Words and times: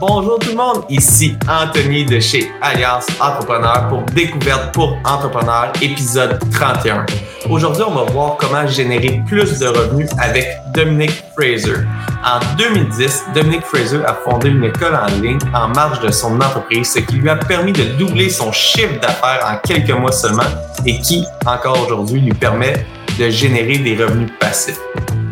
Bonjour 0.00 0.38
tout 0.38 0.50
le 0.50 0.56
monde, 0.56 0.84
ici 0.88 1.36
Anthony 1.48 2.04
de 2.04 2.20
chez 2.20 2.52
Alliance 2.62 3.06
Entrepreneur 3.20 3.88
pour 3.88 4.02
Découverte 4.02 4.72
pour 4.72 4.96
Entrepreneurs, 5.04 5.72
épisode 5.82 6.38
31. 6.52 7.04
Aujourd'hui, 7.50 7.82
on 7.84 7.94
va 7.94 8.04
voir 8.04 8.36
comment 8.36 8.64
générer 8.64 9.20
plus 9.26 9.58
de 9.58 9.66
revenus 9.66 10.08
avec 10.18 10.46
Dominique 10.72 11.24
Fraser. 11.36 11.84
En 12.24 12.38
2010, 12.56 13.24
Dominique 13.34 13.62
Fraser 13.62 14.04
a 14.04 14.14
fondé 14.14 14.50
une 14.50 14.62
école 14.62 14.94
en 14.94 15.06
ligne 15.20 15.38
en 15.52 15.66
marge 15.68 16.00
de 16.00 16.12
son 16.12 16.36
entreprise, 16.36 16.92
ce 16.92 17.00
qui 17.00 17.16
lui 17.16 17.28
a 17.28 17.36
permis 17.36 17.72
de 17.72 17.82
doubler 17.98 18.30
son 18.30 18.52
chiffre 18.52 19.00
d'affaires 19.00 19.44
en 19.44 19.56
quelques 19.66 19.90
mois 19.90 20.12
seulement 20.12 20.42
et 20.86 21.00
qui, 21.00 21.24
encore 21.44 21.84
aujourd'hui, 21.84 22.20
lui 22.20 22.34
permet 22.34 22.86
de 23.18 23.30
générer 23.30 23.78
des 23.78 23.96
revenus 23.96 24.30
passifs. 24.38 24.78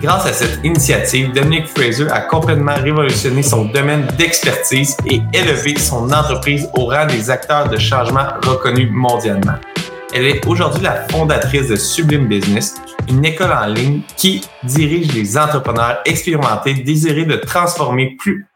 Grâce 0.00 0.26
à 0.26 0.32
cette 0.32 0.62
initiative, 0.62 1.32
Dominic 1.32 1.68
Fraser 1.68 2.06
a 2.10 2.20
complètement 2.20 2.74
révolutionné 2.74 3.42
son 3.42 3.64
domaine 3.64 4.06
d'expertise 4.18 4.94
et 5.10 5.22
élevé 5.32 5.78
son 5.78 6.12
entreprise 6.12 6.68
au 6.74 6.86
rang 6.86 7.06
des 7.06 7.30
acteurs 7.30 7.68
de 7.70 7.78
changement 7.78 8.26
reconnus 8.42 8.90
mondialement. 8.92 9.54
Elle 10.12 10.26
est 10.26 10.46
aujourd'hui 10.46 10.82
la 10.82 11.08
fondatrice 11.08 11.68
de 11.68 11.76
Sublime 11.76 12.28
Business, 12.28 12.74
une 13.08 13.24
école 13.24 13.52
en 13.52 13.66
ligne 13.66 14.02
qui 14.18 14.42
dirige 14.64 15.14
les 15.14 15.38
entrepreneurs 15.38 16.00
expérimentés 16.04 16.74
désirés 16.74 17.24
de 17.24 17.36
transformer 17.36 18.16
plus, 18.18 18.46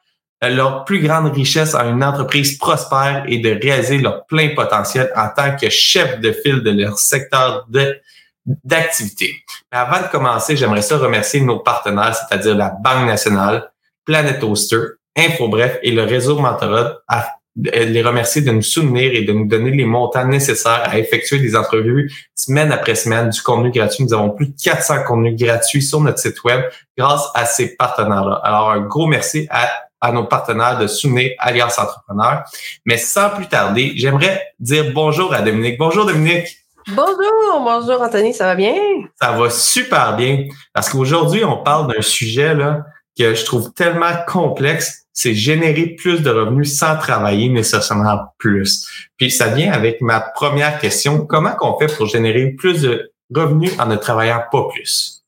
leur 0.43 0.85
plus 0.85 1.01
grande 1.01 1.33
richesse 1.33 1.75
en 1.75 1.91
une 1.91 2.05
entreprise 2.05 2.59
prospère 2.59 3.25
et 3.27 3.39
de 3.39 3.59
réaliser 3.63 3.99
leur 3.99 4.27
plein 4.27 4.51
potentiel 4.55 5.11
en 5.17 5.29
tant 5.35 5.57
que 5.57 5.71
chef 5.71 6.21
de 6.21 6.33
file 6.33 6.63
de 6.63 6.71
leur 6.71 6.99
secteur 6.99 7.67
de 7.71 7.99
d'activité. 8.47 9.35
Avant 9.71 10.01
de 10.03 10.09
commencer, 10.09 10.57
j'aimerais 10.57 10.83
ça 10.83 10.99
remercier 10.99 11.41
nos 11.41 11.59
partenaires, 11.59 12.15
c'est-à-dire 12.15 12.57
la 12.57 12.71
Banque 12.71 13.07
nationale, 13.07 13.71
Planet 14.05 14.43
Oster, 14.43 14.81
InfoBref 15.17 15.79
et 15.83 15.91
le 15.91 16.05
réseau 16.05 16.39
Mentorat, 16.39 16.99
à 17.09 17.37
les 17.57 18.03
remercier 18.03 18.43
de 18.43 18.51
nous 18.53 18.63
soutenir 18.63 19.13
et 19.13 19.23
de 19.23 19.33
nous 19.33 19.47
donner 19.47 19.71
les 19.71 19.85
montants 19.85 20.25
nécessaires 20.25 20.83
à 20.85 20.99
effectuer 20.99 21.41
des 21.41 21.57
entrevues 21.57 22.11
semaine 22.35 22.73
après 22.73 22.95
semaine, 22.95 23.29
du 23.29 23.43
contenu 23.43 23.71
gratuit. 23.71 24.05
Nous 24.05 24.15
avons 24.15 24.31
plus 24.31 24.47
de 24.47 24.55
400 24.63 25.05
contenus 25.05 25.37
gratuits 25.37 25.83
sur 25.83 26.01
notre 26.01 26.19
site 26.19 26.43
web 26.45 26.63
grâce 26.97 27.29
à 27.35 27.45
ces 27.45 27.77
partenaires-là. 27.77 28.41
Alors, 28.43 28.71
un 28.71 28.81
gros 28.81 29.07
merci 29.07 29.47
à, 29.51 29.69
à 30.01 30.13
nos 30.13 30.25
partenaires 30.25 30.79
de 30.79 30.87
soutenir 30.87 31.33
Alliance 31.39 31.79
Entrepreneur. 31.79 32.45
Mais 32.87 32.97
sans 32.97 33.31
plus 33.31 33.47
tarder, 33.47 33.93
j'aimerais 33.97 34.43
dire 34.59 34.93
bonjour 34.95 35.35
à 35.35 35.43
Dominique. 35.43 35.77
Bonjour 35.79 36.07
Dominique. 36.07 36.60
Bonjour, 36.97 37.61
bonjour 37.63 38.03
Anthony, 38.03 38.35
ça 38.35 38.47
va 38.47 38.55
bien? 38.57 38.75
Ça 39.21 39.31
va 39.33 39.49
super 39.49 40.17
bien 40.17 40.47
parce 40.73 40.89
qu'aujourd'hui, 40.89 41.45
on 41.45 41.63
parle 41.63 41.93
d'un 41.93 42.03
sujet 42.03 42.53
là, 42.55 42.85
que 43.17 43.35
je 43.35 43.45
trouve 43.45 43.73
tellement 43.75 44.13
complexe, 44.27 45.05
c'est 45.13 45.35
générer 45.35 45.95
plus 45.97 46.21
de 46.21 46.31
revenus 46.31 46.77
sans 46.77 46.97
travailler 46.97 47.49
nécessairement 47.49 48.19
plus. 48.39 48.89
Puis 49.19 49.31
ça 49.31 49.49
vient 49.49 49.73
avec 49.73 50.01
ma 50.01 50.21
première 50.21 50.81
question, 50.81 51.27
comment 51.27 51.53
qu'on 51.53 51.79
fait 51.79 51.95
pour 51.95 52.07
générer 52.07 52.51
plus 52.59 52.83
de 52.83 53.13
revenus 53.33 53.73
en 53.79 53.87
ne 53.87 53.97
travaillant 53.97 54.43
pas 54.51 54.67
plus? 54.73 55.20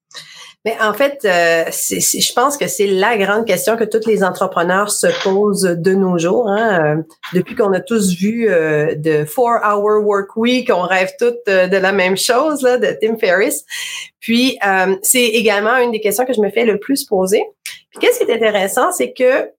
Mais 0.65 0.77
en 0.81 0.93
fait, 0.95 1.25
euh, 1.25 1.65
je 1.71 2.33
pense 2.35 2.57
que 2.57 2.69
c'est 2.69 2.87
la 2.87 3.19
grande 3.19 3.47
question 3.47 3.77
que 3.77 3.83
tous 3.83 4.07
les 4.07 4.23
entrepreneurs 4.23 4.93
se 4.93 5.09
posent 5.25 5.63
de 5.63 5.93
nos 5.93 6.19
jours. 6.19 6.49
Hein. 6.49 6.99
Euh, 6.99 7.03
depuis 7.33 7.57
qu'on 7.57 7.73
a 7.73 7.81
tous 7.81 8.15
vu 8.15 8.49
euh, 8.49 8.95
de 8.95 9.25
Four 9.25 9.59
Hour 9.65 10.07
Work 10.07 10.37
Week, 10.37 10.71
on 10.73 10.83
rêve 10.83 11.11
tous 11.19 11.35
de 11.47 11.77
la 11.77 11.91
même 11.91 12.17
chose 12.17 12.63
là, 12.63 12.79
de 12.79 12.97
Tim 13.01 13.17
Ferriss. 13.19 13.65
Puis 14.21 14.57
c'est 15.03 15.27
également 15.27 15.77
une 15.79 15.91
des 15.91 16.01
questions 16.01 16.25
que 16.25 16.33
je 16.33 16.41
me 16.41 16.51
fais 16.51 16.65
le 16.65 16.79
plus 16.79 17.05
poser. 17.05 17.43
Puis 17.91 17.99
qu'est-ce 18.01 18.21
qui 18.21 18.31
est 18.31 18.35
intéressant, 18.35 18.93
c'est 18.93 19.13
que 19.13 19.51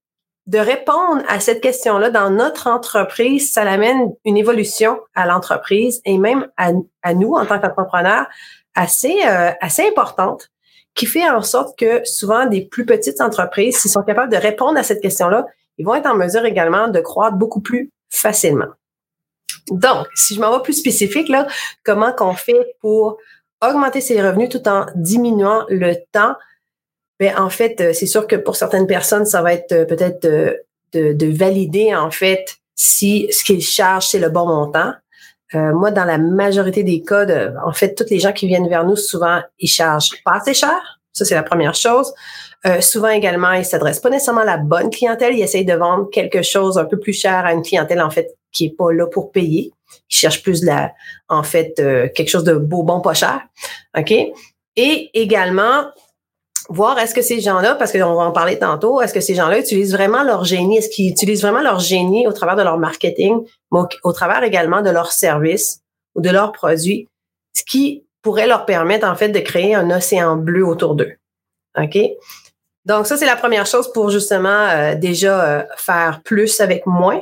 de 0.48 0.58
répondre 0.58 1.22
à 1.28 1.41
cette 1.41 1.62
question-là 1.62 2.12
dans 2.12 2.30
notre 2.30 2.68
entreprise, 2.68 3.52
ça 3.52 3.64
amène 3.64 4.14
une 4.24 4.38
évolution 4.38 5.00
à 5.16 5.25
l'entreprise 5.25 6.02
et 6.06 6.18
même 6.18 6.47
à, 6.56 6.72
à 7.02 7.14
nous 7.14 7.34
en 7.34 7.46
tant 7.46 7.59
qu'entrepreneurs 7.59 8.28
assez 8.75 9.22
assez 9.62 9.85
importante 9.85 10.53
qui 10.96 11.06
fait 11.06 11.28
en 11.28 11.42
sorte 11.42 11.78
que 11.78 12.04
souvent 12.06 12.46
des 12.46 12.62
plus 12.62 12.86
petites 12.86 13.22
entreprises, 13.22 13.78
s'ils 13.78 13.92
sont 13.92 14.04
capables 14.04 14.31
de 14.31 14.38
répondre 14.38 14.78
à 14.78 14.84
cette 14.84 15.02
question-là, 15.02 15.46
ils 15.78 15.86
vont 15.86 15.96
être 15.96 16.06
en 16.06 16.16
mesure 16.16 16.46
également 16.46 16.88
de 16.88 17.00
croître 17.00 17.36
beaucoup 17.36 17.62
plus 17.62 17.92
facilement. 18.09 18.68
Donc, 19.70 20.08
si 20.14 20.36
je 20.36 20.42
m'en 20.42 20.56
vais 20.56 20.62
plus 20.62 20.74
spécifique, 20.74 21.30
là, 21.30 21.48
comment 21.84 22.12
qu'on 22.12 22.34
fait 22.34 22.76
pour 22.82 23.18
augmenter 23.62 24.02
ses 24.02 24.22
revenus 24.22 24.50
tout 24.50 24.68
en 24.68 24.86
diminuant 24.96 25.66
le 25.70 25.96
temps? 26.12 26.36
Ben, 27.20 27.38
en 27.38 27.50
fait, 27.50 27.80
euh, 27.80 27.94
c'est 27.94 28.06
sûr 28.06 28.28
que 28.28 28.36
pour 28.36 28.56
certaines 28.56 28.88
personnes, 28.88 29.26
ça 29.26 29.42
va 29.42 29.53
être 29.53 29.72
euh, 29.72 29.86
peut-être 29.86 30.22
de, 30.24 30.59
de, 30.94 31.14
de, 31.14 31.28
valider, 31.28 31.96
en 31.96 32.12
fait, 32.12 32.58
si 32.76 33.28
ce 33.32 33.44
qu'ils 33.44 33.62
chargent, 33.62 34.08
c'est 34.08 34.20
le 34.20 34.30
bon 34.30 34.46
montant. 34.46 34.94
Euh, 35.56 35.74
moi, 35.74 35.91
dans 35.91 36.06
la 36.06 36.18
majorité 36.18 36.84
des 36.84 37.02
cas, 37.02 37.25
en 37.66 37.74
fait, 37.74 37.96
toutes 37.96 38.09
les 38.09 38.19
gens 38.19 38.31
qui 38.31 38.47
viennent 38.47 38.68
vers 38.68 38.86
nous, 38.86 38.96
souvent, 38.96 39.41
ils 39.59 39.68
chargent 39.68 40.22
pas 40.24 40.34
assez 40.34 40.53
cher. 40.53 41.00
Ça, 41.14 41.25
c'est 41.25 41.36
la 41.36 41.44
première 41.44 41.75
chose. 41.75 42.12
Euh, 42.66 42.81
souvent 42.81 43.09
également, 43.09 43.52
ils 43.52 43.66
s'adressent 43.66 44.00
pas 44.00 44.09
nécessairement 44.09 44.41
à 44.41 44.46
la 44.46 44.58
bonne 44.58 44.90
clientèle. 44.90 45.36
Ils 45.36 45.44
essayent 45.44 45.66
de 45.66 45.74
vendre 45.74 46.09
quelque 46.09 46.41
chose 46.41 46.78
un 46.78 46.86
peu 46.86 46.97
plus 46.97 47.14
cher 47.14 47.46
à 47.46 47.53
une 47.53 47.62
clientèle, 47.62 48.02
en 48.02 48.09
fait, 48.09 48.36
qui 48.52 48.66
est 48.66 48.75
pas 48.75 48.91
là 48.91 49.06
pour 49.08 49.31
payer. 49.31 49.72
Ils 50.09 50.16
cherchent 50.16 50.41
plus 50.41 50.64
la, 50.64 50.91
en 51.30 51.44
fait, 51.44 51.74
euh, 51.80 52.08
quelque 52.16 52.30
chose 52.30 52.44
de 52.44 52.56
beau, 52.56 52.84
bon, 52.84 53.02
pas 53.02 53.14
cher. 53.14 53.41
OK? 53.97 54.12
Et 54.75 55.09
également, 55.14 55.85
voir 56.73 56.97
est-ce 57.00 57.13
que 57.13 57.22
ces 57.22 57.39
gens-là, 57.39 57.75
parce 57.75 57.91
qu'on 57.91 58.16
va 58.16 58.23
en 58.23 58.31
parler 58.31 58.57
tantôt, 58.57 59.00
est-ce 59.01 59.13
que 59.13 59.22
ces 59.22 59.35
gens-là 59.35 59.59
utilisent 59.59 59.94
vraiment 59.94 60.23
leur 60.23 60.44
génie? 60.44 60.78
Est-ce 60.78 60.89
qu'ils 60.89 61.11
utilisent 61.11 61.44
vraiment 61.44 61.61
leur 61.61 61.79
génie 61.79 62.28
au 62.28 62.34
travers 62.34 62.56
de 62.56 62.63
leur 62.63 62.78
marketing, 62.78 63.45
mais 63.72 63.79
au, 64.03 64.13
travers 64.13 64.44
également 64.44 64.81
de 64.81 64.89
leurs 64.89 65.11
services 65.11 65.81
ou 66.16 66.22
de 66.22 66.29
leurs 66.29 66.51
produits, 66.51 67.07
ce 67.56 67.63
qui 67.63 68.06
pourrait 68.22 68.47
leur 68.47 68.66
permettre 68.66 69.07
en 69.07 69.16
fait 69.16 69.29
de 69.29 69.39
créer 69.39 69.75
un 69.75 69.89
océan 69.91 70.35
bleu 70.35 70.66
autour 70.66 70.95
d'eux? 70.95 71.13
OK? 71.78 71.97
Donc 72.85 73.07
ça, 73.07 73.17
c'est 73.17 73.25
la 73.25 73.35
première 73.35 73.66
chose 73.66 73.91
pour 73.94 74.09
justement 74.09 74.67
euh, 74.69 74.95
déjà 74.95 75.45
euh, 75.45 75.63
faire 75.78 76.22
plus 76.23 76.59
avec 76.59 76.85
moins. 76.85 77.22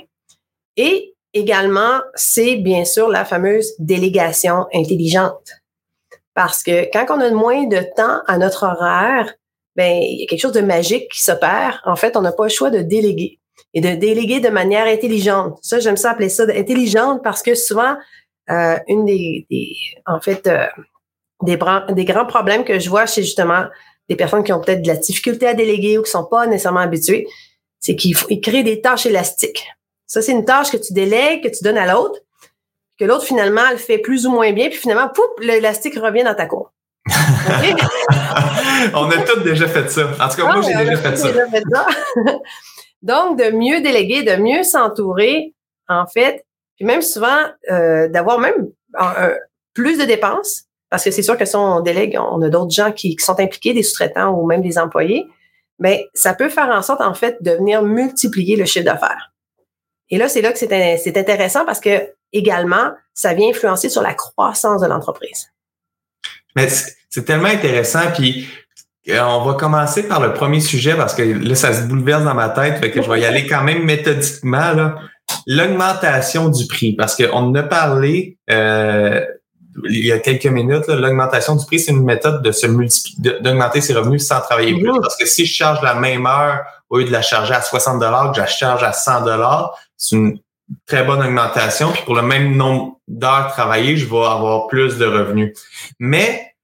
Et 0.78 1.14
également, 1.34 2.00
c'est 2.16 2.56
bien 2.56 2.86
sûr 2.86 3.10
la 3.10 3.26
fameuse 3.26 3.74
délégation 3.80 4.66
intelligente. 4.74 5.52
Parce 6.34 6.64
que 6.64 6.90
quand 6.92 7.06
on 7.10 7.20
a 7.20 7.30
moins 7.32 7.68
de 7.68 7.82
temps 7.96 8.22
à 8.28 8.38
notre 8.38 8.64
horaire, 8.64 9.34
ben 9.76 10.00
il 10.02 10.22
y 10.22 10.24
a 10.24 10.28
quelque 10.28 10.42
chose 10.42 10.52
de 10.54 10.62
magique 10.62 11.10
qui 11.12 11.24
s'opère. 11.24 11.82
En 11.86 11.96
fait, 11.96 12.18
on 12.18 12.22
n'a 12.22 12.32
pas 12.32 12.44
le 12.44 12.50
choix 12.50 12.70
de 12.70 12.82
déléguer 12.82 13.40
et 13.74 13.82
de 13.82 13.96
déléguer 13.96 14.40
de 14.40 14.50
manière 14.50 14.86
intelligente. 14.86 15.58
Ça, 15.62 15.80
j'aime 15.80 15.98
ça 15.98 16.12
appeler 16.12 16.30
ça 16.30 16.44
intelligente 16.44 17.22
parce 17.24 17.42
que 17.42 17.56
souvent, 17.56 17.96
euh, 18.50 18.78
une 18.88 19.06
des, 19.06 19.46
en 20.06 20.20
fait, 20.20 20.48
euh, 20.48 20.66
des, 21.44 21.58
des 21.90 22.06
grands 22.06 22.26
problèmes 22.26 22.64
que 22.64 22.80
je 22.80 22.90
vois 22.90 23.06
chez 23.06 23.24
justement 23.24 23.66
des 24.10 24.16
personnes 24.16 24.44
qui 24.44 24.52
ont 24.52 24.60
peut-être 24.60 24.82
de 24.82 24.88
la 24.88 24.98
difficulté 24.98 25.48
à 25.48 25.54
déléguer 25.54 25.98
ou 25.98 26.04
qui 26.04 26.12
sont 26.12 26.26
pas 26.26 26.48
nécessairement 26.48 26.82
habituées, 26.82 27.28
c'est 27.80 27.96
qu'ils 27.96 28.42
créent 28.42 28.64
des 28.64 28.82
tâches 28.82 29.06
élastiques. 29.06 29.66
Ça, 30.06 30.22
c'est 30.22 30.34
une 30.34 30.44
tâche 30.44 30.72
que 30.72 30.78
tu 30.78 30.92
délègues, 30.92 31.44
que 31.44 31.56
tu 31.56 31.64
donnes 31.64 31.78
à 31.78 31.92
l'autre 31.92 32.20
que 33.02 33.08
l'autre, 33.08 33.26
finalement, 33.26 33.64
elle 33.72 33.80
fait 33.80 33.98
plus 33.98 34.28
ou 34.28 34.32
moins 34.32 34.52
bien, 34.54 34.70
puis 34.70 34.78
finalement, 34.78 35.10
pouf, 35.10 35.26
l'élastique 35.40 35.96
revient 35.96 36.24
dans 36.24 36.36
ta 36.36 36.46
cour. 36.46 36.72
on 38.94 39.10
a 39.10 39.18
tous 39.24 39.40
déjà 39.42 39.68
fait 39.68 39.90
ça. 39.90 40.12
En 40.20 40.30
tout 40.30 40.38
cas, 40.38 40.44
moi, 40.44 40.62
j'ai 40.62 40.74
déjà, 40.74 40.98
fait, 40.98 41.16
ça. 41.18 41.28
Donc, 43.02 43.40
de 43.40 43.52
mieux 43.52 43.82
déléguer, 43.82 44.24
de 44.24 44.36
mieux 44.36 44.64
s'entourer, 44.64 45.54
en 45.88 46.06
fait, 46.06 46.46
puis 46.76 46.86
même 46.86 47.02
souvent, 47.02 47.38
euh, 47.70 48.08
d'avoir 48.08 48.40
même 48.40 48.70
plus 49.74 49.98
de 49.98 50.06
dépenses, 50.06 50.64
parce 50.90 51.04
que 51.04 51.12
c'est 51.12 51.24
sûr 51.24 51.38
que 51.38 51.46
si 51.46 51.56
on 51.56 51.80
délègue, 51.80 52.18
on 52.20 52.42
a 52.42 52.50
d'autres 52.50 52.72
gens 52.72 52.92
qui, 52.92 53.16
sont 53.20 53.40
impliqués, 53.40 53.74
des 53.74 53.84
sous-traitants 53.84 54.32
ou 54.32 54.46
même 54.46 54.62
des 54.62 54.78
employés, 54.78 55.28
mais 55.80 56.08
ça 56.14 56.34
peut 56.34 56.50
faire 56.50 56.70
en 56.70 56.82
sorte, 56.82 57.02
en 57.02 57.14
fait, 57.14 57.42
de 57.42 57.52
venir 57.52 57.82
multiplier 57.82 58.56
le 58.56 58.66
chiffre 58.66 58.86
d'affaires. 58.86 59.32
Et 60.10 60.18
là, 60.18 60.28
c'est 60.28 60.42
là 60.42 60.52
que 60.52 60.60
c'est 60.60 61.18
intéressant 61.18 61.66
parce 61.66 61.80
que 61.80 62.14
également, 62.34 62.92
ça 63.14 63.34
vient 63.34 63.50
influencer 63.50 63.90
sur 63.90 64.02
la 64.02 64.14
croissance 64.14 64.82
de 64.82 64.88
l'entreprise. 64.88 65.52
Mais 66.56 66.70
c'est 67.10 67.26
tellement 67.26 67.50
intéressant. 67.50 68.12
Puis 68.16 68.48
euh, 69.10 69.22
on 69.22 69.44
va 69.44 69.54
commencer 69.54 70.08
par 70.08 70.20
le 70.20 70.34
premier 70.34 70.60
sujet 70.60 70.96
parce 70.96 71.14
que 71.14 71.24
là, 71.24 71.56
ça 71.56 71.74
se 71.74 71.88
bouleverse 71.88 72.24
dans 72.24 72.36
ma 72.36 72.50
tête. 72.50 72.80
Fait 72.80 72.92
que 72.92 73.02
je 73.02 73.10
vais 73.10 73.22
y 73.22 73.26
aller 73.26 73.48
quand 73.48 73.64
même 73.64 73.84
méthodiquement. 73.84 74.94
L'augmentation 75.48 76.50
du 76.50 76.68
prix. 76.68 76.94
Parce 76.94 77.16
qu'on 77.16 77.32
en 77.32 77.56
a 77.56 77.64
parlé 77.64 78.38
euh, 78.50 79.26
il 79.86 80.06
y 80.06 80.12
a 80.12 80.20
quelques 80.20 80.48
minutes. 80.48 80.88
L'augmentation 80.88 81.56
du 81.56 81.66
prix, 81.66 81.80
c'est 81.80 81.92
une 81.92 82.04
méthode 82.04 82.42
de 82.42 82.52
se 82.52 82.68
multiplier, 82.68 83.40
d'augmenter 83.40 83.82
ses 83.82 83.94
revenus 83.94 84.26
sans 84.26 84.42
travailler 84.42 84.78
plus. 84.78 85.00
Parce 85.02 85.16
que 85.16 85.26
si 85.26 85.46
je 85.46 85.54
charge 85.54 85.82
la 85.82 85.96
même 85.96 86.26
heure 86.26 86.60
au 86.90 86.98
lieu 86.98 87.06
de 87.06 87.12
la 87.12 87.22
charger 87.22 87.54
à 87.54 87.62
60 87.62 88.00
que 88.00 88.36
je 88.36 88.42
la 88.42 88.48
charge 88.48 88.84
à 88.84 88.92
100 88.92 89.24
c'est 89.98 90.16
une 90.16 90.40
très 90.86 91.04
bonne 91.04 91.22
augmentation, 91.22 91.92
puis 91.92 92.04
pour 92.04 92.16
le 92.16 92.22
même 92.22 92.56
nombre 92.56 93.00
d'heures 93.08 93.52
travaillées, 93.52 93.98
je 93.98 94.06
vais 94.06 94.26
avoir 94.26 94.68
plus 94.68 94.98
de 94.98 95.06
revenus. 95.06 95.58
Mais 96.00 96.56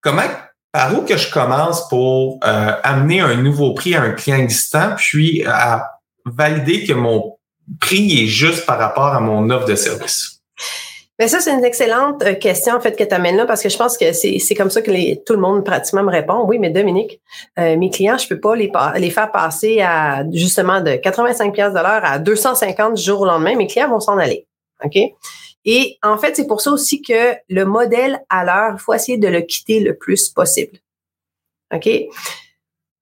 comment, 0.00 0.28
par 0.72 0.96
où 0.98 1.02
que 1.02 1.16
je 1.16 1.30
commence 1.30 1.88
pour 1.88 2.40
euh, 2.44 2.72
amener 2.82 3.20
un 3.20 3.36
nouveau 3.36 3.74
prix 3.74 3.94
à 3.94 4.02
un 4.02 4.12
client 4.12 4.38
existant, 4.38 4.94
puis 4.96 5.44
à 5.44 5.90
valider 6.24 6.84
que 6.84 6.92
mon 6.92 7.36
prix 7.80 8.24
est 8.24 8.26
juste 8.26 8.66
par 8.66 8.78
rapport 8.78 9.14
à 9.14 9.20
mon 9.20 9.50
offre 9.50 9.66
de 9.66 9.74
service? 9.74 10.40
Mais 11.20 11.28
ça, 11.28 11.38
c'est 11.38 11.52
une 11.52 11.66
excellente 11.66 12.22
euh, 12.22 12.32
question, 12.32 12.74
en 12.74 12.80
fait, 12.80 12.96
que 12.96 13.04
tu 13.04 13.14
amènes 13.14 13.36
là, 13.36 13.44
parce 13.44 13.62
que 13.62 13.68
je 13.68 13.76
pense 13.76 13.98
que 13.98 14.10
c'est 14.14 14.54
comme 14.56 14.70
ça 14.70 14.80
que 14.80 14.90
les, 14.90 15.22
tout 15.26 15.34
le 15.34 15.38
monde 15.38 15.66
pratiquement 15.66 16.02
me 16.02 16.10
répond. 16.10 16.46
Oui, 16.46 16.58
mais 16.58 16.70
Dominique, 16.70 17.20
euh, 17.58 17.76
mes 17.76 17.90
clients, 17.90 18.16
je 18.16 18.26
peux 18.26 18.40
pas 18.40 18.56
les, 18.56 18.72
les 18.96 19.10
faire 19.10 19.30
passer 19.30 19.82
à, 19.82 20.24
justement, 20.32 20.80
de 20.80 20.96
85 20.96 21.52
pièces 21.52 21.74
de 21.74 21.78
l'heure 21.78 22.00
à 22.06 22.18
250 22.18 22.94
du 22.94 23.02
jour 23.02 23.20
au 23.20 23.26
lendemain. 23.26 23.54
Mes 23.54 23.66
clients 23.66 23.90
vont 23.90 24.00
s'en 24.00 24.16
aller. 24.16 24.46
OK? 24.82 24.96
Et 25.66 25.98
en 26.02 26.16
fait, 26.16 26.36
c'est 26.36 26.46
pour 26.46 26.62
ça 26.62 26.70
aussi 26.70 27.02
que 27.02 27.34
le 27.50 27.66
modèle 27.66 28.22
à 28.30 28.46
l'heure, 28.46 28.76
il 28.78 28.80
faut 28.80 28.94
essayer 28.94 29.18
de 29.18 29.28
le 29.28 29.42
quitter 29.42 29.80
le 29.80 29.98
plus 29.98 30.30
possible. 30.30 30.78
OK? 31.74 31.86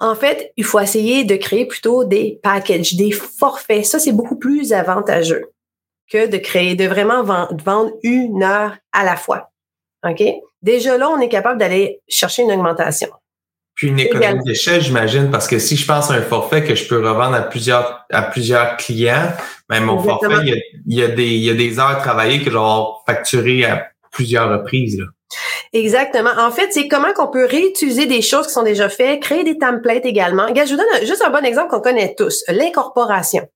En 0.00 0.17
fait, 0.17 0.53
il 0.56 0.65
faut 0.65 0.81
essayer 0.81 1.23
de 1.23 1.37
créer 1.37 1.67
plutôt 1.67 2.03
des 2.03 2.41
packages, 2.43 2.97
des 2.97 3.12
forfaits. 3.12 3.85
Ça, 3.85 4.00
c'est 4.00 4.11
beaucoup 4.11 4.37
plus 4.37 4.73
avantageux 4.73 5.53
que 6.10 6.26
de 6.26 6.38
créer, 6.38 6.75
de 6.75 6.87
vraiment 6.87 7.22
vendre 7.22 7.93
une 8.02 8.43
heure 8.43 8.76
à 8.93 9.05
la 9.05 9.16
fois. 9.16 9.50
OK? 10.06 10.22
Déjà 10.62 10.96
là, 10.96 11.08
on 11.10 11.20
est 11.20 11.28
capable 11.28 11.58
d'aller 11.58 12.00
chercher 12.08 12.43
une 12.43 12.52
augmentation. 12.52 13.08
Puis 13.75 13.88
une 13.88 14.00
économie 14.00 14.43
d'échelle, 14.44 14.81
j'imagine, 14.81 15.31
parce 15.31 15.46
que 15.46 15.60
si 15.60 15.76
je 15.76 15.87
pense 15.87 16.10
à 16.10 16.14
un 16.14 16.22
forfait 16.22 16.64
que 16.64 16.75
je 16.75 16.88
peux 16.88 16.96
revendre 16.96 17.37
à 17.37 17.43
plusieurs 17.43 18.05
à 18.10 18.22
plusieurs 18.22 18.76
clients, 18.76 19.32
même 19.70 19.84
mon 19.84 20.02
forfait, 20.02 20.26
il 20.87 20.94
y, 20.96 21.02
a, 21.02 21.08
des, 21.08 21.26
il 21.26 21.44
y 21.44 21.50
a 21.50 21.55
des 21.55 21.78
heures 21.78 21.99
travaillées 21.99 22.38
que 22.43 22.50
je 22.50 22.56
vais 22.56 22.84
facturer 23.06 23.64
à 23.66 23.88
plusieurs 24.10 24.50
reprises. 24.50 24.99
Là. 24.99 25.05
Exactement. 25.72 26.31
En 26.38 26.50
fait, 26.50 26.72
c'est 26.72 26.88
comment 26.88 27.12
qu'on 27.12 27.28
peut 27.28 27.44
réutiliser 27.44 28.06
des 28.06 28.22
choses 28.22 28.46
qui 28.46 28.52
sont 28.52 28.62
déjà 28.62 28.88
faites, 28.88 29.20
créer 29.20 29.44
des 29.44 29.58
templates 29.58 30.06
également. 30.06 30.46
Regarde, 30.46 30.69
je 30.69 30.75
vous 30.75 30.81
donne 30.81 31.06
juste 31.06 31.22
un 31.25 31.31
bon 31.31 31.44
exemple 31.44 31.70
qu'on 31.70 31.81
connaît 31.81 32.14
tous, 32.16 32.43
l'incorporation. 32.49 33.46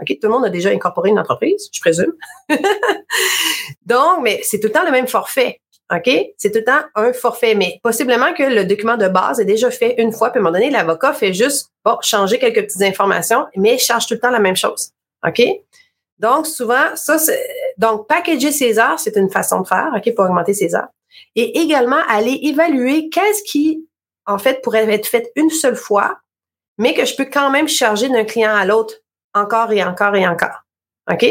OK, 0.00 0.08
tout 0.20 0.28
le 0.28 0.30
monde 0.30 0.44
a 0.44 0.50
déjà 0.50 0.70
incorporé 0.70 1.10
une 1.10 1.18
entreprise, 1.18 1.68
je 1.72 1.80
présume. 1.80 2.12
Donc, 3.86 4.22
mais 4.22 4.40
c'est 4.42 4.60
tout 4.60 4.68
le 4.68 4.72
temps 4.72 4.84
le 4.84 4.92
même 4.92 5.08
forfait. 5.08 5.60
OK? 5.92 6.10
C'est 6.36 6.50
tout 6.50 6.58
le 6.58 6.64
temps 6.64 6.80
un 6.94 7.12
forfait, 7.12 7.54
mais 7.54 7.80
possiblement 7.82 8.34
que 8.34 8.42
le 8.42 8.64
document 8.64 8.96
de 8.96 9.08
base 9.08 9.40
est 9.40 9.44
déjà 9.44 9.70
fait 9.70 9.94
une 9.98 10.12
fois, 10.12 10.30
puis 10.30 10.38
à 10.38 10.40
un 10.40 10.44
moment 10.44 10.58
donné, 10.58 10.70
l'avocat 10.70 11.14
fait 11.14 11.32
juste, 11.32 11.70
bon, 11.84 11.96
changer 12.02 12.38
quelques 12.38 12.62
petites 12.62 12.82
informations, 12.82 13.46
mais 13.56 13.78
charge 13.78 14.06
tout 14.06 14.14
le 14.14 14.20
temps 14.20 14.30
la 14.30 14.38
même 14.38 14.56
chose. 14.56 14.90
OK? 15.26 15.42
Donc, 16.18 16.46
souvent, 16.46 16.94
ça, 16.94 17.18
c'est, 17.18 17.40
donc, 17.78 18.06
packager 18.08 18.52
ses 18.52 18.78
heures, 18.78 18.98
c'est 18.98 19.16
une 19.16 19.30
façon 19.30 19.60
de 19.62 19.66
faire, 19.66 19.90
OK, 19.96 20.14
pour 20.14 20.24
augmenter 20.24 20.52
ses 20.52 20.74
heures. 20.74 20.88
Et 21.36 21.60
également, 21.60 22.00
aller 22.08 22.38
évaluer 22.42 23.08
qu'est-ce 23.08 23.42
qui, 23.44 23.86
en 24.26 24.38
fait, 24.38 24.60
pourrait 24.62 24.92
être 24.92 25.06
fait 25.06 25.32
une 25.36 25.50
seule 25.50 25.76
fois, 25.76 26.18
mais 26.76 26.92
que 26.92 27.04
je 27.04 27.16
peux 27.16 27.24
quand 27.24 27.50
même 27.50 27.68
charger 27.68 28.08
d'un 28.08 28.24
client 28.24 28.54
à 28.54 28.66
l'autre 28.66 28.94
encore 29.34 29.72
et 29.72 29.82
encore 29.82 30.14
et 30.14 30.26
encore. 30.26 30.64
OK? 31.10 31.26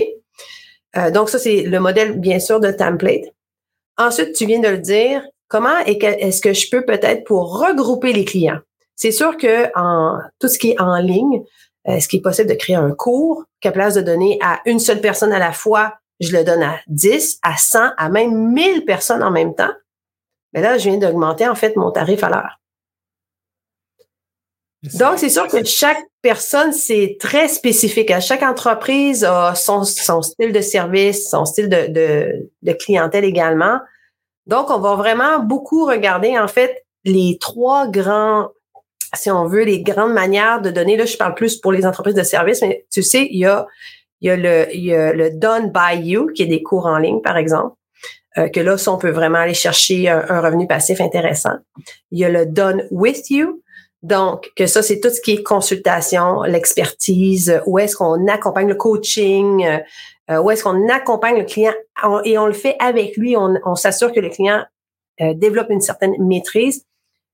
Euh, 0.95 1.11
donc, 1.11 1.29
ça, 1.29 1.39
c'est 1.39 1.63
le 1.63 1.79
modèle, 1.79 2.19
bien 2.19 2.39
sûr, 2.39 2.59
de 2.59 2.71
template. 2.71 3.25
Ensuite, 3.97 4.33
tu 4.33 4.45
viens 4.45 4.59
de 4.59 4.69
le 4.69 4.77
dire, 4.77 5.23
comment 5.47 5.77
est-ce 5.85 6.41
que 6.41 6.53
je 6.53 6.69
peux 6.69 6.85
peut-être 6.85 7.23
pour 7.23 7.59
regrouper 7.59 8.13
les 8.13 8.25
clients? 8.25 8.59
C'est 8.95 9.11
sûr 9.11 9.37
que 9.37 9.69
en 9.75 10.19
tout 10.39 10.47
ce 10.47 10.57
qui 10.57 10.71
est 10.71 10.81
en 10.81 10.97
ligne, 10.97 11.43
est-ce 11.85 12.07
qu'il 12.07 12.19
est 12.19 12.23
possible 12.23 12.49
de 12.49 12.55
créer 12.55 12.75
un 12.75 12.91
cours 12.91 13.45
qu'à 13.61 13.71
place 13.71 13.93
de 13.93 14.01
donner 14.01 14.39
à 14.41 14.59
une 14.65 14.79
seule 14.79 15.01
personne 15.01 15.31
à 15.31 15.39
la 15.39 15.51
fois, 15.51 15.95
je 16.19 16.35
le 16.35 16.43
donne 16.43 16.63
à 16.63 16.79
10, 16.87 17.39
à 17.43 17.57
100, 17.57 17.91
à 17.95 18.09
même 18.09 18.51
1000 18.53 18.85
personnes 18.85 19.23
en 19.23 19.31
même 19.31 19.55
temps? 19.55 19.71
Mais 20.53 20.61
là, 20.61 20.77
je 20.77 20.89
viens 20.89 20.97
d'augmenter 20.97 21.47
en 21.47 21.55
fait 21.55 21.75
mon 21.75 21.91
tarif 21.91 22.23
à 22.23 22.29
l'heure. 22.29 22.59
Donc, 24.99 25.17
c'est 25.17 25.29
sûr 25.29 25.47
que 25.47 25.63
chaque 25.63 26.03
personne, 26.27 26.73
c'est 26.73 27.15
très 27.21 27.47
spécifique. 27.47 28.11
Chaque 28.19 28.43
entreprise 28.43 29.23
a 29.23 29.55
son, 29.55 29.85
style 29.85 30.51
de 30.51 30.59
service, 30.59 31.29
son 31.29 31.45
style 31.45 31.69
de, 31.69 32.73
clientèle 32.73 33.23
également. 33.23 33.79
Donc, 34.45 34.69
on 34.69 34.79
va 34.79 34.95
vraiment 34.95 35.39
beaucoup 35.39 35.85
regarder, 35.85 36.37
en 36.37 36.49
fait, 36.49 36.83
les 37.05 37.37
trois 37.39 37.87
grands, 37.87 38.49
si 39.13 39.31
on 39.31 39.45
veut, 39.45 39.63
les 39.63 39.81
grandes 39.83 40.11
manières 40.11 40.61
de 40.61 40.69
donner. 40.69 40.97
Là, 40.97 41.05
je 41.05 41.15
parle 41.15 41.33
plus 41.33 41.55
pour 41.55 41.71
les 41.71 41.85
entreprises 41.85 42.15
de 42.15 42.23
services, 42.23 42.61
mais 42.61 42.85
tu 42.91 43.03
sais, 43.03 43.29
il 43.31 43.39
y 43.39 43.45
a, 43.45 43.65
le, 44.21 45.29
done 45.29 45.71
by 45.71 45.97
you, 46.01 46.27
qui 46.35 46.43
est 46.43 46.47
des 46.47 46.61
cours 46.61 46.87
en 46.87 46.97
ligne, 46.97 47.21
par 47.21 47.37
exemple. 47.37 47.73
Euh, 48.37 48.49
que 48.49 48.59
là, 48.59 48.75
on 48.87 48.97
peut 48.97 49.11
vraiment 49.11 49.39
aller 49.39 49.53
chercher 49.53 50.09
un, 50.09 50.41
revenu 50.41 50.67
passif 50.67 50.99
intéressant. 50.99 51.55
Il 52.11 52.19
y 52.19 52.25
a 52.25 52.29
le 52.29 52.45
done 52.45 52.83
with 52.91 53.29
you, 53.29 53.63
donc, 54.03 54.51
que 54.55 54.67
ça, 54.67 54.83
c'est 54.83 54.99
tout 54.99 55.09
ce 55.09 55.19
qui 55.21 55.33
est 55.33 55.43
consultation, 55.43 56.43
l'expertise, 56.43 57.61
où 57.65 57.79
est-ce 57.79 57.95
qu'on 57.95 58.27
accompagne 58.27 58.67
le 58.67 58.75
coaching, 58.75 59.65
euh, 59.65 59.79
euh, 60.29 60.39
où 60.39 60.51
est-ce 60.51 60.63
qu'on 60.63 60.87
accompagne 60.89 61.39
le 61.39 61.45
client. 61.45 61.73
Et 62.23 62.37
on 62.37 62.45
le 62.45 62.53
fait 62.53 62.75
avec 62.79 63.17
lui, 63.17 63.35
on, 63.35 63.75
s'assure 63.75 64.11
que 64.11 64.19
le 64.19 64.29
client 64.29 64.63
euh, 65.21 65.33
développe 65.33 65.69
une 65.69 65.81
certaine 65.81 66.13
maîtrise 66.19 66.85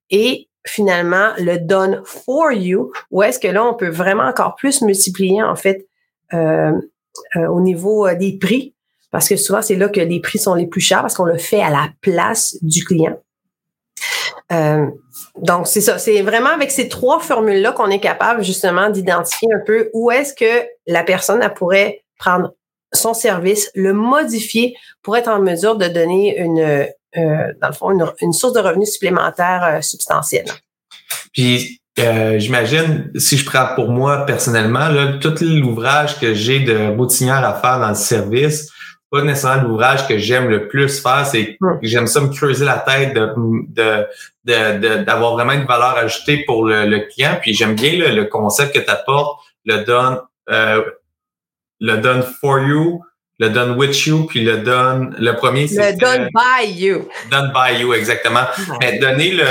et 0.10 0.48
finalement 0.66 1.32
le 1.38 1.58
done 1.58 2.02
for 2.06 2.54
you, 2.54 2.94
où 3.12 3.22
est-ce 3.22 3.40
que 3.40 3.50
là, 3.50 3.66
on 3.66 3.74
peut 3.74 3.90
vraiment 3.90 4.24
encore 4.24 4.56
plus 4.56 4.82
multiplier 4.82 5.44
en 5.44 5.56
fait 5.56 5.88
au 7.36 7.62
niveau 7.62 8.12
des 8.16 8.40
prix, 8.40 8.74
parce 9.12 9.30
que 9.30 9.36
souvent, 9.36 9.62
c'est 9.62 9.76
là 9.76 9.88
que 9.88 10.00
les 10.00 10.20
prix 10.20 10.40
sont 10.40 10.56
les 10.56 10.66
plus 10.66 10.82
chers 10.82 11.02
parce 11.02 11.14
qu'on 11.14 11.26
le 11.26 11.38
fait 11.38 11.62
à 11.62 11.70
la 11.70 11.90
place 12.02 12.58
du 12.64 12.84
client. 12.84 13.20
Euh, 14.52 14.88
donc, 15.38 15.68
c'est 15.68 15.82
ça. 15.82 15.98
C'est 15.98 16.22
vraiment 16.22 16.50
avec 16.50 16.72
ces 16.72 16.90
trois 16.90 17.20
formules-là 17.20 17.72
qu'on 17.72 17.90
est 17.90 18.00
capable 18.00 18.44
justement 18.44 18.90
d'identifier 18.90 19.50
un 19.54 19.64
peu 19.66 19.90
où 19.94 20.12
est-ce 20.12 20.34
que 20.34 20.68
la 20.88 21.04
personne 21.04 21.48
pourrait 21.56 22.04
prendre 22.18 22.54
son 22.94 23.14
service, 23.14 23.72
le 23.74 23.94
modifier 23.94 24.76
pour 25.02 25.18
être 25.18 25.28
en 25.28 25.40
mesure 25.40 25.78
de 25.78 25.88
donner 25.88 26.38
une, 26.38 26.60
euh, 26.60 27.54
dans 27.62 27.68
le 27.68 27.74
fond, 27.74 28.12
une, 28.22 28.34
source 28.34 28.54
de 28.54 28.60
revenus 28.60 28.92
supplémentaire 28.92 29.64
euh, 29.64 29.82
substantielle. 29.82 30.46
Puis, 31.34 31.80
j'imagine, 32.38 33.12
si 33.16 33.38
je 33.38 33.46
prends 33.46 33.74
pour 33.76 33.90
moi 33.90 34.26
personnellement, 34.26 34.90
là, 34.90 35.14
tout 35.20 35.34
l'ouvrage 35.42 36.20
que 36.20 36.34
j'ai 36.34 36.60
de 36.60 36.96
routinière 36.96 37.44
à 37.44 37.54
faire 37.54 37.80
dans 37.80 37.90
le 37.90 37.96
service, 37.96 38.70
pas 39.14 39.22
nécessairement 39.22 39.62
l'ouvrage 39.62 40.08
que 40.08 40.18
j'aime 40.18 40.50
le 40.50 40.68
plus 40.68 41.00
faire, 41.00 41.24
c'est 41.28 41.56
que 41.62 41.78
j'aime 41.84 42.08
ça 42.08 42.20
me 42.20 42.30
creuser 42.30 42.66
la 42.66 42.80
tête 42.80 43.14
de, 43.14 44.08
de, 44.44 45.04
d'avoir 45.04 45.34
vraiment 45.34 45.52
une 45.52 45.68
valeur 45.68 45.96
ajoutée 45.98 46.44
pour 46.46 46.66
le, 46.66 47.08
client. 47.12 47.38
Puis 47.40 47.54
j'aime 47.54 47.76
bien 47.76 47.92
le, 48.12 48.24
concept 48.24 48.74
que 48.74 48.80
tu 48.80 48.90
apportes, 48.90 49.40
le 49.66 49.84
done, 49.84 50.18
euh, 50.50 50.82
le 51.80 51.98
done 51.98 52.24
for 52.42 52.60
you, 52.62 53.04
le 53.38 53.50
done 53.50 53.78
with 53.78 54.04
you, 54.08 54.26
puis 54.26 54.44
le 54.44 54.58
done, 54.58 55.16
le 55.20 55.34
premier 55.34 55.68
c'est 55.68 55.92
le 55.92 55.98
done 56.00 56.30
by 56.34 56.72
you. 56.72 57.08
Done 57.30 57.54
by 57.54 57.80
you, 57.80 57.94
exactement. 57.94 58.48
Mais 58.82 58.98
donner 58.98 59.34
le, 59.34 59.46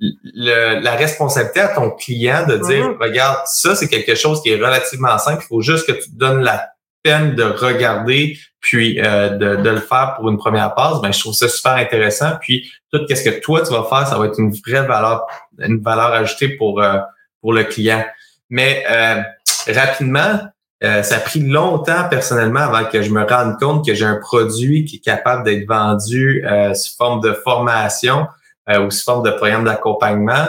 le, 0.00 0.80
la 0.80 0.92
responsabilité 0.92 1.60
à 1.60 1.68
ton 1.68 1.90
client 1.90 2.46
de 2.46 2.56
dire, 2.56 2.96
regarde, 2.98 3.40
ça 3.44 3.74
c'est 3.74 3.88
quelque 3.88 4.14
chose 4.14 4.40
qui 4.42 4.48
est 4.52 4.56
relativement 4.56 5.18
simple, 5.18 5.42
il 5.44 5.48
faut 5.48 5.60
juste 5.60 5.86
que 5.86 5.92
tu 5.92 6.08
donnes 6.12 6.40
la 6.40 6.70
peine 7.02 7.34
de 7.34 7.44
regarder 7.44 8.38
puis 8.62 9.00
euh, 9.00 9.30
de, 9.30 9.56
de, 9.56 9.70
le 9.70 9.80
faire 9.80 10.14
pour 10.16 10.30
une 10.30 10.38
première 10.38 10.74
passe, 10.74 11.00
ben 11.02 11.12
je 11.12 11.18
trouve 11.18 11.34
ça 11.34 11.48
super 11.48 11.72
intéressant. 11.72 12.30
Puis 12.40 12.72
tout 12.92 13.00
ce 13.08 13.22
que 13.22 13.40
toi 13.40 13.60
tu 13.62 13.72
vas 13.72 13.84
faire, 13.84 14.06
ça 14.06 14.16
va 14.16 14.26
être 14.26 14.38
une 14.38 14.52
vraie 14.52 14.86
valeur, 14.86 15.26
une 15.58 15.82
valeur 15.82 16.12
ajoutée 16.12 16.50
pour 16.50 16.80
euh, 16.80 16.98
pour 17.40 17.52
le 17.52 17.64
client. 17.64 18.04
Mais 18.48 18.84
euh, 18.88 19.20
rapidement, 19.68 20.40
ça 20.80 21.16
a 21.16 21.20
pris 21.20 21.38
longtemps 21.38 22.08
personnellement 22.10 22.60
avant 22.60 22.84
que 22.84 23.02
je 23.02 23.10
me 23.10 23.22
rende 23.24 23.56
compte 23.60 23.86
que 23.86 23.94
j'ai 23.94 24.04
un 24.04 24.16
produit 24.16 24.84
qui 24.84 24.96
est 24.96 25.04
capable 25.04 25.44
d'être 25.44 25.64
vendu 25.64 26.44
sous 26.74 26.96
forme 26.96 27.20
de 27.20 27.32
formation 27.32 28.26
ou 28.68 28.90
sous 28.90 29.04
forme 29.04 29.24
de 29.24 29.30
programme 29.30 29.62
d'accompagnement. 29.62 30.48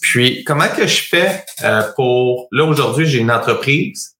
puis 0.00 0.44
comment 0.44 0.68
que 0.74 0.86
je 0.86 1.02
fais 1.02 1.44
pour 1.94 2.48
là 2.52 2.64
aujourd'hui 2.64 3.04
j'ai 3.04 3.18
une 3.18 3.30
entreprise 3.30 4.16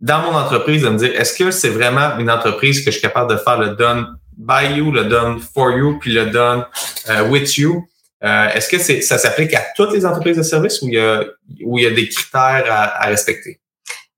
dans 0.00 0.22
mon 0.22 0.36
entreprise 0.36 0.82
de 0.82 0.88
me 0.88 0.98
dire 0.98 1.12
est-ce 1.18 1.36
que 1.36 1.50
c'est 1.50 1.68
vraiment 1.68 2.18
une 2.18 2.30
entreprise 2.30 2.80
que 2.80 2.86
je 2.86 2.98
suis 2.98 3.02
capable 3.02 3.30
de 3.30 3.36
faire 3.36 3.58
le 3.58 3.70
done 3.70 4.06
by 4.36 4.74
you, 4.74 4.90
le 4.90 5.04
done 5.04 5.38
for 5.38 5.72
you, 5.72 5.98
puis 5.98 6.12
le 6.12 6.26
done 6.26 6.64
euh, 7.08 7.28
with 7.28 7.56
you? 7.56 7.86
Euh, 8.22 8.48
est-ce 8.48 8.68
que 8.68 8.78
c'est, 8.78 9.00
ça 9.00 9.18
s'applique 9.18 9.54
à 9.54 9.64
toutes 9.76 9.92
les 9.92 10.04
entreprises 10.04 10.36
de 10.36 10.42
service 10.42 10.82
ou 10.82 10.88
il 10.88 10.94
y 10.94 10.98
a, 10.98 11.24
où 11.64 11.78
il 11.78 11.84
y 11.84 11.86
a 11.86 11.90
des 11.90 12.08
critères 12.08 12.64
à, 12.68 13.06
respecter? 13.06 13.60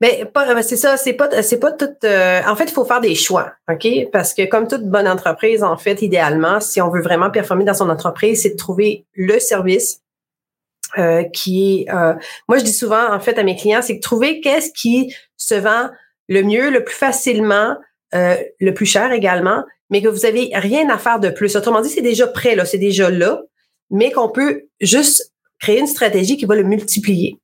Ben, 0.00 0.26
pas, 0.26 0.60
c'est 0.62 0.76
ça, 0.76 0.96
c'est 0.96 1.12
pas, 1.12 1.42
c'est 1.42 1.60
pas 1.60 1.70
tout. 1.70 1.88
Euh, 2.04 2.40
en 2.48 2.56
fait, 2.56 2.64
il 2.64 2.72
faut 2.72 2.84
faire 2.84 3.00
des 3.00 3.14
choix, 3.14 3.52
ok? 3.70 3.86
Parce 4.12 4.34
que 4.34 4.44
comme 4.48 4.66
toute 4.66 4.82
bonne 4.82 5.06
entreprise, 5.06 5.62
en 5.62 5.76
fait, 5.76 6.02
idéalement, 6.02 6.58
si 6.58 6.80
on 6.80 6.90
veut 6.90 7.02
vraiment 7.02 7.30
performer 7.30 7.64
dans 7.64 7.74
son 7.74 7.88
entreprise, 7.88 8.42
c'est 8.42 8.50
de 8.50 8.56
trouver 8.56 9.06
le 9.14 9.38
service 9.38 10.02
euh, 10.98 11.22
qui 11.24 11.86
euh, 11.90 12.12
moi 12.48 12.58
je 12.58 12.64
dis 12.64 12.72
souvent 12.72 13.14
en 13.14 13.18
fait 13.18 13.38
à 13.38 13.42
mes 13.44 13.56
clients, 13.56 13.80
c'est 13.80 13.94
de 13.94 14.00
trouver 14.00 14.42
qu'est-ce 14.42 14.70
qui 14.72 15.14
se 15.46 15.54
vend 15.54 15.90
le 16.28 16.42
mieux, 16.42 16.70
le 16.70 16.84
plus 16.84 16.94
facilement, 16.94 17.76
euh, 18.14 18.36
le 18.60 18.74
plus 18.74 18.86
cher 18.86 19.12
également, 19.12 19.64
mais 19.90 20.02
que 20.02 20.08
vous 20.08 20.24
avez 20.24 20.50
rien 20.54 20.88
à 20.88 20.98
faire 20.98 21.20
de 21.20 21.28
plus. 21.28 21.54
Autrement 21.56 21.80
dit, 21.82 21.90
c'est 21.90 22.00
déjà 22.00 22.26
prêt, 22.26 22.54
là, 22.54 22.64
c'est 22.64 22.78
déjà 22.78 23.10
là, 23.10 23.42
mais 23.90 24.10
qu'on 24.10 24.30
peut 24.30 24.62
juste 24.80 25.32
créer 25.60 25.78
une 25.78 25.86
stratégie 25.86 26.36
qui 26.36 26.46
va 26.46 26.56
le 26.56 26.64
multiplier. 26.64 27.38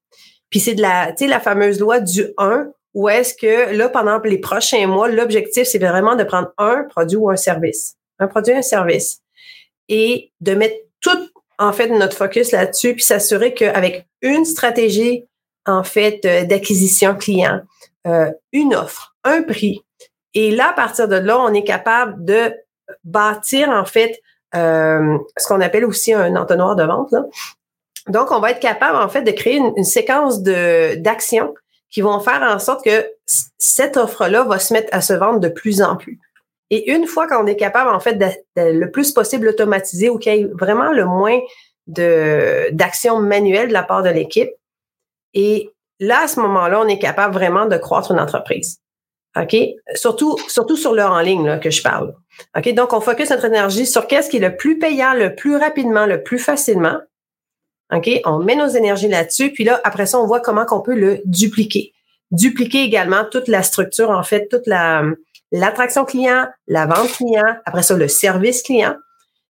Puis 0.50 0.60
c'est 0.60 0.74
de 0.74 0.82
la, 0.82 1.14
la 1.20 1.40
fameuse 1.40 1.78
loi 1.78 2.00
du 2.00 2.26
1, 2.38 2.68
où 2.94 3.08
est-ce 3.08 3.34
que 3.34 3.74
là, 3.74 3.88
pendant 3.88 4.18
les 4.20 4.38
prochains 4.38 4.86
mois, 4.86 5.08
l'objectif, 5.08 5.64
c'est 5.64 5.78
vraiment 5.78 6.16
de 6.16 6.24
prendre 6.24 6.48
un 6.58 6.84
produit 6.84 7.16
ou 7.16 7.30
un 7.30 7.36
service. 7.36 7.96
Un 8.18 8.26
produit, 8.26 8.54
un 8.54 8.62
service. 8.62 9.20
Et 9.88 10.32
de 10.40 10.54
mettre 10.54 10.76
tout, 11.00 11.28
en 11.58 11.72
fait, 11.72 11.88
notre 11.88 12.16
focus 12.16 12.52
là-dessus, 12.52 12.94
puis 12.94 13.04
s'assurer 13.04 13.54
qu'avec 13.54 14.06
une 14.22 14.44
stratégie, 14.44 15.27
en 15.68 15.84
fait, 15.84 16.24
euh, 16.24 16.44
d'acquisition 16.44 17.14
client, 17.14 17.60
euh, 18.06 18.30
une 18.52 18.74
offre, 18.74 19.14
un 19.22 19.42
prix. 19.42 19.84
Et 20.34 20.50
là, 20.50 20.70
à 20.70 20.72
partir 20.72 21.08
de 21.08 21.16
là, 21.16 21.38
on 21.38 21.52
est 21.52 21.64
capable 21.64 22.24
de 22.24 22.54
bâtir, 23.04 23.68
en 23.68 23.84
fait, 23.84 24.20
euh, 24.54 25.18
ce 25.36 25.46
qu'on 25.46 25.60
appelle 25.60 25.84
aussi 25.84 26.14
un 26.14 26.34
entonnoir 26.36 26.74
de 26.74 26.84
vente. 26.84 27.14
Donc, 28.08 28.30
on 28.30 28.40
va 28.40 28.52
être 28.52 28.60
capable, 28.60 28.96
en 28.96 29.08
fait, 29.10 29.22
de 29.22 29.30
créer 29.30 29.56
une, 29.56 29.84
séquence 29.84 30.42
d'actions 30.42 31.54
qui 31.90 32.00
vont 32.00 32.20
faire 32.20 32.42
en 32.42 32.58
sorte 32.58 32.82
que 32.84 33.06
cette 33.58 33.98
offre-là 33.98 34.44
va 34.44 34.58
se 34.58 34.72
mettre 34.72 34.88
à 34.92 35.02
se 35.02 35.12
vendre 35.12 35.40
de 35.40 35.48
plus 35.48 35.82
en 35.82 35.96
plus. 35.96 36.18
Et 36.70 36.90
une 36.92 37.06
fois 37.06 37.26
qu'on 37.26 37.46
est 37.46 37.56
capable, 37.56 37.90
en 37.90 38.00
fait, 38.00 38.14
de, 38.14 38.26
le 38.56 38.90
plus 38.90 39.12
possible 39.12 39.48
automatiser 39.48 40.08
ou 40.08 40.18
qu'il 40.18 40.34
y 40.34 40.40
ait 40.40 40.50
vraiment 40.52 40.92
le 40.92 41.04
moins 41.04 41.38
d'actions 41.86 43.20
manuelles 43.20 43.68
de 43.68 43.72
la 43.72 43.82
part 43.82 44.02
de 44.02 44.10
l'équipe, 44.10 44.50
et 45.34 45.70
là, 46.00 46.22
à 46.24 46.28
ce 46.28 46.40
moment-là, 46.40 46.80
on 46.80 46.88
est 46.88 46.98
capable 46.98 47.34
vraiment 47.34 47.66
de 47.66 47.76
croître 47.76 48.12
une 48.12 48.20
entreprise. 48.20 48.80
OK? 49.36 49.56
Surtout, 49.94 50.36
surtout 50.48 50.76
sur 50.76 50.94
le 50.94 51.02
en 51.02 51.20
ligne 51.20 51.46
là, 51.46 51.58
que 51.58 51.70
je 51.70 51.82
parle. 51.82 52.14
OK? 52.56 52.72
Donc, 52.74 52.92
on 52.92 53.00
focus 53.00 53.30
notre 53.30 53.44
énergie 53.44 53.86
sur 53.86 54.06
qu'est-ce 54.06 54.30
qui 54.30 54.38
est 54.38 54.48
le 54.48 54.56
plus 54.56 54.78
payant, 54.78 55.14
le 55.14 55.34
plus 55.34 55.56
rapidement, 55.56 56.06
le 56.06 56.22
plus 56.22 56.38
facilement. 56.38 56.98
OK? 57.94 58.08
On 58.24 58.38
met 58.38 58.56
nos 58.56 58.68
énergies 58.68 59.08
là-dessus. 59.08 59.52
Puis 59.52 59.64
là, 59.64 59.80
après 59.84 60.06
ça, 60.06 60.18
on 60.18 60.26
voit 60.26 60.40
comment 60.40 60.64
qu'on 60.64 60.80
peut 60.80 60.94
le 60.94 61.20
dupliquer. 61.24 61.92
Dupliquer 62.30 62.82
également 62.82 63.24
toute 63.24 63.48
la 63.48 63.62
structure, 63.62 64.10
en 64.10 64.22
fait, 64.22 64.48
toute 64.48 64.66
la, 64.66 65.02
l'attraction 65.52 66.04
client, 66.04 66.46
la 66.66 66.86
vente 66.86 67.12
client, 67.12 67.56
après 67.64 67.82
ça, 67.82 67.96
le 67.96 68.08
service 68.08 68.62
client. 68.62 68.96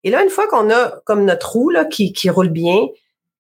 Et 0.04 0.10
là, 0.10 0.24
une 0.24 0.30
fois 0.30 0.48
qu'on 0.48 0.70
a 0.72 1.02
comme 1.06 1.24
notre 1.26 1.54
roue 1.54 1.70
là, 1.70 1.86
qui, 1.86 2.14
qui 2.14 2.30
roule 2.30 2.50
bien, 2.50 2.88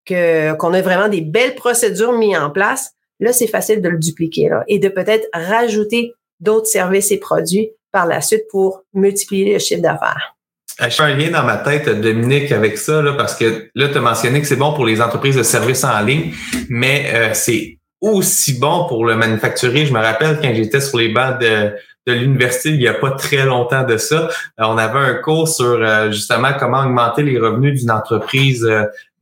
que, 0.06 0.54
qu'on 0.54 0.74
a 0.74 0.82
vraiment 0.82 1.10
des 1.10 1.22
belles 1.22 1.56
procédures 1.56 2.14
mises 2.14 2.38
en 2.38 2.50
place, 2.50 2.92
là, 3.20 3.34
c'est 3.34 3.48
facile 3.48 3.82
de 3.82 3.90
le 3.90 3.98
dupliquer 3.98 4.50
là, 4.50 4.64
et 4.68 4.80
de 4.80 4.90
peut-être 4.90 5.28
rajouter 5.34 6.14
d'autres 6.40 6.68
services 6.68 7.12
et 7.12 7.18
produits 7.18 7.70
par 7.92 8.06
la 8.06 8.22
suite 8.22 8.44
pour 8.50 8.84
multiplier 8.94 9.54
le 9.54 9.60
chiffre 9.60 9.82
d'affaires. 9.82 10.36
Je 10.80 10.90
fais 10.90 11.04
un 11.04 11.16
lien 11.16 11.30
dans 11.30 11.44
ma 11.44 11.58
tête, 11.58 11.88
Dominique, 12.02 12.52
avec 12.52 12.78
ça, 12.80 13.02
là, 13.02 13.14
parce 13.14 13.36
que 13.36 13.70
là, 13.76 13.90
tu 13.90 13.98
as 13.98 14.02
mentionné 14.02 14.42
que 14.42 14.48
c'est 14.48 14.56
bon 14.56 14.74
pour 14.74 14.86
les 14.86 15.02
entreprises 15.02 15.36
de 15.36 15.44
services 15.44 15.84
en 15.84 16.02
ligne, 16.02 16.34
mais 16.70 17.12
euh, 17.14 17.30
c'est 17.34 17.78
aussi 18.04 18.60
bon 18.60 18.86
pour 18.88 19.06
le 19.06 19.16
manufacturier. 19.16 19.86
Je 19.86 19.94
me 19.94 20.00
rappelle 20.00 20.40
quand 20.42 20.54
j'étais 20.54 20.82
sur 20.82 20.98
les 20.98 21.10
bancs 21.10 21.40
de, 21.40 21.74
de 22.06 22.14
l'université 22.14 22.70
il 22.70 22.80
n'y 22.80 22.88
a 22.88 22.94
pas 22.94 23.12
très 23.12 23.46
longtemps 23.46 23.84
de 23.84 23.98
ça. 23.98 24.28
Euh, 24.60 24.64
on 24.66 24.78
avait 24.78 25.00
un 25.00 25.14
cours 25.16 25.48
sur 25.48 25.66
euh, 25.66 26.12
justement 26.12 26.50
comment 26.60 26.82
augmenter 26.82 27.24
les 27.24 27.40
revenus 27.40 27.80
d'une 27.80 27.92
entreprise, 27.92 28.68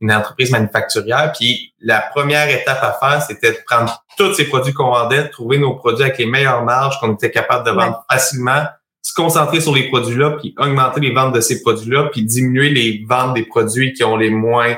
une 0.00 0.12
entreprise 0.12 0.50
manufacturière. 0.50 1.32
Puis 1.38 1.72
la 1.80 2.00
première 2.00 2.48
étape 2.48 2.82
à 2.82 2.92
faire, 2.92 3.22
c'était 3.22 3.52
de 3.52 3.58
prendre 3.64 4.04
tous 4.18 4.34
ces 4.34 4.44
produits 4.44 4.72
qu'on 4.72 4.90
vendait, 4.90 5.28
trouver 5.28 5.58
nos 5.58 5.74
produits 5.74 6.02
avec 6.02 6.18
les 6.18 6.26
meilleures 6.26 6.64
marges 6.64 6.98
qu'on 7.00 7.14
était 7.14 7.30
capable 7.30 7.64
de 7.64 7.70
vendre 7.70 8.04
facilement, 8.10 8.64
se 9.00 9.14
concentrer 9.14 9.60
sur 9.60 9.74
les 9.74 9.88
produits-là, 9.88 10.38
puis 10.40 10.54
augmenter 10.58 11.00
les 11.00 11.12
ventes 11.12 11.34
de 11.34 11.40
ces 11.40 11.62
produits-là, 11.62 12.08
puis 12.12 12.24
diminuer 12.24 12.70
les 12.70 13.04
ventes 13.08 13.34
des 13.34 13.44
produits 13.44 13.92
qui 13.92 14.02
ont 14.02 14.16
les 14.16 14.30
moins 14.30 14.70
euh, 14.70 14.76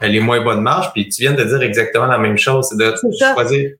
les 0.00 0.20
moins 0.20 0.40
bonnes 0.42 0.62
marges. 0.62 0.92
Puis 0.92 1.08
tu 1.08 1.22
viens 1.22 1.32
de 1.32 1.44
dire 1.44 1.62
exactement 1.62 2.06
la 2.06 2.18
même 2.18 2.38
chose, 2.38 2.68
c'est 2.70 2.78
de 2.78 2.94
choisir 3.34 3.70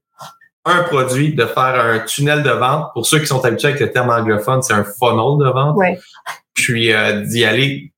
un 0.65 0.83
produit, 0.83 1.35
de 1.35 1.47
faire 1.47 1.81
un 1.81 2.01
tunnel 2.01 2.43
de 2.43 2.51
vente. 2.51 2.93
Pour 2.93 3.07
ceux 3.07 3.21
qui 3.21 3.27
sont 3.27 3.45
habitués 3.45 3.69
avec 3.69 3.81
le 3.81 3.91
terme 3.91 4.11
anglophone, 4.11 4.63
c'est 4.63 4.75
un 4.75 4.85
funnel 4.85 5.39
de 5.39 5.51
vente. 5.51 5.79
Puis 6.55 6.93
euh, 6.93 7.23
d'y 7.23 7.45
aller 7.45 7.93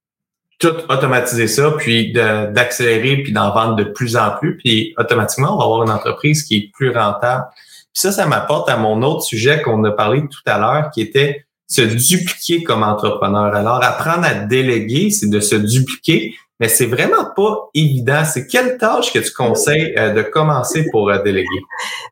tout 0.58 0.76
automatiser 0.90 1.48
ça, 1.48 1.70
puis 1.78 2.12
d'accélérer, 2.12 3.22
puis 3.22 3.32
d'en 3.32 3.52
vendre 3.52 3.76
de 3.76 3.84
plus 3.84 4.16
en 4.16 4.30
plus, 4.32 4.58
puis 4.58 4.94
automatiquement, 4.98 5.54
on 5.54 5.58
va 5.58 5.64
avoir 5.64 5.82
une 5.84 5.90
entreprise 5.90 6.42
qui 6.42 6.56
est 6.56 6.70
plus 6.72 6.90
rentable. 6.90 7.46
Puis 7.54 8.02
ça, 8.02 8.12
ça 8.12 8.26
m'apporte 8.26 8.68
à 8.68 8.76
mon 8.76 9.02
autre 9.02 9.22
sujet 9.22 9.62
qu'on 9.62 9.82
a 9.84 9.90
parlé 9.90 10.20
tout 10.20 10.42
à 10.44 10.58
l'heure, 10.58 10.90
qui 10.90 11.00
était 11.00 11.46
se 11.66 11.82
dupliquer 11.82 12.62
comme 12.62 12.82
entrepreneur. 12.82 13.54
Alors, 13.54 13.82
apprendre 13.82 14.26
à 14.26 14.34
déléguer, 14.34 15.10
c'est 15.10 15.30
de 15.30 15.40
se 15.40 15.54
dupliquer, 15.54 16.34
mais 16.60 16.68
c'est 16.68 16.86
vraiment 16.86 17.24
pas 17.34 17.70
évident. 17.74 18.22
C'est 18.24 18.46
quelle 18.46 18.76
tâche 18.78 19.12
que 19.12 19.18
tu 19.18 19.32
conseilles 19.32 19.94
euh, 19.98 20.12
de 20.12 20.22
commencer 20.22 20.86
pour 20.92 21.10
euh, 21.10 21.22
déléguer? 21.22 21.48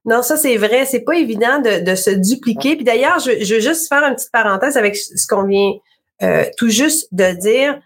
Non, 0.04 0.22
ça 0.22 0.36
c'est 0.36 0.56
vrai, 0.56 0.86
c'est 0.86 1.04
pas 1.04 1.14
évident 1.14 1.60
de, 1.60 1.84
de, 1.84 1.94
se 1.94 2.10
dupliquer. 2.10 2.74
Puis 2.74 2.84
d'ailleurs, 2.84 3.18
je, 3.18 3.44
je 3.44 3.54
veux 3.54 3.60
juste 3.60 3.88
faire 3.88 4.02
une 4.02 4.14
petite 4.14 4.32
parenthèse 4.32 4.76
avec 4.76 4.96
ce 4.96 5.26
qu'on 5.28 5.44
vient 5.44 5.72
euh, 6.22 6.44
tout 6.56 6.68
juste 6.68 7.08
de 7.12 7.32
dire 7.38 7.78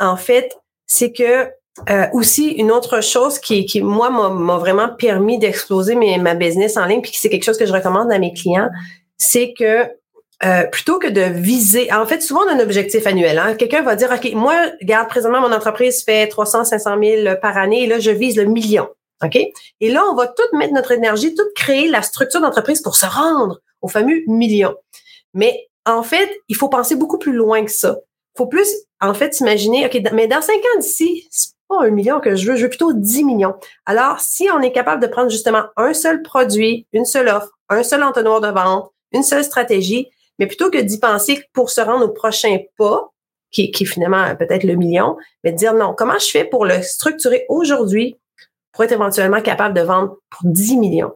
en 0.00 0.16
fait, 0.16 0.56
c'est 0.86 1.12
que 1.12 1.50
euh, 1.90 2.06
aussi 2.12 2.48
une 2.52 2.70
autre 2.70 3.02
chose 3.02 3.38
qui, 3.38 3.66
qui 3.66 3.82
moi 3.82 4.08
m'a 4.08 4.56
vraiment 4.56 4.88
permis 4.88 5.38
d'exploser 5.38 5.94
ma 5.94 6.34
business 6.34 6.76
en 6.76 6.86
ligne, 6.86 7.02
puis 7.02 7.12
c'est 7.14 7.28
quelque 7.28 7.44
chose 7.44 7.58
que 7.58 7.66
je 7.66 7.72
recommande 7.72 8.10
à 8.10 8.18
mes 8.18 8.32
clients, 8.32 8.70
c'est 9.18 9.52
que 9.58 9.88
euh, 10.44 10.64
plutôt 10.64 10.98
que 10.98 11.08
de 11.08 11.22
viser, 11.22 11.92
en 11.92 12.06
fait, 12.06 12.22
souvent 12.22 12.42
on 12.44 12.48
a 12.48 12.54
un 12.54 12.60
objectif 12.60 13.06
annuel. 13.06 13.38
Hein. 13.38 13.54
Quelqu'un 13.54 13.82
va 13.82 13.96
dire, 13.96 14.10
ok, 14.12 14.32
moi, 14.34 14.54
regarde, 14.80 15.08
présentement 15.08 15.40
mon 15.40 15.52
entreprise 15.52 16.04
fait 16.04 16.28
300, 16.28 16.64
500 16.64 16.96
000 17.02 17.36
par 17.40 17.56
année, 17.56 17.84
et 17.84 17.86
là 17.86 17.98
je 17.98 18.10
vise 18.10 18.36
le 18.36 18.44
million. 18.44 18.88
OK? 19.24 19.36
Et 19.36 19.90
là, 19.90 20.02
on 20.10 20.14
va 20.14 20.26
tout 20.26 20.56
mettre 20.56 20.74
notre 20.74 20.92
énergie, 20.92 21.34
tout 21.34 21.44
créer 21.54 21.88
la 21.88 22.02
structure 22.02 22.40
d'entreprise 22.40 22.82
pour 22.82 22.96
se 22.96 23.06
rendre 23.06 23.60
au 23.80 23.88
fameux 23.88 24.22
million. 24.26 24.74
Mais 25.32 25.68
en 25.86 26.02
fait, 26.02 26.28
il 26.48 26.56
faut 26.56 26.68
penser 26.68 26.96
beaucoup 26.96 27.18
plus 27.18 27.32
loin 27.32 27.64
que 27.64 27.70
ça 27.70 27.96
faut 28.36 28.46
plus, 28.46 28.68
en 29.00 29.14
fait, 29.14 29.38
imaginer, 29.40 29.86
OK, 29.86 30.00
mais 30.12 30.26
dans 30.26 30.42
cinq 30.42 30.56
ans 30.56 30.80
d'ici, 30.80 31.28
c'est 31.30 31.52
pas 31.68 31.84
un 31.84 31.90
million 31.90 32.20
que 32.20 32.34
je 32.34 32.50
veux, 32.50 32.56
je 32.56 32.64
veux 32.64 32.68
plutôt 32.68 32.92
10 32.92 33.24
millions. 33.24 33.54
Alors, 33.86 34.20
si 34.20 34.48
on 34.52 34.60
est 34.60 34.72
capable 34.72 35.02
de 35.02 35.06
prendre 35.06 35.30
justement 35.30 35.64
un 35.76 35.94
seul 35.94 36.22
produit, 36.22 36.86
une 36.92 37.04
seule 37.04 37.28
offre, 37.28 37.50
un 37.68 37.82
seul 37.82 38.02
entonnoir 38.02 38.40
de 38.40 38.48
vente, 38.48 38.90
une 39.12 39.22
seule 39.22 39.44
stratégie, 39.44 40.10
mais 40.38 40.46
plutôt 40.46 40.70
que 40.70 40.78
d'y 40.78 40.98
penser 40.98 41.44
pour 41.52 41.70
se 41.70 41.80
rendre 41.80 42.06
au 42.06 42.10
prochain 42.10 42.58
pas, 42.76 43.10
qui, 43.50 43.70
qui 43.70 43.84
est 43.84 43.86
finalement 43.86 44.34
peut-être 44.36 44.64
le 44.64 44.74
million, 44.74 45.16
mais 45.42 45.52
de 45.52 45.56
dire 45.56 45.74
non, 45.74 45.94
comment 45.96 46.18
je 46.18 46.26
fais 46.26 46.44
pour 46.44 46.64
le 46.64 46.82
structurer 46.82 47.44
aujourd'hui 47.48 48.18
pour 48.72 48.84
être 48.84 48.92
éventuellement 48.92 49.40
capable 49.40 49.74
de 49.74 49.82
vendre 49.82 50.16
pour 50.30 50.50
10 50.50 50.76
millions? 50.76 51.12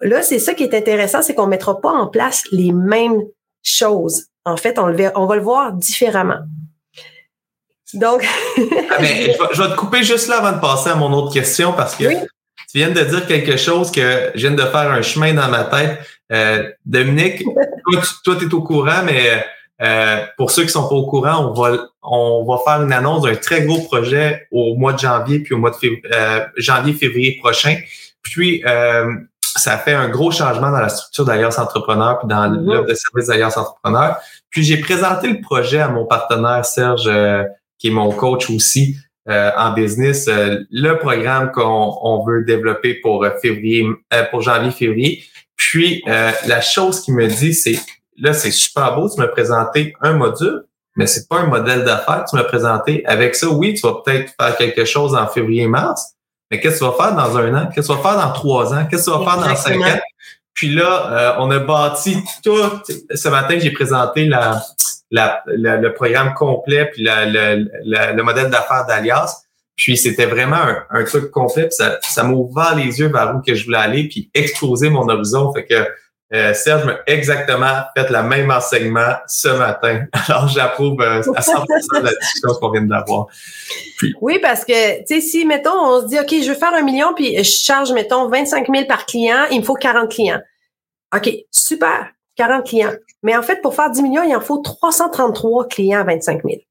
Là, 0.00 0.22
c'est 0.22 0.40
ça 0.40 0.54
qui 0.54 0.64
est 0.64 0.74
intéressant, 0.74 1.22
c'est 1.22 1.34
qu'on 1.34 1.44
ne 1.44 1.50
mettra 1.50 1.80
pas 1.80 1.92
en 1.92 2.08
place 2.08 2.42
les 2.50 2.72
mêmes 2.72 3.22
choses 3.62 4.26
en 4.44 4.56
fait, 4.56 4.78
on, 4.78 4.86
le, 4.86 5.10
on 5.14 5.26
va 5.26 5.36
le 5.36 5.42
voir 5.42 5.72
différemment. 5.72 6.40
Donc. 7.94 8.26
Ah, 8.90 8.98
mais 9.00 9.34
je, 9.54 9.62
vais, 9.62 9.70
te 9.70 9.76
couper 9.76 10.02
juste 10.02 10.28
là 10.28 10.36
avant 10.36 10.52
de 10.52 10.60
passer 10.60 10.90
à 10.90 10.94
mon 10.94 11.10
autre 11.14 11.32
question 11.32 11.72
parce 11.72 11.96
que 11.96 12.04
tu 12.04 12.74
viens 12.74 12.90
de 12.90 13.00
dire 13.00 13.26
quelque 13.26 13.56
chose 13.56 13.90
que 13.90 14.30
je 14.34 14.46
viens 14.46 14.50
de 14.54 14.62
faire 14.62 14.90
un 14.90 15.00
chemin 15.00 15.32
dans 15.32 15.48
ma 15.48 15.64
tête. 15.64 15.98
Euh, 16.30 16.70
Dominique, 16.84 17.42
toi, 18.24 18.36
tu 18.38 18.46
es 18.46 18.54
au 18.54 18.62
courant, 18.62 19.02
mais 19.04 19.44
euh, 19.82 20.24
pour 20.36 20.50
ceux 20.50 20.62
qui 20.62 20.70
sont 20.70 20.88
pas 20.88 20.94
au 20.94 21.06
courant, 21.06 21.50
on 21.50 21.52
va, 21.52 21.88
on 22.02 22.44
va 22.44 22.58
faire 22.64 22.82
une 22.82 22.92
annonce 22.92 23.22
d'un 23.22 23.34
très 23.34 23.62
gros 23.62 23.80
projet 23.80 24.46
au 24.50 24.76
mois 24.76 24.92
de 24.92 24.98
janvier 24.98 25.40
puis 25.40 25.54
au 25.54 25.58
mois 25.58 25.70
de 25.70 25.76
février, 25.76 26.02
euh, 26.12 26.40
janvier-février 26.56 27.38
prochain. 27.42 27.76
Puis, 28.22 28.62
euh, 28.66 29.06
ça 29.56 29.76
fait 29.76 29.92
un 29.92 30.08
gros 30.08 30.30
changement 30.30 30.70
dans 30.70 30.80
la 30.80 30.88
structure 30.88 31.24
d'Alliance 31.24 31.58
Entrepreneur 31.58 32.18
puis 32.18 32.28
dans 32.28 32.48
mm-hmm. 32.48 32.64
l'offre 32.64 32.88
de 32.88 32.94
service 32.94 33.26
d'Alliance 33.26 33.56
Entrepreneur. 33.56 34.16
Puis 34.50 34.62
j'ai 34.62 34.78
présenté 34.78 35.28
le 35.28 35.40
projet 35.40 35.80
à 35.80 35.88
mon 35.88 36.04
partenaire 36.06 36.64
Serge, 36.64 37.06
euh, 37.06 37.44
qui 37.78 37.88
est 37.88 37.92
mon 37.92 38.12
coach 38.12 38.50
aussi 38.50 38.96
euh, 39.28 39.50
en 39.56 39.72
business, 39.72 40.28
euh, 40.28 40.60
le 40.70 40.98
programme 40.98 41.50
qu'on 41.52 41.96
on 42.02 42.24
veut 42.24 42.44
développer 42.44 42.94
pour 42.94 43.26
février, 43.40 43.86
pour 44.30 44.42
janvier-février. 44.42 45.24
Puis 45.70 46.02
la 46.06 46.60
chose 46.60 47.00
qu'il 47.00 47.14
me 47.14 47.26
dit, 47.28 47.54
c'est 47.54 47.78
là, 48.18 48.34
c'est 48.34 48.50
super 48.50 48.94
beau, 48.94 49.08
tu 49.08 49.18
m'as 49.20 49.28
présenté 49.28 49.94
un 50.00 50.12
module, 50.12 50.64
mais 50.96 51.06
c'est 51.06 51.28
pas 51.28 51.38
un 51.38 51.46
modèle 51.46 51.84
d'affaires, 51.84 52.24
tu 52.28 52.36
m'as 52.36 52.44
présenté. 52.44 53.02
Avec 53.06 53.34
ça, 53.34 53.48
oui, 53.48 53.72
tu 53.74 53.86
vas 53.86 53.94
peut-être 54.04 54.32
faire 54.38 54.56
quelque 54.56 54.84
chose 54.84 55.14
en 55.14 55.26
février-mars, 55.26 56.14
mais 56.50 56.60
qu'est-ce 56.60 56.80
que 56.80 56.84
tu 56.84 56.90
vas 56.90 57.04
faire 57.04 57.14
dans 57.14 57.38
un 57.38 57.54
an? 57.54 57.68
Qu'est-ce 57.74 57.88
que 57.88 57.92
tu 57.92 57.98
vas 58.02 58.10
faire 58.10 58.20
dans 58.20 58.32
trois 58.32 58.74
ans? 58.74 58.86
Qu'est-ce 58.90 59.06
que 59.06 59.12
tu 59.12 59.18
vas 59.18 59.30
faire 59.30 59.48
dans 59.48 59.56
cinq 59.56 59.80
ans? 59.80 60.00
Puis 60.52 60.74
là, 60.74 61.10
euh, 61.10 61.34
on 61.38 61.50
a 61.50 61.58
bâti 61.60 62.18
tout. 62.44 62.58
Ce 63.14 63.28
matin, 63.28 63.58
j'ai 63.58 63.70
présenté 63.70 64.26
la, 64.26 64.62
la, 65.10 65.42
le 65.46 65.94
programme 65.94 66.34
complet 66.34 66.90
puis 66.92 67.02
la, 67.04 67.24
le 67.24 68.22
modèle 68.22 68.50
d'affaires 68.50 68.84
d'Alias. 68.86 69.44
Puis 69.84 69.96
c'était 69.96 70.26
vraiment 70.26 70.64
un, 70.90 71.04
truc 71.04 71.30
complet. 71.30 71.64
Puis 71.64 71.76
ça, 71.76 71.98
ça 72.02 72.28
les 72.76 73.00
yeux 73.00 73.08
vers 73.08 73.34
où 73.34 73.40
que 73.40 73.54
je 73.54 73.64
voulais 73.64 73.78
aller 73.78 74.08
puis 74.08 74.30
exploser 74.34 74.90
mon 74.90 75.08
horizon. 75.08 75.52
Fait 75.52 75.64
que 75.64 75.86
Euh, 76.34 76.54
Serge 76.54 76.86
m'a 76.86 76.96
exactement 77.06 77.82
fait 77.94 78.08
le 78.08 78.22
même 78.22 78.50
enseignement 78.50 79.16
ce 79.26 79.48
matin. 79.48 80.06
Alors, 80.28 80.48
j'approuve 80.48 81.00
euh, 81.02 81.20
à 81.34 81.40
100% 81.42 82.00
de 82.00 82.04
la 82.04 82.10
discussion 82.10 82.54
qu'on 82.58 82.70
vient 82.70 82.82
d'avoir. 82.82 83.26
Oui, 84.20 84.38
parce 84.40 84.64
que, 84.64 85.00
tu 85.00 85.14
sais, 85.14 85.20
si, 85.20 85.44
mettons, 85.44 85.78
on 85.78 86.00
se 86.00 86.06
dit, 86.06 86.18
OK, 86.18 86.30
je 86.42 86.48
veux 86.48 86.56
faire 86.56 86.72
un 86.72 86.82
million, 86.82 87.12
puis 87.14 87.36
je 87.36 87.42
charge, 87.42 87.92
mettons, 87.92 88.28
25 88.28 88.66
000 88.74 88.86
par 88.86 89.04
client, 89.04 89.44
il 89.50 89.60
me 89.60 89.64
faut 89.64 89.74
40 89.74 90.10
clients. 90.10 90.40
OK, 91.14 91.30
super, 91.50 92.08
40 92.36 92.66
clients. 92.66 92.92
Mais 93.22 93.36
en 93.36 93.42
fait, 93.42 93.60
pour 93.60 93.74
faire 93.74 93.90
10 93.90 94.02
millions, 94.02 94.22
il 94.22 94.34
en 94.34 94.40
faut 94.40 94.58
333 94.58 95.68
clients 95.68 96.00
à 96.00 96.04
25 96.04 96.42
000. 96.44 96.62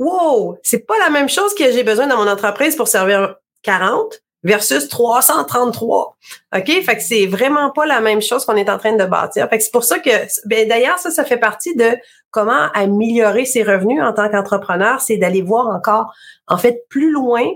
Wow! 0.00 0.56
C'est 0.62 0.86
pas 0.86 0.98
la 0.98 1.10
même 1.10 1.28
chose 1.28 1.54
que 1.54 1.70
j'ai 1.70 1.84
besoin 1.84 2.06
dans 2.06 2.16
mon 2.16 2.26
entreprise 2.26 2.74
pour 2.74 2.88
servir 2.88 3.36
40 3.62 4.18
versus 4.42 4.88
333. 4.88 6.16
OK? 6.56 6.64
Fait 6.64 6.96
que 6.96 7.02
c'est 7.02 7.26
vraiment 7.26 7.70
pas 7.70 7.84
la 7.84 8.00
même 8.00 8.22
chose 8.22 8.46
qu'on 8.46 8.56
est 8.56 8.70
en 8.70 8.78
train 8.78 8.94
de 8.96 9.04
bâtir. 9.04 9.46
Fait 9.50 9.58
que 9.58 9.64
c'est 9.64 9.70
pour 9.70 9.84
ça 9.84 9.98
que, 9.98 10.10
ben, 10.46 10.66
d'ailleurs, 10.66 10.98
ça, 10.98 11.10
ça 11.10 11.22
fait 11.22 11.36
partie 11.36 11.76
de 11.76 11.98
comment 12.30 12.70
améliorer 12.72 13.44
ses 13.44 13.62
revenus 13.62 14.02
en 14.02 14.14
tant 14.14 14.30
qu'entrepreneur, 14.30 15.02
c'est 15.02 15.18
d'aller 15.18 15.42
voir 15.42 15.66
encore, 15.66 16.14
en 16.46 16.56
fait, 16.56 16.86
plus 16.88 17.10
loin 17.10 17.46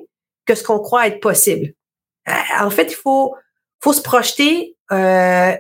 que 0.45 0.55
ce 0.55 0.63
qu'on 0.63 0.81
croit 0.81 1.07
être 1.07 1.21
possible. 1.21 1.73
Euh, 2.29 2.33
en 2.61 2.69
fait, 2.69 2.93
il 2.93 2.97
faut, 2.97 3.35
faut 3.83 3.95
se 3.95 4.03
projeter, 4.03 4.77
euh, 4.93 5.53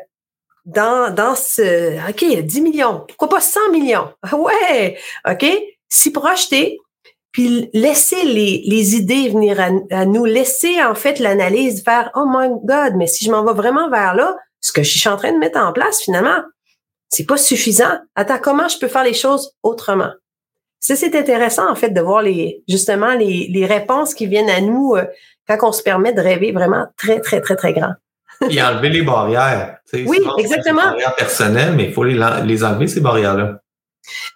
dans, 0.67 1.15
dans 1.15 1.35
ce, 1.35 1.99
OK, 2.09 2.43
10 2.43 2.61
millions, 2.61 3.05
pourquoi 3.07 3.29
pas 3.29 3.41
100 3.41 3.71
millions? 3.71 4.13
Ouais, 4.33 4.99
OK, 5.29 5.45
s'y 5.95 6.11
projeter, 6.11 6.79
puis 7.31 7.71
laisser 7.73 8.25
les, 8.25 8.63
les 8.67 8.97
idées 8.97 9.29
venir 9.29 9.61
à, 9.61 10.05
nous, 10.05 10.25
laisser 10.25 10.83
en 10.83 10.95
fait 10.95 11.21
l'analyse 11.21 11.85
faire 11.85 12.11
oh 12.15 12.25
my 12.27 12.49
god, 12.65 12.95
mais 12.97 13.07
si 13.07 13.25
je 13.25 13.31
m'en 13.31 13.45
vais 13.45 13.53
vraiment 13.53 13.89
vers 13.91 14.15
là, 14.15 14.37
ce 14.61 14.73
que 14.73 14.83
je 14.83 14.99
suis 14.99 15.09
en 15.09 15.17
train 15.17 15.33
de 15.33 15.39
mettre 15.39 15.59
en 15.59 15.73
place 15.73 16.01
finalement, 16.01 16.43
c'est 17.09 17.27
pas 17.27 17.37
suffisant. 17.37 17.99
Attends, 18.17 18.39
comment 18.43 18.67
je 18.69 18.79
peux 18.79 18.89
faire 18.89 19.05
les 19.05 19.15
choses 19.15 19.53
autrement? 19.63 20.11
Ça 20.81 20.97
c'est 20.97 21.15
intéressant 21.15 21.71
en 21.71 21.77
fait 21.77 21.91
de 21.91 22.01
voir 22.01 22.23
les 22.23 22.63
justement 22.69 23.15
les, 23.15 23.49
les 23.49 23.67
réponses 23.67 24.15
qui 24.15 24.27
viennent 24.27 24.51
à 24.51 24.61
nous 24.61 24.97
euh, 24.97 25.05
quand 25.49 25.59
on 25.63 25.73
se 25.73 25.83
permet 25.83 26.13
de 26.13 26.21
rêver 26.21 26.51
vraiment 26.51 26.87
très 26.97 27.21
très 27.21 27.41
très 27.41 27.57
très 27.57 27.73
grand. 27.73 27.95
Et 28.51 28.61
enlever 28.61 28.89
les 28.89 29.03
barrières. 29.03 29.79
Oui, 29.93 30.19
exactement. 30.39 30.83
Les 30.83 30.89
barrières 30.89 31.15
personnelles, 31.15 31.75
mais 31.77 31.85
il 31.85 31.93
faut 31.93 32.05
les, 32.05 32.19
les 32.45 32.65
enlever 32.65 32.89
ces 32.89 33.01
barrières 33.01 33.59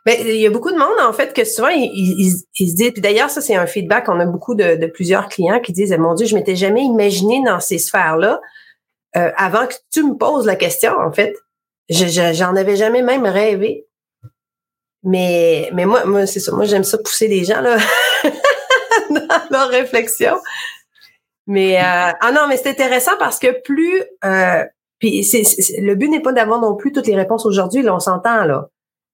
Ben, 0.07 0.17
il 0.21 0.37
y 0.37 0.47
a 0.47 0.51
beaucoup 0.51 0.71
de 0.71 0.79
monde, 0.79 0.99
en 1.01 1.13
fait, 1.13 1.35
que 1.35 1.45
souvent, 1.45 1.69
ils, 1.69 2.31
se 2.31 2.75
disent, 2.75 2.93
puis 2.93 3.03
d'ailleurs, 3.03 3.31
ça, 3.31 3.41
c'est 3.41 3.55
un 3.55 3.67
feedback, 3.67 4.09
on 4.09 4.19
a 4.21 4.27
beaucoup 4.27 4.55
de, 4.55 4.87
plusieurs 4.87 5.29
clients 5.29 5.61
qui 5.61 5.73
disent, 5.73 5.97
mon 5.99 6.15
Dieu, 6.15 6.27
je 6.27 6.35
m'étais 6.35 6.57
jamais 6.57 6.83
imaginé 6.83 7.43
dans 7.45 7.61
ces 7.61 7.79
sphères-là 7.79 8.41
euh, 9.17 9.31
avant 9.37 9.67
que 9.67 9.75
tu 9.93 10.03
me 10.03 10.17
poses 10.17 10.47
la 10.47 10.57
question, 10.57 10.93
en 10.99 11.13
fait. 11.13 11.35
J'en 11.89 12.55
avais 12.57 12.77
jamais 12.77 13.03
même 13.03 13.25
rêvé. 13.25 13.87
Mais, 15.03 15.71
mais 15.73 15.87
moi, 15.87 16.05
moi 16.05 16.27
c'est 16.27 16.41
ça. 16.41 16.53
Moi, 16.53 16.65
j'aime 16.65 16.85
ça 16.85 16.99
pousser 16.99 17.29
les 17.29 17.45
gens, 17.45 17.61
là, 17.61 17.79
dans 19.11 19.49
leur 19.51 19.69
réflexion. 19.69 20.37
Mais, 21.47 21.79
euh, 21.79 22.13
ah 22.21 22.33
non, 22.33 22.47
mais 22.49 22.57
c'est 22.59 22.69
intéressant 22.69 23.17
parce 23.19 23.39
que 23.39 23.61
plus, 23.63 24.03
euh, 24.25 24.65
puis 24.99 25.27
le 25.79 25.95
but 25.95 26.09
n'est 26.09 26.21
pas 26.21 26.33
d'avoir 26.33 26.61
non 26.61 26.77
plus 26.77 26.93
toutes 26.93 27.07
les 27.07 27.17
réponses 27.17 27.47
aujourd'hui, 27.47 27.83
là, 27.83 27.95
on 27.95 28.01
s'entend, 28.01 28.45
là. 28.45 28.69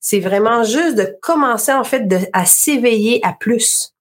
C'est 0.06 0.20
vraiment 0.20 0.64
juste 0.64 0.98
de 0.98 1.16
commencer 1.22 1.72
en 1.72 1.82
fait 1.82 2.06
de, 2.06 2.18
à 2.34 2.44
s'éveiller 2.44 3.20
à 3.22 3.32
plus. 3.32 3.94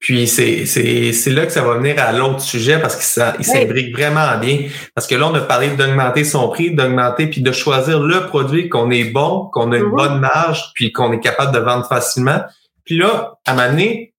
Puis 0.00 0.26
c'est, 0.26 0.66
c'est, 0.66 1.12
c'est 1.12 1.30
là 1.30 1.46
que 1.46 1.52
ça 1.52 1.62
va 1.62 1.78
venir 1.78 2.02
à 2.02 2.10
l'autre 2.10 2.40
sujet 2.40 2.80
parce 2.80 2.96
que 2.96 3.04
ça 3.04 3.36
il 3.38 3.44
s'imbrique 3.44 3.96
vraiment 3.96 4.36
bien. 4.38 4.64
Parce 4.92 5.06
que 5.06 5.14
là, 5.14 5.28
on 5.28 5.34
a 5.34 5.40
parlé 5.40 5.68
d'augmenter 5.70 6.24
son 6.24 6.48
prix, 6.48 6.74
d'augmenter, 6.74 7.28
puis 7.28 7.42
de 7.42 7.52
choisir 7.52 8.00
le 8.00 8.26
produit 8.26 8.68
qu'on 8.68 8.90
est 8.90 9.04
bon, 9.04 9.48
qu'on 9.52 9.70
a 9.70 9.76
une 9.76 9.84
mm-hmm. 9.84 9.96
bonne 9.96 10.18
marge, 10.18 10.72
puis 10.74 10.90
qu'on 10.90 11.12
est 11.12 11.20
capable 11.20 11.54
de 11.54 11.60
vendre 11.60 11.86
facilement. 11.86 12.40
Puis 12.84 12.96
là, 12.96 13.38
à 13.46 13.52
un 13.52 13.76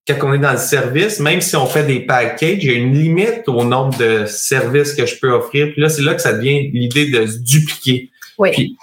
quand 0.08 0.30
on 0.30 0.34
est 0.34 0.40
dans 0.40 0.54
le 0.54 0.58
service, 0.58 1.20
même 1.20 1.42
si 1.42 1.58
on 1.58 1.66
fait 1.66 1.84
des 1.84 2.00
packages, 2.00 2.64
il 2.64 2.72
y 2.72 2.74
a 2.74 2.78
une 2.78 2.94
limite 2.94 3.44
au 3.48 3.66
nombre 3.66 3.98
de 3.98 4.26
services 4.26 4.94
que 4.94 5.06
je 5.06 5.20
peux 5.20 5.32
offrir. 5.32 5.74
Puis 5.74 5.82
là, 5.82 5.90
c'est 5.90 6.04
là 6.04 6.16
que 6.16 6.22
ça 6.22 6.32
devient 6.32 6.72
l'idée 6.72 7.10
de 7.12 7.26
se 7.26 7.40
dupliquer. 7.40 8.10
Oui. 8.38 8.52
Puis, 8.52 8.78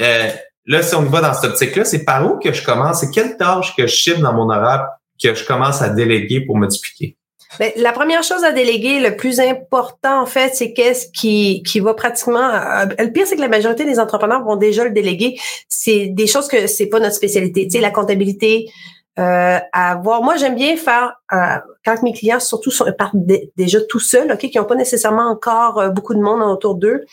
euh, 0.00 0.30
Là, 0.66 0.82
si 0.82 0.94
on 0.94 1.02
va 1.02 1.20
dans 1.20 1.34
cette 1.34 1.50
optique-là, 1.50 1.84
c'est 1.84 2.04
par 2.04 2.30
où 2.30 2.38
que 2.38 2.52
je 2.52 2.64
commence? 2.64 3.00
C'est 3.00 3.10
quelle 3.10 3.36
tâche 3.36 3.74
que 3.76 3.86
je 3.86 3.92
chiffre 3.92 4.20
dans 4.20 4.32
mon 4.32 4.50
horaire 4.50 4.86
que 5.22 5.34
je 5.34 5.44
commence 5.44 5.82
à 5.82 5.88
déléguer 5.88 6.42
pour 6.42 6.56
multiplier? 6.56 7.16
Bien, 7.58 7.70
la 7.76 7.92
première 7.92 8.22
chose 8.22 8.44
à 8.44 8.52
déléguer, 8.52 9.00
le 9.00 9.16
plus 9.16 9.40
important 9.40 10.22
en 10.22 10.26
fait, 10.26 10.54
c'est 10.54 10.72
qu'est-ce 10.72 11.08
qui 11.10 11.64
qui 11.64 11.80
va 11.80 11.94
pratiquement. 11.94 12.38
Euh, 12.38 12.86
le 12.98 13.10
pire, 13.10 13.26
c'est 13.26 13.34
que 13.34 13.40
la 13.40 13.48
majorité 13.48 13.84
des 13.84 13.98
entrepreneurs 13.98 14.44
vont 14.44 14.56
déjà 14.56 14.84
le 14.84 14.90
déléguer. 14.90 15.36
C'est 15.68 16.06
des 16.06 16.28
choses 16.28 16.46
que 16.46 16.68
c'est 16.68 16.86
pas 16.86 17.00
notre 17.00 17.16
spécialité. 17.16 17.64
Tu 17.64 17.72
sais, 17.72 17.80
la 17.80 17.90
comptabilité, 17.90 18.70
euh, 19.18 19.58
avoir. 19.72 20.22
Moi, 20.22 20.36
j'aime 20.36 20.54
bien 20.54 20.76
faire 20.76 21.14
euh, 21.32 21.58
quand 21.84 22.02
mes 22.02 22.12
clients, 22.12 22.40
surtout, 22.40 22.70
sont, 22.70 22.86
partent 22.96 23.16
déjà 23.56 23.80
tout 23.82 23.98
seuls, 23.98 24.30
ok, 24.30 24.38
qui 24.38 24.56
n'ont 24.56 24.64
pas 24.64 24.76
nécessairement 24.76 25.28
encore 25.28 25.78
euh, 25.78 25.88
beaucoup 25.90 26.14
de 26.14 26.20
monde 26.20 26.42
autour 26.42 26.76
d'eux. 26.76 27.04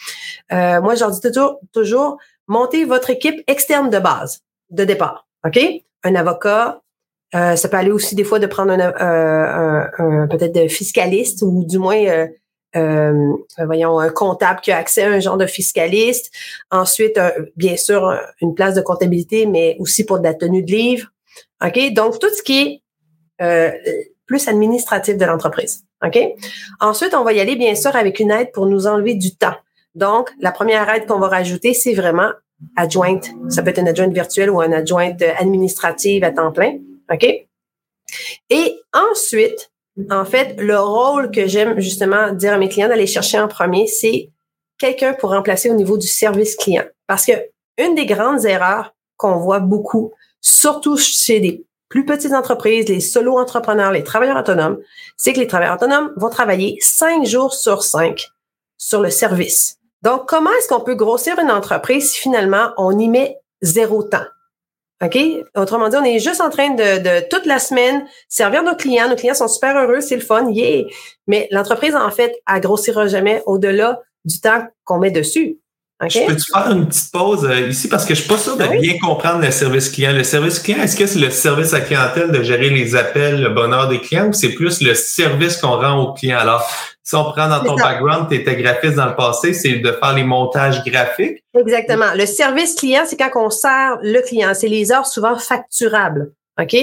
Euh, 0.51 0.81
moi, 0.81 0.95
je 0.95 1.01
leur 1.01 1.11
dis 1.11 1.21
toujours, 1.21 1.59
toujours, 1.73 2.17
montez 2.47 2.85
votre 2.85 3.09
équipe 3.09 3.43
externe 3.47 3.89
de 3.89 3.99
base, 3.99 4.41
de 4.69 4.83
départ. 4.83 5.27
OK? 5.45 5.59
Un 6.03 6.15
avocat, 6.15 6.81
euh, 7.35 7.55
ça 7.55 7.69
peut 7.69 7.77
aller 7.77 7.91
aussi 7.91 8.15
des 8.15 8.23
fois 8.23 8.39
de 8.39 8.47
prendre 8.47 8.71
un, 8.71 8.79
euh, 8.79 10.27
peut-être 10.27 10.53
de 10.53 10.67
fiscaliste 10.67 11.41
ou 11.41 11.65
du 11.65 11.77
moins 11.77 12.27
euh, 12.75 13.33
voyons 13.57 13.99
un 13.99 14.09
comptable 14.09 14.61
qui 14.61 14.71
a 14.71 14.77
accès 14.77 15.03
à 15.03 15.09
un 15.09 15.19
genre 15.19 15.37
de 15.37 15.45
fiscaliste. 15.45 16.31
Ensuite, 16.71 17.19
bien 17.55 17.75
sûr, 17.75 18.17
une 18.41 18.53
place 18.53 18.75
de 18.75 18.81
comptabilité, 18.81 19.45
mais 19.45 19.75
aussi 19.79 20.05
pour 20.05 20.19
de 20.19 20.23
la 20.23 20.33
tenue 20.33 20.63
de 20.63 20.71
livre. 20.71 21.07
OK? 21.63 21.93
Donc, 21.93 22.19
tout 22.19 22.29
ce 22.29 22.43
qui 22.43 22.83
est 23.39 24.03
plus 24.25 24.47
administratif 24.47 25.17
de 25.17 25.25
l'entreprise. 25.25 25.85
OK? 26.05 26.19
Ensuite, 26.79 27.15
on 27.15 27.23
va 27.23 27.33
y 27.33 27.39
aller, 27.39 27.55
bien 27.55 27.73
sûr, 27.73 27.95
avec 27.95 28.19
une 28.19 28.31
aide 28.31 28.51
pour 28.51 28.67
nous 28.67 28.85
enlever 28.85 29.15
du 29.15 29.35
temps. 29.35 29.55
Donc, 29.97 30.29
la 30.39 30.51
première 30.51 30.87
aide 30.93 31.07
qu'on 31.07 31.17
va 31.17 31.27
rajouter, 31.27 31.73
c'est 31.73 31.95
vraiment 31.95 32.29
adjointe. 32.75 33.31
Ça 33.49 33.63
peut 33.63 33.71
être 33.71 33.79
une 33.79 33.87
adjointe 33.87 34.13
virtuelle 34.13 34.51
ou 34.51 34.61
une 34.61 34.75
adjointe 34.75 35.23
administrative 35.39 36.23
à 36.23 36.29
temps 36.29 36.51
plein. 36.51 36.77
OK? 37.11 37.25
Et 38.51 38.75
ensuite, 38.93 39.71
en 40.11 40.23
fait, 40.23 40.55
le 40.59 40.79
rôle 40.79 41.31
que 41.31 41.47
j'aime 41.47 41.79
justement 41.79 42.31
dire 42.31 42.53
à 42.53 42.59
mes 42.59 42.69
clients 42.69 42.89
d'aller 42.89 43.07
chercher 43.07 43.39
en 43.39 43.47
premier, 43.47 43.87
c'est 43.87 44.29
quelqu'un 44.77 45.13
pour 45.13 45.31
remplacer 45.31 45.71
au 45.71 45.73
niveau 45.73 45.97
du 45.97 46.07
service 46.07 46.55
client. 46.55 46.85
Parce 47.07 47.25
que 47.25 47.33
une 47.79 47.95
des 47.95 48.05
grandes 48.05 48.45
erreurs 48.45 48.93
qu'on 49.17 49.37
voit 49.37 49.59
beaucoup, 49.59 50.13
surtout 50.41 50.97
chez 50.97 51.39
des 51.39 51.65
plus 51.89 52.05
petites 52.05 52.33
entreprises, 52.33 52.87
les 52.87 52.99
solo 52.99 53.39
entrepreneurs, 53.39 53.91
les 53.91 54.03
travailleurs 54.03 54.37
autonomes, 54.37 54.77
c'est 55.15 55.33
que 55.33 55.39
les 55.39 55.47
travailleurs 55.47 55.75
autonomes 55.75 56.13
vont 56.17 56.29
travailler 56.29 56.77
cinq 56.81 57.25
jours 57.25 57.55
sur 57.55 57.81
cinq 57.81 58.27
sur 58.77 59.01
le 59.01 59.09
service. 59.09 59.76
Donc, 60.03 60.27
comment 60.27 60.51
est-ce 60.51 60.67
qu'on 60.67 60.81
peut 60.81 60.95
grossir 60.95 61.39
une 61.39 61.51
entreprise 61.51 62.11
si 62.11 62.19
finalement 62.19 62.71
on 62.77 62.97
y 62.97 63.07
met 63.07 63.37
zéro 63.61 64.03
temps? 64.03 64.25
OK? 65.03 65.17
Autrement 65.55 65.89
dit, 65.89 65.97
on 65.97 66.03
est 66.03 66.19
juste 66.19 66.41
en 66.41 66.49
train 66.49 66.71
de, 66.71 66.99
de 66.99 67.27
toute 67.29 67.45
la 67.45 67.59
semaine 67.59 68.05
servir 68.29 68.63
nos 68.63 68.75
clients. 68.75 69.09
Nos 69.09 69.15
clients 69.15 69.35
sont 69.35 69.47
super 69.47 69.77
heureux, 69.77 70.01
c'est 70.01 70.15
le 70.15 70.21
fun, 70.21 70.49
yeah! 70.49 70.85
Mais 71.27 71.47
l'entreprise, 71.51 71.95
en 71.95 72.09
fait, 72.09 72.35
elle 72.51 72.61
grossira 72.61 73.07
jamais 73.07 73.43
au-delà 73.45 74.01
du 74.25 74.39
temps 74.39 74.65
qu'on 74.85 74.97
met 74.97 75.11
dessus. 75.11 75.59
Je 76.05 76.27
peux-tu 76.27 76.51
faire 76.53 76.71
une 76.71 76.87
petite 76.87 77.11
pause 77.11 77.43
euh, 77.45 77.69
ici? 77.69 77.89
Parce 77.89 78.05
que 78.05 78.13
je 78.13 78.19
suis 78.19 78.29
pas 78.29 78.37
sûr 78.37 78.55
de 78.55 78.67
bien 78.79 78.99
comprendre 78.99 79.43
le 79.43 79.49
service 79.49 79.89
client. 79.89 80.13
Le 80.13 80.23
service 80.23 80.59
client, 80.59 80.83
est-ce 80.83 80.95
que 80.95 81.07
c'est 81.07 81.19
le 81.19 81.31
service 81.31 81.73
à 81.73 81.81
clientèle 81.81 82.31
de 82.31 82.43
gérer 82.43 82.69
les 82.69 82.95
appels, 82.95 83.41
le 83.41 83.49
bonheur 83.49 83.87
des 83.87 83.99
clients 83.99 84.27
ou 84.27 84.33
c'est 84.33 84.53
plus 84.53 84.81
le 84.81 84.93
service 84.93 85.57
qu'on 85.57 85.75
rend 85.75 85.99
aux 86.03 86.13
clients? 86.13 86.37
Alors, 86.37 86.69
si 87.01 87.15
on 87.15 87.23
prend 87.23 87.47
dans 87.47 87.63
ton 87.63 87.75
background, 87.75 88.27
tu 88.29 88.35
étais 88.35 88.55
graphiste 88.55 88.95
dans 88.95 89.07
le 89.07 89.15
passé, 89.15 89.53
c'est 89.53 89.79
de 89.79 89.91
faire 89.91 90.13
les 90.13 90.23
montages 90.23 90.83
graphiques. 90.83 91.43
Exactement. 91.57 92.13
Le 92.13 92.27
service 92.27 92.75
client, 92.75 93.03
c'est 93.07 93.17
quand 93.17 93.31
on 93.35 93.49
sert 93.49 93.97
le 94.03 94.21
client. 94.21 94.53
C'est 94.53 94.67
les 94.67 94.91
heures 94.91 95.07
souvent 95.07 95.35
facturables. 95.39 96.31
OK? 96.61 96.75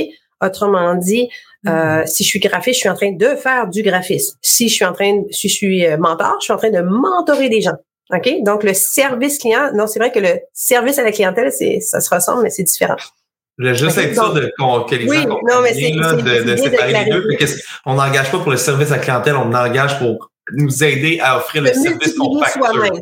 Autrement 0.43 0.95
dit, 0.97 1.29
euh, 1.67 1.71
mm-hmm. 1.71 2.07
si 2.07 2.25
je 2.25 2.29
suis 2.29 2.41
graphiste, 2.41 2.77
je 2.77 2.81
suis 2.81 2.89
en 2.89 2.97
train 2.97 3.13
de 3.13 3.37
faire 3.37 3.69
du 3.69 3.83
graphisme. 3.83 4.37
Si 4.43 4.69
je 4.69 4.75
suis 4.75 4.85
en 4.85 4.93
train, 4.93 5.23
si 5.31 5.49
je 5.49 5.55
suis 5.55 5.87
euh, 5.87 5.99
mentor, 5.99 6.37
je 6.41 6.45
suis 6.45 6.53
en 6.53 6.59
train 6.59 6.71
de 6.71 6.81
mentorer 6.81 7.49
des 7.49 7.61
gens. 7.61 7.77
OK? 8.11 8.29
Donc, 8.43 8.63
le 8.63 8.75
service 8.75 9.39
client, 9.39 9.71
non, 9.75 9.87
c'est 9.87 9.99
vrai 9.99 10.13
que 10.13 10.19
le 10.19 10.41
service 10.53 10.99
à 10.99 11.05
la 11.05 11.13
clientèle, 11.13 11.51
c'est, 11.53 11.81
ça 11.81 12.01
se 12.01 12.15
ressemble, 12.15 12.43
mais 12.43 12.51
c'est 12.51 12.63
différent. 12.63 12.97
Je 13.57 13.65
voulais 13.65 13.75
juste 13.77 13.99
être 13.99 14.15
sûr 14.15 14.33
de, 14.35 14.53
que 14.89 14.95
les 14.97 15.09
oui, 15.09 15.23
gens 15.23 15.29
non, 15.29 15.61
mais 15.63 15.73
c'est, 15.73 15.93
là, 15.93 16.15
de, 16.15 16.43
de 16.51 16.57
séparer 16.57 17.05
les 17.05 17.11
deux. 17.11 17.25
On 17.87 17.95
n'engage 17.95 18.31
pas 18.31 18.39
pour 18.39 18.51
le 18.51 18.57
service 18.57 18.91
à 18.91 18.97
la 18.97 19.03
clientèle, 19.03 19.37
on 19.37 19.55
engage 19.55 19.99
pour 19.99 20.31
nous 20.53 20.85
aider 20.85 21.21
à 21.23 21.39
offrir 21.39 21.63
le, 21.63 21.73
service 21.73 22.15
qu'on 22.15 22.43
facture. 22.43 22.93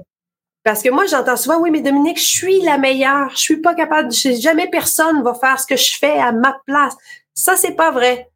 Parce 0.65 0.83
que 0.83 0.91
moi, 0.91 1.07
j'entends 1.07 1.37
souvent, 1.37 1.59
oui, 1.61 1.71
mais 1.71 1.81
Dominique, 1.81 2.19
je 2.19 2.29
suis 2.29 2.61
la 2.61 2.79
meilleure. 2.79 3.31
Je 3.31 3.39
suis 3.39 3.61
pas 3.61 3.75
capable, 3.75 4.13
jamais 4.13 4.69
personne 4.71 5.23
va 5.23 5.35
faire 5.35 5.59
ce 5.59 5.67
que 5.67 5.77
je 5.77 5.97
fais 5.99 6.19
à 6.19 6.31
ma 6.31 6.57
place. 6.67 6.95
Ça, 7.35 7.57
c'est 7.57 7.75
pas 7.75 7.91
vrai, 7.91 8.29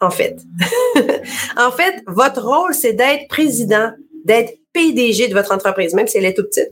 en 0.00 0.10
fait. 0.10 0.38
en 1.56 1.70
fait, 1.70 2.02
votre 2.06 2.42
rôle, 2.42 2.74
c'est 2.74 2.92
d'être 2.92 3.28
président 3.28 3.92
d'être 4.24 4.58
PDG 4.72 5.28
de 5.28 5.34
votre 5.34 5.52
entreprise, 5.52 5.94
même 5.94 6.06
si 6.06 6.18
elle 6.18 6.24
est 6.24 6.34
toute 6.34 6.48
petite. 6.48 6.70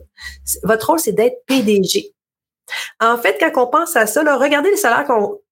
Votre 0.63 0.87
rôle, 0.87 0.99
c'est 0.99 1.11
d'être 1.11 1.45
PDG. 1.45 2.13
En 2.99 3.17
fait, 3.17 3.37
quand 3.39 3.63
on 3.63 3.67
pense 3.67 3.95
à 3.95 4.05
ça, 4.05 4.21
regardez 4.37 4.69
les 4.69 4.77
salaires 4.77 5.05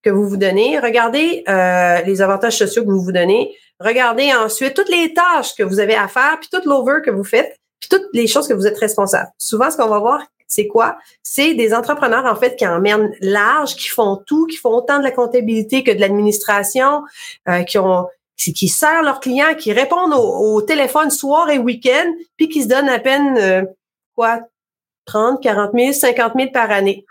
que 0.04 0.10
vous 0.10 0.30
vous 0.30 0.38
donnez, 0.38 0.80
regardez 0.80 1.44
euh, 1.50 2.02
les 2.02 2.22
avantages 2.22 2.58
sociaux 2.58 2.84
que 2.84 2.90
vous 2.90 3.02
vous 3.02 3.12
donnez, 3.12 3.56
regardez 3.80 4.34
ensuite 4.34 4.74
toutes 4.74 4.90
les 4.90 5.14
tâches 5.14 5.56
que 5.56 5.64
vous 5.64 5.80
avez 5.80 5.96
à 5.96 6.08
faire, 6.08 6.38
puis 6.40 6.50
tout 6.52 6.68
l'over 6.70 7.00
que 7.04 7.12
vous 7.12 7.24
faites, 7.24 7.58
puis 7.80 7.90
toutes 7.90 8.08
les 8.14 8.28
choses 8.28 8.48
que 8.48 8.54
vous 8.54 8.68
êtes 8.68 8.78
responsable. 8.78 9.30
Souvent, 9.38 9.72
ce 9.72 9.78
qu'on 9.78 9.88
va 9.88 10.00
voir, 10.00 10.22
c'est 10.48 10.68
quoi? 10.68 10.98
C'est 11.24 11.54
des 11.56 11.74
entrepreneurs, 11.74 12.26
en 12.26 12.36
fait, 12.36 12.56
qui 12.56 12.66
emmènent 12.66 13.12
large, 13.20 13.76
qui 13.76 13.90
font 13.90 14.24
tout, 14.26 14.46
qui 14.46 14.58
font 14.58 14.70
autant 14.70 14.98
de 15.00 15.04
la 15.04 15.12
comptabilité 15.12 15.84
que 15.84 15.92
de 15.92 16.00
l'administration, 16.00 17.04
euh, 17.50 17.64
qui 17.64 17.78
ont 17.78 18.08
qui 18.38 18.68
servent 18.68 19.04
leurs 19.04 19.20
clients, 19.20 19.56
qui 19.56 19.74
répondent 19.74 20.14
au, 20.14 20.62
téléphone 20.62 21.10
soir 21.10 21.50
et 21.50 21.58
week-end, 21.58 22.14
puis 22.38 22.50
qui 22.50 22.64
se 22.64 22.68
donnent 22.68 22.90
à 22.90 23.00
peine 23.00 23.38
euh, 23.38 23.64
quoi 24.16 24.40
30, 25.06 25.42
40 25.42 25.72
000, 25.74 25.94
50 25.94 26.34
000 26.36 26.52
par 26.52 26.70
année. 26.72 27.06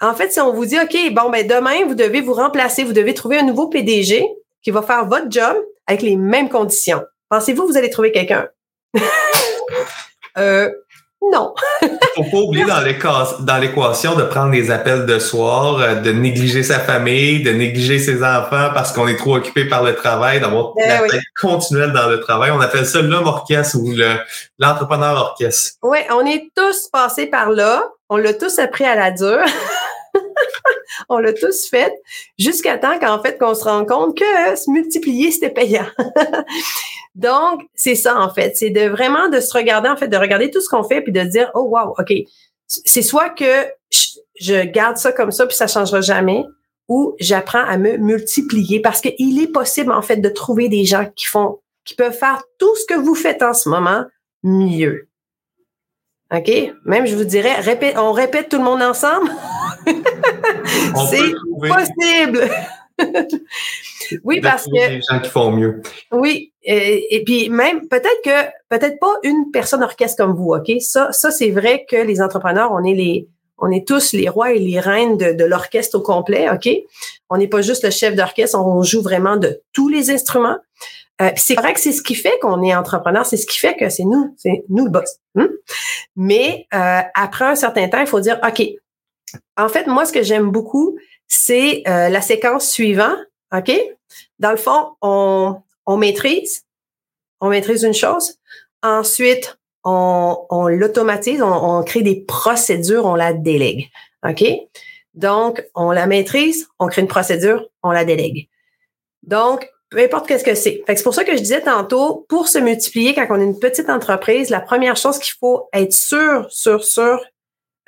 En 0.00 0.14
fait, 0.14 0.32
si 0.32 0.40
on 0.40 0.52
vous 0.52 0.64
dit, 0.64 0.78
OK, 0.78 0.96
bon, 1.12 1.28
ben 1.30 1.46
demain, 1.46 1.84
vous 1.86 1.94
devez 1.94 2.20
vous 2.20 2.34
remplacer, 2.34 2.84
vous 2.84 2.92
devez 2.92 3.14
trouver 3.14 3.38
un 3.38 3.42
nouveau 3.42 3.68
PDG 3.68 4.24
qui 4.62 4.70
va 4.70 4.82
faire 4.82 5.06
votre 5.06 5.30
job 5.30 5.56
avec 5.86 6.02
les 6.02 6.16
mêmes 6.16 6.48
conditions. 6.48 7.04
Pensez-vous 7.28 7.66
vous 7.66 7.76
allez 7.76 7.90
trouver 7.90 8.12
quelqu'un? 8.12 8.48
euh, 10.38 10.70
non. 11.20 11.52
Faut 12.14 12.24
pas 12.24 12.38
oublier 12.38 12.64
dans 12.64 12.80
l'équation 12.80 14.14
de 14.14 14.22
prendre 14.22 14.52
des 14.52 14.70
appels 14.70 15.04
de 15.04 15.18
soir, 15.18 15.80
euh, 15.80 15.94
de 15.96 16.12
négliger 16.12 16.62
sa 16.62 16.78
famille, 16.78 17.42
de 17.42 17.50
négliger 17.50 17.98
ses 17.98 18.22
enfants 18.22 18.70
parce 18.72 18.92
qu'on 18.92 19.08
est 19.08 19.16
trop 19.16 19.36
occupé 19.36 19.64
par 19.64 19.82
le 19.82 19.94
travail, 19.94 20.40
d'avoir 20.40 20.74
ben 20.74 20.88
la 20.88 21.08
tête 21.08 21.22
continuelle 21.40 21.92
dans 21.92 22.08
le 22.08 22.20
travail. 22.20 22.50
On 22.52 22.60
appelle 22.60 22.86
ça 22.86 23.02
l'homme 23.02 23.26
orchestre 23.26 23.78
ou 23.78 23.92
l'entrepreneur 24.58 25.16
orchestre. 25.16 25.78
Oui, 25.82 25.98
on 26.10 26.24
est 26.24 26.50
tous 26.56 26.88
passés 26.88 27.26
par 27.26 27.50
là. 27.50 27.84
On 28.08 28.16
l'a 28.16 28.32
tous 28.32 28.58
appris 28.58 28.84
à 28.84 28.94
la 28.94 29.10
dure. 29.10 29.44
on 31.08 31.18
l'a 31.18 31.32
tous 31.32 31.68
fait 31.68 31.92
jusqu'à 32.38 32.78
temps 32.78 32.98
qu'en 32.98 33.20
fait 33.22 33.38
qu'on 33.38 33.54
se 33.54 33.64
rende 33.64 33.88
compte 33.88 34.16
que 34.16 34.56
se 34.56 34.70
multiplier 34.70 35.30
c'était 35.30 35.50
payant. 35.50 35.86
Donc 37.14 37.62
c'est 37.74 37.94
ça 37.94 38.18
en 38.20 38.32
fait, 38.32 38.56
c'est 38.56 38.70
de 38.70 38.88
vraiment 38.88 39.28
de 39.28 39.40
se 39.40 39.56
regarder 39.56 39.88
en 39.88 39.96
fait, 39.96 40.08
de 40.08 40.16
regarder 40.16 40.50
tout 40.50 40.60
ce 40.60 40.68
qu'on 40.68 40.84
fait 40.84 41.00
puis 41.00 41.12
de 41.12 41.22
dire 41.22 41.50
oh 41.54 41.68
wow 41.70 41.94
ok 41.98 42.12
c'est 42.66 43.02
soit 43.02 43.30
que 43.30 43.66
je 44.38 44.64
garde 44.64 44.98
ça 44.98 45.10
comme 45.12 45.32
ça 45.32 45.46
puis 45.46 45.56
ça 45.56 45.66
changera 45.66 46.00
jamais 46.00 46.44
ou 46.88 47.14
j'apprends 47.18 47.64
à 47.64 47.76
me 47.78 47.96
multiplier 47.96 48.80
parce 48.80 49.00
qu'il 49.00 49.42
est 49.42 49.52
possible 49.52 49.92
en 49.92 50.02
fait 50.02 50.18
de 50.18 50.28
trouver 50.28 50.68
des 50.68 50.84
gens 50.84 51.06
qui 51.16 51.26
font 51.26 51.60
qui 51.84 51.94
peuvent 51.94 52.16
faire 52.16 52.42
tout 52.58 52.74
ce 52.76 52.84
que 52.86 53.00
vous 53.00 53.14
faites 53.14 53.42
en 53.42 53.54
ce 53.54 53.68
moment 53.68 54.04
mieux. 54.42 55.08
OK? 56.34 56.50
Même, 56.84 57.06
je 57.06 57.16
vous 57.16 57.24
dirais, 57.24 57.56
on 57.96 58.12
répète 58.12 58.50
tout 58.50 58.58
le 58.58 58.64
monde 58.64 58.82
ensemble? 58.82 59.30
c'est 59.86 61.32
possible. 61.66 62.50
oui, 64.24 64.40
parce 64.40 64.64
que. 64.64 64.88
des 64.88 65.00
gens 65.00 65.20
qui 65.20 65.30
font 65.30 65.50
mieux. 65.50 65.82
Oui. 66.12 66.52
Et, 66.62 67.22
puis 67.24 67.48
même, 67.48 67.88
peut-être 67.88 68.22
que, 68.22 68.50
peut-être 68.68 68.98
pas 68.98 69.14
une 69.22 69.50
personne 69.50 69.82
orchestre 69.82 70.22
comme 70.22 70.36
vous, 70.36 70.52
OK? 70.52 70.70
Ça, 70.80 71.12
ça 71.12 71.30
c'est 71.30 71.50
vrai 71.50 71.86
que 71.88 71.96
les 71.96 72.20
entrepreneurs, 72.20 72.72
on 72.72 72.84
est 72.84 72.94
les, 72.94 73.28
on 73.58 73.70
est 73.70 73.86
tous 73.86 74.12
les 74.12 74.28
rois 74.28 74.52
et 74.52 74.58
les 74.58 74.78
reines 74.78 75.16
de, 75.16 75.44
l'orchestre 75.44 75.98
au 75.98 76.02
complet, 76.02 76.48
OK? 76.50 76.68
On 77.30 77.38
n'est 77.38 77.48
pas 77.48 77.62
juste 77.62 77.84
le 77.84 77.90
chef 77.90 78.14
d'orchestre, 78.14 78.58
on 78.58 78.82
joue 78.82 79.02
vraiment 79.02 79.36
de 79.36 79.62
tous 79.72 79.88
les 79.88 80.10
instruments. 80.10 80.58
Euh, 81.20 81.30
c'est 81.36 81.54
vrai 81.54 81.74
que 81.74 81.80
c'est 81.80 81.92
ce 81.92 82.02
qui 82.02 82.14
fait 82.14 82.38
qu'on 82.40 82.62
est 82.62 82.74
entrepreneur, 82.74 83.26
c'est 83.26 83.36
ce 83.36 83.46
qui 83.46 83.58
fait 83.58 83.74
que 83.74 83.88
c'est 83.88 84.04
nous, 84.04 84.34
c'est 84.36 84.62
nous 84.68 84.84
le 84.84 84.90
boss. 84.90 85.16
Hein? 85.36 85.48
Mais 86.14 86.66
euh, 86.74 87.00
après 87.14 87.46
un 87.46 87.56
certain 87.56 87.88
temps, 87.88 88.00
il 88.00 88.06
faut 88.06 88.20
dire, 88.20 88.38
OK, 88.46 88.62
en 89.56 89.68
fait, 89.68 89.86
moi, 89.86 90.04
ce 90.04 90.12
que 90.12 90.22
j'aime 90.22 90.50
beaucoup, 90.50 90.96
c'est 91.26 91.82
euh, 91.88 92.08
la 92.08 92.20
séquence 92.20 92.70
suivante. 92.70 93.18
OK? 93.54 93.72
Dans 94.38 94.50
le 94.50 94.56
fond, 94.56 94.94
on, 95.02 95.56
on 95.86 95.96
maîtrise, 95.96 96.64
on 97.40 97.48
maîtrise 97.48 97.82
une 97.82 97.94
chose. 97.94 98.34
Ensuite, 98.82 99.58
on, 99.84 100.68
l'automatise, 100.68 101.42
on, 101.42 101.82
crée 101.82 102.02
des 102.02 102.16
procédures, 102.16 103.06
on 103.06 103.14
la 103.14 103.32
délègue. 103.32 103.90
OK? 104.28 104.44
Donc, 105.14 105.64
on 105.74 105.90
la 105.90 106.06
maîtrise, 106.06 106.68
on 106.78 106.86
crée 106.88 107.02
une 107.02 107.08
procédure, 107.08 107.66
on 107.82 107.90
la 107.90 108.04
délègue. 108.04 108.48
Donc, 109.22 109.68
peu 109.90 109.98
importe 109.98 110.28
qu'est-ce 110.28 110.44
que 110.44 110.54
c'est. 110.54 110.82
c'est 110.86 111.02
pour 111.02 111.14
ça 111.14 111.24
que 111.24 111.32
je 111.32 111.40
disais 111.40 111.62
tantôt, 111.62 112.26
pour 112.28 112.48
se 112.48 112.58
multiplier 112.58 113.14
quand 113.14 113.26
on 113.30 113.40
est 113.40 113.44
une 113.44 113.58
petite 113.58 113.88
entreprise, 113.88 114.50
la 114.50 114.60
première 114.60 114.96
chose 114.96 115.18
qu'il 115.18 115.34
faut 115.40 115.68
être 115.72 115.92
sûr, 115.92 116.46
sûr, 116.50 116.84
sûr 116.84 117.24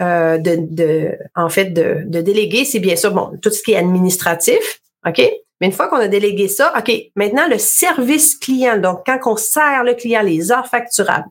euh, 0.01 0.39
de, 0.39 0.57
de, 0.59 1.19
en 1.35 1.51
fait, 1.51 1.67
de, 1.67 2.03
de 2.07 2.23
déléguer, 2.23 2.65
c'est 2.65 2.79
bien 2.79 2.97
sûr, 2.97 3.13
bon, 3.13 3.33
tout 3.43 3.51
ce 3.51 3.63
qui 3.63 3.73
est 3.73 3.77
administratif, 3.77 4.81
OK? 5.07 5.21
Mais 5.61 5.67
une 5.67 5.73
fois 5.73 5.89
qu'on 5.89 5.97
a 5.97 6.09
délégué 6.09 6.49
ça, 6.49 6.73
OK, 6.77 6.91
maintenant 7.17 7.47
le 7.49 7.59
service 7.59 8.37
client, 8.37 8.79
donc 8.79 9.03
quand 9.05 9.19
on 9.27 9.37
sert 9.37 9.85
le 9.85 9.95
client, 9.95 10.23
les 10.23 10.51
heures 10.51 10.67
facturables, 10.67 11.29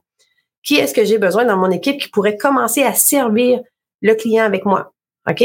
qui 0.63 0.75
est-ce 0.75 0.93
que 0.93 1.03
j'ai 1.03 1.17
besoin 1.17 1.45
dans 1.45 1.57
mon 1.57 1.71
équipe 1.71 1.99
qui 1.99 2.09
pourrait 2.09 2.37
commencer 2.37 2.83
à 2.83 2.93
servir 2.93 3.59
le 4.01 4.13
client 4.13 4.45
avec 4.45 4.65
moi? 4.65 4.93
OK? 5.27 5.41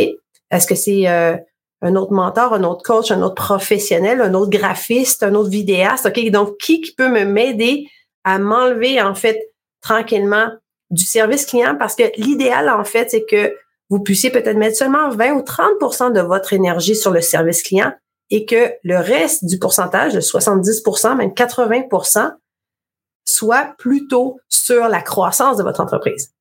Est-ce 0.51 0.67
que 0.67 0.75
c'est 0.75 1.09
euh, 1.09 1.37
un 1.81 1.97
autre 1.97 2.13
mentor, 2.13 2.53
un 2.53 2.65
autre 2.65 2.83
coach, 2.83 3.11
un 3.11 3.23
autre 3.23 3.37
professionnel, 3.37 4.21
un 4.21 4.35
autre 4.35 4.51
graphiste, 4.51 5.23
un 5.23 5.35
autre 5.35 5.51
vidéaste? 5.51 6.07
OK, 6.07 6.31
donc 6.31 6.59
qui, 6.59 6.81
qui 6.83 6.95
peut 6.95 7.09
me 7.09 7.25
m'aider 7.25 7.89
à 8.25 8.39
m'enlever 8.39 9.01
en 9.01 9.15
fait 9.15 9.51
tranquillement 9.81 10.49
du 10.91 11.05
service 11.05 11.47
client? 11.47 11.77
Parce 11.79 11.95
que 11.95 12.05
l'idéal 12.17 12.69
en 12.69 12.85
fait 12.85 13.11
c'est 13.11 13.25
que 13.25 13.57
vous 13.89 14.01
puissiez 14.01 14.31
peut-être 14.31 14.57
mettre 14.57 14.77
seulement 14.77 15.09
20 15.11 15.33
ou 15.35 15.41
30% 15.41 16.13
de 16.13 16.21
votre 16.21 16.53
énergie 16.53 16.97
sur 16.97 17.13
le 17.13 17.21
service 17.21 17.63
client 17.63 17.93
et 18.31 18.47
que 18.47 18.75
le 18.83 18.97
reste 18.97 19.45
du 19.45 19.59
pourcentage, 19.59 20.15
de 20.15 20.21
70% 20.21 21.17
même 21.17 21.31
80% 21.31 22.35
soit 23.27 23.75
plutôt 23.79 24.39
sur 24.49 24.89
la 24.89 25.03
croissance 25.03 25.57
de 25.57 25.63
votre 25.63 25.81
entreprise. 25.81 26.33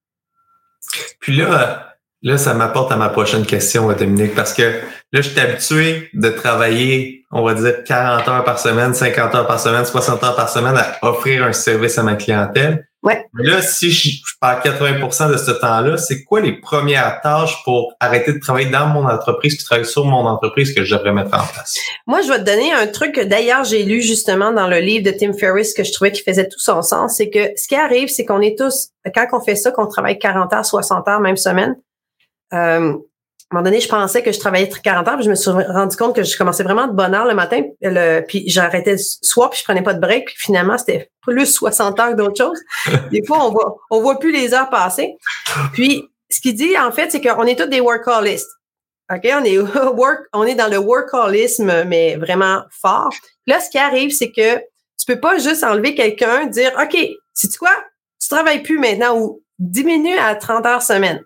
Puis 1.20 1.36
là, 1.38 1.93
Là, 2.24 2.38
ça 2.38 2.54
m'apporte 2.54 2.90
à 2.94 2.96
ma 2.96 3.10
prochaine 3.10 3.46
question, 3.46 3.92
Dominique, 3.92 4.34
parce 4.34 4.54
que 4.54 4.62
là, 4.62 5.22
je 5.22 5.30
suis 5.30 5.40
habitué 5.40 6.10
de 6.14 6.30
travailler, 6.30 7.26
on 7.32 7.44
va 7.44 7.54
dire, 7.54 7.84
40 7.84 8.26
heures 8.30 8.44
par 8.46 8.60
semaine, 8.60 8.94
50 8.94 9.36
heures 9.36 9.46
par 9.46 9.60
semaine, 9.60 9.84
60 9.84 10.24
heures 10.24 10.36
par 10.36 10.48
semaine 10.48 10.78
à 10.78 11.06
offrir 11.06 11.44
un 11.44 11.52
service 11.52 11.98
à 11.98 12.04
ma 12.04 12.16
clientèle. 12.16 12.88
Ouais. 13.04 13.26
Là, 13.34 13.62
si 13.62 13.92
je, 13.92 14.22
perds 14.40 14.62
80% 14.64 15.32
de 15.34 15.36
ce 15.36 15.52
temps-là, 15.52 15.98
c'est 15.98 16.24
quoi 16.24 16.40
les 16.40 16.54
premières 16.54 17.20
tâches 17.22 17.62
pour 17.66 17.94
arrêter 18.00 18.32
de 18.32 18.40
travailler 18.40 18.70
dans 18.70 18.88
mon 18.88 19.06
entreprise 19.06 19.58
puis 19.58 19.66
travailler 19.66 19.86
sur 19.86 20.06
mon 20.06 20.26
entreprise 20.26 20.74
que 20.74 20.86
je 20.86 20.96
devrais 20.96 21.12
mettre 21.12 21.38
en 21.38 21.46
place? 21.46 21.78
Moi, 22.08 22.22
je 22.22 22.30
vais 22.30 22.40
te 22.40 22.46
donner 22.46 22.72
un 22.72 22.88
truc 22.88 23.16
que 23.16 23.22
d'ailleurs 23.26 23.66
j'ai 23.66 23.84
lu 23.84 24.02
justement 24.02 24.54
dans 24.54 24.68
le 24.68 24.80
livre 24.80 25.04
de 25.04 25.12
Tim 25.12 25.34
Ferriss 25.34 25.74
que 25.74 25.84
je 25.84 25.92
trouvais 25.92 26.14
qui 26.14 26.24
faisait 26.24 26.48
tout 26.48 26.60
son 26.60 26.82
sens. 26.82 27.16
C'est 27.18 27.30
que 27.30 27.52
ce 27.58 27.68
qui 27.68 27.76
arrive, 27.76 28.08
c'est 28.08 28.24
qu'on 28.24 28.40
est 28.40 28.58
tous, 28.58 28.92
quand 29.14 29.28
on 29.34 29.42
fait 29.42 29.58
ça, 29.58 29.72
qu'on 29.72 29.88
travaille 29.88 30.18
40 30.18 30.54
heures, 30.54 30.66
60 30.66 31.06
heures, 31.10 31.20
même 31.20 31.36
semaine, 31.36 31.76
euh, 32.54 32.94
à 33.54 33.56
un 33.56 33.60
moment 33.60 33.70
donné, 33.70 33.82
je 33.82 33.88
pensais 33.88 34.24
que 34.24 34.32
je 34.32 34.40
travaillais 34.40 34.68
40 34.68 35.08
heures, 35.08 35.16
puis 35.16 35.26
je 35.26 35.30
me 35.30 35.36
suis 35.36 35.52
rendu 35.52 35.96
compte 35.96 36.16
que 36.16 36.24
je 36.24 36.36
commençais 36.36 36.64
vraiment 36.64 36.88
de 36.88 36.94
bonne 36.94 37.14
heure 37.14 37.28
le 37.28 37.36
matin, 37.36 37.62
le, 37.82 38.22
puis 38.22 38.46
j'arrêtais 38.48 38.94
le 38.94 38.98
soir, 38.98 39.52
puis 39.52 39.60
je 39.60 39.64
prenais 39.64 39.84
pas 39.84 39.94
de 39.94 40.00
break, 40.00 40.26
puis 40.26 40.36
finalement, 40.40 40.78
c'était 40.78 41.12
plus 41.22 41.46
60 41.46 42.00
heures 42.00 42.10
que 42.12 42.16
d'autres 42.16 42.38
choses. 42.38 42.60
Des 43.12 43.24
fois, 43.26 43.46
on 43.46 43.52
voit, 43.52 43.78
on 43.92 44.02
voit 44.02 44.18
plus 44.18 44.32
les 44.32 44.54
heures 44.56 44.70
passer. 44.72 45.18
Puis, 45.74 46.04
ce 46.30 46.42
qu'il 46.42 46.56
dit, 46.56 46.76
en 46.80 46.92
fait, 46.92 47.12
c'est 47.12 47.22
qu'on 47.22 47.44
est 47.44 47.60
tous 47.60 47.68
des 47.68 47.80
workaholistes. 47.80 48.50
OK? 49.14 49.30
On 49.40 49.44
est, 49.44 49.58
work, 49.94 50.22
on 50.34 50.46
est 50.46 50.56
dans 50.56 50.68
le 50.68 50.78
workaholisme, 50.78 51.84
mais 51.84 52.16
vraiment 52.16 52.64
fort. 52.72 53.14
Là, 53.46 53.60
ce 53.60 53.70
qui 53.70 53.78
arrive, 53.78 54.10
c'est 54.10 54.32
que 54.32 54.58
tu 54.58 55.06
peux 55.06 55.20
pas 55.20 55.38
juste 55.38 55.64
enlever 55.64 55.94
quelqu'un, 55.94 56.48
dire, 56.48 56.72
OK, 56.82 56.98
c'est 57.34 57.50
tu 57.50 57.60
quoi? 57.60 57.76
Tu 58.20 58.30
travailles 58.30 58.64
plus 58.64 58.80
maintenant 58.80 59.20
ou 59.20 59.44
diminue 59.60 60.18
à 60.18 60.34
30 60.36 60.66
heures 60.66 60.82
semaine 60.82 61.22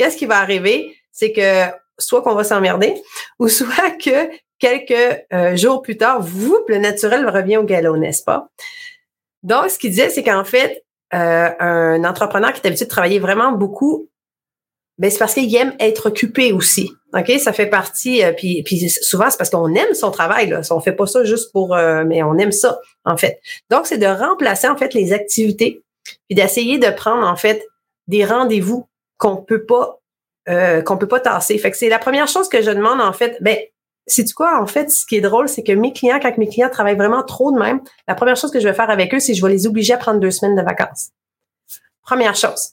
qu'est-ce 0.00 0.16
qui 0.16 0.24
va 0.24 0.38
arriver? 0.38 0.96
C'est 1.12 1.30
que 1.30 1.66
soit 1.98 2.22
qu'on 2.22 2.34
va 2.34 2.42
s'emmerder 2.42 2.94
ou 3.38 3.48
soit 3.48 3.90
que 4.02 4.30
quelques 4.58 5.20
euh, 5.34 5.56
jours 5.56 5.82
plus 5.82 5.98
tard, 5.98 6.22
vous, 6.22 6.58
le 6.68 6.78
naturel 6.78 7.28
revient 7.28 7.58
au 7.58 7.64
galop, 7.64 7.98
n'est-ce 7.98 8.24
pas? 8.24 8.48
Donc, 9.42 9.68
ce 9.68 9.78
qu'il 9.78 9.90
disait, 9.90 10.08
c'est 10.08 10.22
qu'en 10.22 10.44
fait, 10.44 10.84
euh, 11.12 11.50
un 11.58 12.04
entrepreneur 12.04 12.52
qui 12.52 12.60
est 12.62 12.66
habitué 12.66 12.86
de 12.86 12.90
travailler 12.90 13.18
vraiment 13.18 13.52
beaucoup, 13.52 14.08
ben, 14.96 15.10
c'est 15.10 15.18
parce 15.18 15.34
qu'il 15.34 15.54
aime 15.54 15.74
être 15.80 16.06
occupé 16.06 16.52
aussi. 16.52 16.90
OK? 17.14 17.30
Ça 17.38 17.52
fait 17.52 17.66
partie, 17.66 18.24
euh, 18.24 18.32
puis, 18.32 18.62
puis 18.62 18.88
souvent, 18.88 19.28
c'est 19.28 19.36
parce 19.36 19.50
qu'on 19.50 19.74
aime 19.74 19.92
son 19.92 20.10
travail. 20.10 20.48
Là. 20.48 20.62
On 20.70 20.80
fait 20.80 20.92
pas 20.92 21.06
ça 21.06 21.24
juste 21.24 21.52
pour, 21.52 21.76
mais 22.06 22.22
on 22.22 22.38
aime 22.38 22.52
ça, 22.52 22.80
en 23.04 23.18
fait. 23.18 23.40
Donc, 23.68 23.86
c'est 23.86 23.98
de 23.98 24.06
remplacer, 24.06 24.68
en 24.68 24.76
fait, 24.76 24.94
les 24.94 25.12
activités, 25.12 25.82
puis 26.28 26.36
d'essayer 26.36 26.78
de 26.78 26.88
prendre, 26.90 27.26
en 27.26 27.36
fait, 27.36 27.66
des 28.08 28.24
rendez-vous 28.24 28.89
qu'on 29.20 29.36
peut 29.36 29.64
pas 29.64 30.00
euh, 30.48 30.82
qu'on 30.82 30.96
peut 30.96 31.06
pas 31.06 31.20
tasser. 31.20 31.56
Fait 31.58 31.70
que 31.70 31.76
c'est 31.76 31.88
la 31.88 32.00
première 32.00 32.26
chose 32.26 32.48
que 32.48 32.62
je 32.62 32.70
demande 32.70 33.00
en 33.00 33.12
fait. 33.12 33.36
Ben 33.40 33.56
c'est 34.06 34.24
du 34.24 34.34
quoi, 34.34 34.60
en 34.60 34.66
fait, 34.66 34.90
ce 34.90 35.06
qui 35.06 35.16
est 35.16 35.20
drôle, 35.20 35.48
c'est 35.48 35.62
que 35.62 35.72
mes 35.72 35.92
clients, 35.92 36.18
quand 36.20 36.36
mes 36.36 36.48
clients 36.48 36.70
travaillent 36.70 36.96
vraiment 36.96 37.22
trop 37.22 37.52
de 37.52 37.58
même, 37.58 37.80
la 38.08 38.16
première 38.16 38.34
chose 38.34 38.50
que 38.50 38.58
je 38.58 38.66
vais 38.66 38.74
faire 38.74 38.90
avec 38.90 39.14
eux, 39.14 39.20
c'est 39.20 39.34
je 39.34 39.46
vais 39.46 39.52
les 39.52 39.66
obliger 39.68 39.92
à 39.92 39.98
prendre 39.98 40.18
deux 40.18 40.32
semaines 40.32 40.56
de 40.56 40.62
vacances. 40.62 41.10
Première 42.02 42.34
chose. 42.34 42.72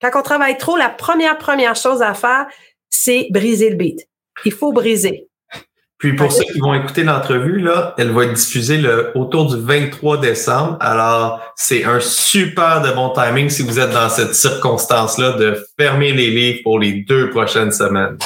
Quand 0.00 0.10
on 0.14 0.22
travaille 0.22 0.56
trop, 0.56 0.76
la 0.76 0.88
première, 0.88 1.36
première 1.36 1.76
chose 1.76 2.00
à 2.00 2.14
faire, 2.14 2.46
c'est 2.88 3.26
briser 3.30 3.68
le 3.68 3.76
beat. 3.76 4.08
Il 4.44 4.52
faut 4.52 4.72
briser. 4.72 5.27
Puis 5.98 6.14
pour 6.14 6.30
ceux 6.30 6.44
qui 6.44 6.60
vont 6.60 6.74
écouter 6.74 7.02
l'entrevue, 7.02 7.58
là, 7.58 7.94
elle 7.98 8.12
va 8.12 8.24
être 8.24 8.34
diffusée 8.34 8.78
le, 8.78 9.10
autour 9.16 9.46
du 9.46 9.60
23 9.60 10.18
décembre. 10.18 10.76
Alors, 10.80 11.40
c'est 11.56 11.84
un 11.84 11.98
super 11.98 12.82
de 12.82 12.92
bon 12.92 13.10
timing 13.10 13.50
si 13.50 13.62
vous 13.62 13.80
êtes 13.80 13.90
dans 13.90 14.08
cette 14.08 14.34
circonstance-là 14.36 15.32
de 15.32 15.66
fermer 15.76 16.12
les 16.12 16.30
livres 16.30 16.60
pour 16.62 16.78
les 16.78 17.04
deux 17.08 17.30
prochaines 17.30 17.72
semaines. 17.72 18.16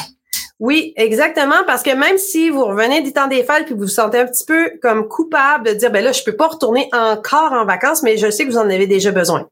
Oui, 0.60 0.92
exactement, 0.96 1.64
parce 1.66 1.82
que 1.82 1.96
même 1.96 2.18
si 2.18 2.50
vous 2.50 2.64
revenez 2.64 3.00
du 3.02 3.12
temps 3.12 3.26
des 3.26 3.42
fêtes 3.42 3.64
puis 3.64 3.74
vous 3.74 3.80
vous 3.80 3.88
sentez 3.88 4.18
un 4.18 4.26
petit 4.26 4.44
peu 4.44 4.70
comme 4.82 5.08
coupable 5.08 5.66
de 5.66 5.72
dire, 5.72 5.90
ben 5.90 6.04
là, 6.04 6.12
je 6.12 6.22
peux 6.22 6.36
pas 6.36 6.48
retourner 6.48 6.88
encore 6.92 7.52
en 7.52 7.64
vacances, 7.64 8.02
mais 8.02 8.18
je 8.18 8.30
sais 8.30 8.44
que 8.44 8.50
vous 8.50 8.58
en 8.58 8.68
avez 8.68 8.86
déjà 8.86 9.10
besoin. 9.10 9.48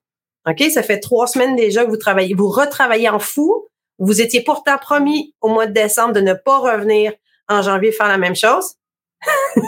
OK? 0.46 0.62
Ça 0.70 0.83
fait 0.83 1.00
trois 1.00 1.26
semaines 1.26 1.56
déjà 1.56 1.85
que 1.85 1.90
vous 1.90 1.96
travaillez, 1.96 2.35
vous 2.35 2.48
retravaillez 2.48 3.09
en 3.09 3.18
fou. 3.18 3.66
Vous 3.98 4.20
étiez 4.20 4.42
pourtant 4.42 4.78
promis 4.78 5.35
au 5.40 5.48
mois 5.48 5.66
de 5.66 5.72
décembre 5.72 6.12
de 6.12 6.20
ne 6.20 6.33
pas 6.33 6.59
revenir 6.59 7.12
en 7.50 7.62
janvier 7.62 7.92
faire 7.92 8.08
la 8.08 8.18
même 8.18 8.36
chose. 8.36 8.76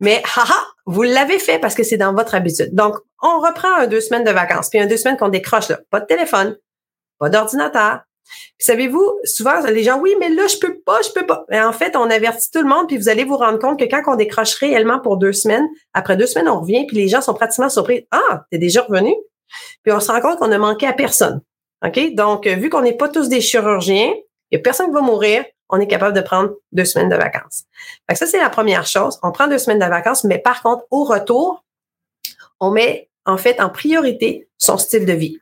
Mais 0.00 0.22
haha, 0.36 0.66
vous 0.86 1.02
l'avez 1.02 1.38
fait 1.38 1.58
parce 1.58 1.74
que 1.74 1.82
c'est 1.82 1.96
dans 1.96 2.14
votre 2.14 2.34
habitude. 2.34 2.74
Donc, 2.74 2.96
on 3.22 3.40
reprend 3.40 3.74
un 3.74 3.86
deux 3.86 4.00
semaines 4.00 4.24
de 4.24 4.30
vacances, 4.30 4.68
puis 4.70 4.78
un 4.78 4.86
deux 4.86 4.96
semaines 4.96 5.16
qu'on 5.16 5.28
décroche 5.28 5.68
là. 5.68 5.80
Pas 5.90 6.00
de 6.00 6.06
téléphone, 6.06 6.56
pas 7.18 7.28
d'ordinateur. 7.28 8.00
Savez-vous, 8.58 9.18
souvent, 9.24 9.60
les 9.66 9.82
gens, 9.82 9.98
oui, 9.98 10.14
mais 10.18 10.28
là, 10.28 10.46
je 10.46 10.56
peux 10.56 10.78
pas, 10.80 11.02
je 11.02 11.10
peux 11.12 11.26
pas. 11.26 11.44
Mais 11.50 11.60
en 11.60 11.72
fait, 11.72 11.96
on 11.96 12.08
avertit 12.08 12.50
tout 12.50 12.62
le 12.62 12.68
monde, 12.68 12.86
puis 12.86 12.96
vous 12.96 13.08
allez 13.08 13.24
vous 13.24 13.36
rendre 13.36 13.58
compte 13.58 13.78
que 13.78 13.84
quand 13.84 14.02
on 14.06 14.16
décroche 14.16 14.54
réellement 14.54 15.00
pour 15.00 15.16
deux 15.16 15.32
semaines, 15.32 15.66
après 15.92 16.16
deux 16.16 16.26
semaines, 16.26 16.48
on 16.48 16.60
revient, 16.60 16.86
puis 16.86 16.96
les 16.96 17.08
gens 17.08 17.20
sont 17.20 17.34
pratiquement 17.34 17.68
surpris. 17.68 18.06
Ah, 18.10 18.44
t'es 18.50 18.58
déjà 18.58 18.82
revenu? 18.82 19.12
Puis 19.82 19.92
on 19.92 20.00
se 20.00 20.10
rend 20.10 20.20
compte 20.20 20.38
qu'on 20.38 20.52
a 20.52 20.58
manqué 20.58 20.86
à 20.86 20.92
personne. 20.92 21.42
OK? 21.84 22.14
Donc, 22.14 22.46
vu 22.46 22.70
qu'on 22.70 22.82
n'est 22.82 22.96
pas 22.96 23.08
tous 23.08 23.28
des 23.28 23.40
chirurgiens, 23.40 24.14
il 24.50 24.56
n'y 24.56 24.58
a 24.58 24.62
personne 24.62 24.86
qui 24.86 24.92
va 24.92 25.00
mourir, 25.00 25.44
on 25.72 25.80
est 25.80 25.88
capable 25.88 26.14
de 26.14 26.20
prendre 26.20 26.50
deux 26.70 26.84
semaines 26.84 27.08
de 27.08 27.16
vacances. 27.16 27.64
Fait 28.08 28.14
ça, 28.14 28.26
c'est 28.26 28.38
la 28.38 28.50
première 28.50 28.86
chose. 28.86 29.18
On 29.22 29.32
prend 29.32 29.48
deux 29.48 29.58
semaines 29.58 29.78
de 29.78 29.86
vacances, 29.86 30.22
mais 30.22 30.38
par 30.38 30.62
contre, 30.62 30.84
au 30.90 31.02
retour, 31.02 31.64
on 32.60 32.70
met 32.70 33.08
en 33.24 33.38
fait 33.38 33.60
en 33.60 33.70
priorité 33.70 34.48
son 34.58 34.76
style 34.76 35.06
de 35.06 35.12
vie. 35.14 35.38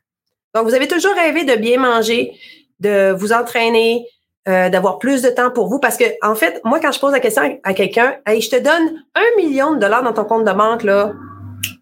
Donc, 0.54 0.64
vous 0.64 0.74
avez 0.74 0.88
toujours 0.88 1.14
rêvé 1.14 1.44
de 1.44 1.56
bien 1.56 1.78
manger, 1.78 2.32
de 2.78 3.12
vous 3.12 3.32
entraîner, 3.32 4.06
euh, 4.48 4.68
d'avoir 4.68 4.98
plus 4.98 5.20
de 5.20 5.30
temps 5.30 5.50
pour 5.50 5.68
vous. 5.68 5.80
Parce 5.80 5.96
que, 5.96 6.04
en 6.22 6.34
fait, 6.34 6.60
moi, 6.64 6.80
quand 6.80 6.92
je 6.92 7.00
pose 7.00 7.12
la 7.12 7.20
question 7.20 7.60
à 7.62 7.74
quelqu'un, 7.74 8.16
hey, 8.26 8.40
je 8.40 8.50
te 8.50 8.56
donne 8.56 9.04
un 9.14 9.36
million 9.36 9.74
de 9.74 9.80
dollars 9.80 10.02
dans 10.02 10.12
ton 10.12 10.24
compte 10.24 10.44
de 10.44 10.52
banque, 10.52 10.84
là, 10.84 11.12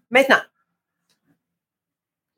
maintenant. 0.09 0.39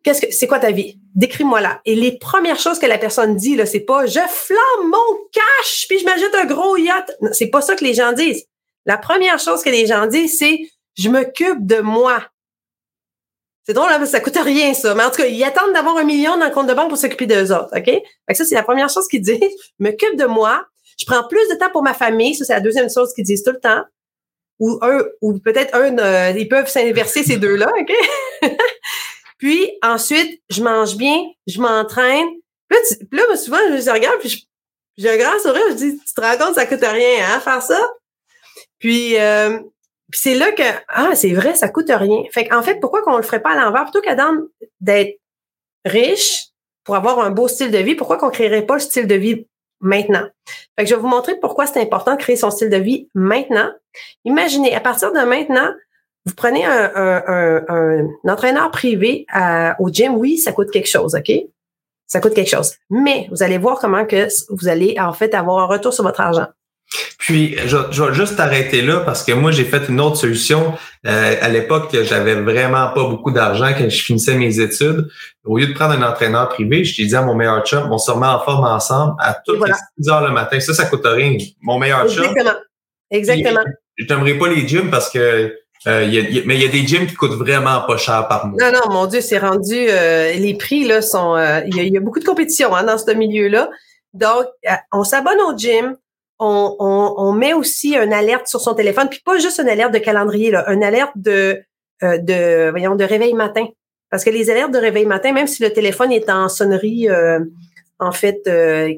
Qu'est-ce 0.03 0.21
que 0.21 0.31
c'est 0.31 0.47
quoi 0.47 0.59
ta 0.59 0.71
vie? 0.71 0.97
Décris-moi 1.13 1.61
là. 1.61 1.81
Et 1.85 1.95
les 1.95 2.17
premières 2.17 2.59
choses 2.59 2.79
que 2.79 2.87
la 2.87 2.97
personne 2.97 3.35
dit, 3.35 3.55
là, 3.55 3.65
c'est 3.65 3.81
pas 3.81 4.05
je 4.07 4.19
flamme 4.19 4.89
mon 4.89 5.17
cash, 5.31 5.85
puis 5.87 5.99
je 5.99 6.05
m'ajoute 6.05 6.33
un 6.35 6.45
gros 6.45 6.75
yacht. 6.75 7.11
C'est 7.33 7.49
pas 7.49 7.61
ça 7.61 7.75
que 7.75 7.83
les 7.83 7.93
gens 7.93 8.11
disent. 8.11 8.45
La 8.85 8.97
première 8.97 9.39
chose 9.39 9.61
que 9.61 9.69
les 9.69 9.85
gens 9.85 10.07
disent, 10.07 10.37
c'est 10.39 10.59
je 10.97 11.09
m'occupe 11.09 11.65
de 11.65 11.79
moi. 11.81 12.23
C'est 13.63 13.73
drôle, 13.73 13.91
hein, 13.91 14.03
ça 14.05 14.19
coûte 14.19 14.37
rien, 14.37 14.73
ça. 14.73 14.95
Mais 14.95 15.03
en 15.03 15.11
tout 15.11 15.17
cas, 15.17 15.27
ils 15.27 15.43
attendent 15.43 15.73
d'avoir 15.73 15.97
un 15.97 16.03
million 16.03 16.35
dans 16.37 16.47
le 16.47 16.51
compte 16.51 16.67
de 16.67 16.73
banque 16.73 16.89
pour 16.89 16.97
s'occuper 16.97 17.27
d'eux 17.27 17.53
autres, 17.53 17.69
OK? 17.77 17.85
Fait 17.85 18.03
que 18.27 18.33
ça, 18.35 18.43
c'est 18.43 18.55
la 18.55 18.63
première 18.63 18.89
chose 18.89 19.07
qu'ils 19.07 19.21
disent. 19.21 19.37
Je 19.39 19.83
m'occupe 19.83 20.15
de 20.15 20.25
moi. 20.25 20.65
Je 20.97 21.05
prends 21.05 21.27
plus 21.27 21.47
de 21.49 21.55
temps 21.55 21.69
pour 21.69 21.83
ma 21.83 21.93
famille. 21.93 22.33
Ça, 22.33 22.45
c'est 22.45 22.53
la 22.53 22.59
deuxième 22.59 22.89
chose 22.89 23.13
qu'ils 23.13 23.23
disent 23.23 23.43
tout 23.43 23.51
le 23.51 23.59
temps. 23.59 23.83
Ou 24.59 24.79
un, 24.81 25.03
ou 25.21 25.39
peut-être 25.39 25.75
un, 25.75 25.97
euh, 25.97 26.33
ils 26.37 26.47
peuvent 26.47 26.67
s'inverser 26.67 27.23
ces 27.23 27.37
deux-là, 27.37 27.71
OK? 27.79 27.91
Puis 29.41 29.71
ensuite, 29.81 30.39
je 30.51 30.61
mange 30.61 30.95
bien, 30.95 31.25
je 31.47 31.59
m'entraîne. 31.59 32.27
Puis 32.69 32.77
là, 33.11 33.23
là, 33.27 33.35
souvent, 33.35 33.57
je 33.67 33.73
me 33.73 33.91
regarde, 33.91 34.19
puis 34.19 34.47
j'ai 34.97 35.09
un 35.09 35.17
grand 35.17 35.39
sourire, 35.39 35.63
je 35.71 35.73
dis, 35.73 35.99
tu 35.99 36.13
te 36.13 36.21
rends 36.21 36.37
compte, 36.37 36.55
ça 36.55 36.67
coûte 36.67 36.83
rien, 36.83 37.25
hein, 37.27 37.39
faire 37.39 37.61
ça? 37.63 37.81
Puis, 38.77 39.19
euh, 39.19 39.57
puis 40.11 40.19
c'est 40.21 40.35
là 40.35 40.51
que, 40.51 40.63
ah, 40.89 41.15
c'est 41.15 41.33
vrai, 41.33 41.55
ça 41.55 41.69
coûte 41.69 41.89
rien. 41.89 42.21
Fait 42.31 42.47
qu'en 42.47 42.61
fait, 42.61 42.79
pourquoi 42.79 43.01
qu'on 43.01 43.17
le 43.17 43.23
ferait 43.23 43.41
pas 43.41 43.53
à 43.53 43.65
l'envers? 43.65 43.85
Plutôt 43.85 44.01
qu'attendre 44.01 44.41
d'être 44.79 45.19
riche 45.85 46.49
pour 46.83 46.95
avoir 46.95 47.19
un 47.19 47.31
beau 47.31 47.47
style 47.47 47.71
de 47.71 47.79
vie, 47.79 47.95
pourquoi 47.95 48.17
qu'on 48.17 48.29
créerait 48.29 48.65
pas 48.67 48.75
le 48.75 48.79
style 48.79 49.07
de 49.07 49.15
vie 49.15 49.47
maintenant? 49.79 50.27
Fait 50.77 50.83
que 50.83 50.85
je 50.85 50.93
vais 50.93 51.01
vous 51.01 51.07
montrer 51.07 51.39
pourquoi 51.39 51.65
c'est 51.65 51.81
important 51.81 52.13
de 52.13 52.21
créer 52.21 52.35
son 52.35 52.51
style 52.51 52.69
de 52.69 52.77
vie 52.77 53.09
maintenant. 53.15 53.71
Imaginez, 54.23 54.75
à 54.75 54.81
partir 54.81 55.11
de 55.11 55.21
maintenant, 55.21 55.73
vous 56.25 56.33
prenez 56.35 56.65
un, 56.65 56.91
un, 56.95 57.63
un, 57.67 58.07
entraîneur 58.27 58.69
privé 58.71 59.25
au 59.79 59.89
gym, 59.89 60.15
oui, 60.15 60.37
ça 60.37 60.51
coûte 60.51 60.71
quelque 60.71 60.89
chose, 60.89 61.15
OK? 61.15 61.31
Ça 62.07 62.19
coûte 62.19 62.33
quelque 62.33 62.49
chose. 62.49 62.73
Mais 62.89 63.27
vous 63.31 63.41
allez 63.41 63.57
voir 63.57 63.79
comment 63.79 64.05
que 64.05 64.27
vous 64.49 64.67
allez 64.67 64.97
en 64.99 65.13
fait 65.13 65.33
avoir 65.33 65.59
un 65.63 65.65
retour 65.65 65.93
sur 65.93 66.03
votre 66.03 66.19
argent. 66.19 66.47
Puis, 67.17 67.55
je, 67.65 67.77
je 67.91 68.03
vais 68.03 68.13
juste 68.13 68.39
arrêter 68.39 68.81
là 68.81 68.99
parce 68.99 69.23
que 69.23 69.31
moi, 69.31 69.51
j'ai 69.51 69.63
fait 69.63 69.87
une 69.87 70.01
autre 70.01 70.17
solution. 70.17 70.73
Euh, 71.05 71.35
à 71.39 71.49
l'époque, 71.49 71.95
j'avais 72.03 72.35
vraiment 72.35 72.89
pas 72.89 73.07
beaucoup 73.07 73.31
d'argent 73.31 73.71
quand 73.77 73.87
je 73.87 74.03
finissais 74.03 74.35
mes 74.35 74.59
études. 74.59 75.07
Au 75.45 75.57
lieu 75.57 75.67
de 75.67 75.73
prendre 75.73 75.93
un 75.93 76.01
entraîneur 76.01 76.49
privé, 76.49 76.83
je 76.83 76.95
t'ai 76.95 77.05
dit 77.05 77.15
à 77.15 77.21
mon 77.21 77.35
meilleur 77.35 77.63
chum, 77.65 77.87
on 77.91 77.97
se 77.97 78.11
remet 78.11 78.27
en 78.27 78.39
forme 78.39 78.65
ensemble 78.65 79.15
à 79.19 79.37
toutes 79.45 79.65
les 79.65 79.73
6 79.99 80.09
heures 80.09 80.27
le 80.27 80.33
matin. 80.33 80.59
Ça, 80.59 80.73
ça 80.73 80.85
coûte 80.85 81.05
rien. 81.05 81.37
Mon 81.61 81.79
meilleur 81.79 82.09
chum. 82.09 82.25
Exactement. 82.25 82.59
Exactement. 83.09 83.63
Je 83.97 84.05
t'aimerais 84.05 84.33
pas 84.33 84.47
les 84.49 84.67
gyms 84.67 84.89
parce 84.89 85.09
que 85.09 85.55
euh, 85.87 86.05
mais 86.45 86.55
il 86.55 86.61
y 86.61 86.65
a 86.65 86.67
des 86.67 86.85
gyms 86.85 87.07
qui 87.07 87.15
coûtent 87.15 87.31
vraiment 87.31 87.81
pas 87.81 87.97
cher 87.97 88.27
par 88.27 88.45
mois. 88.47 88.57
Non, 88.59 88.71
non, 88.71 88.93
mon 88.93 89.07
Dieu, 89.07 89.21
c'est 89.21 89.39
rendu. 89.39 89.75
Euh, 89.75 90.31
les 90.33 90.53
prix 90.53 90.83
là 90.85 91.01
sont. 91.01 91.35
Euh, 91.35 91.61
il 91.65 91.75
y, 91.75 91.97
a 91.97 91.99
beaucoup 91.99 92.19
de 92.19 92.25
compétition 92.25 92.75
hein, 92.75 92.83
dans 92.83 92.99
ce 92.99 93.11
milieu-là. 93.11 93.69
Donc, 94.13 94.45
on 94.91 95.03
s'abonne 95.03 95.41
au 95.41 95.57
gym. 95.57 95.95
On, 96.37 96.75
on, 96.79 97.13
on, 97.17 97.33
met 97.33 97.53
aussi 97.53 97.95
une 97.95 98.13
alerte 98.13 98.47
sur 98.47 98.61
son 98.61 98.73
téléphone, 98.73 99.09
puis 99.09 99.21
pas 99.23 99.37
juste 99.37 99.59
une 99.59 99.69
alerte 99.69 99.93
de 99.93 99.99
calendrier, 99.99 100.49
là, 100.49 100.71
une 100.71 100.83
alerte 100.83 101.11
de, 101.15 101.61
de, 102.01 102.69
voyons, 102.71 102.95
de 102.95 103.03
réveil 103.03 103.33
matin. 103.33 103.67
Parce 104.09 104.23
que 104.23 104.31
les 104.31 104.49
alertes 104.49 104.71
de 104.71 104.79
réveil 104.79 105.05
matin, 105.05 105.33
même 105.33 105.47
si 105.47 105.61
le 105.63 105.71
téléphone 105.71 106.11
est 106.11 106.29
en 106.29 106.49
sonnerie, 106.49 107.07
en 107.99 108.11
fait, 108.11 108.41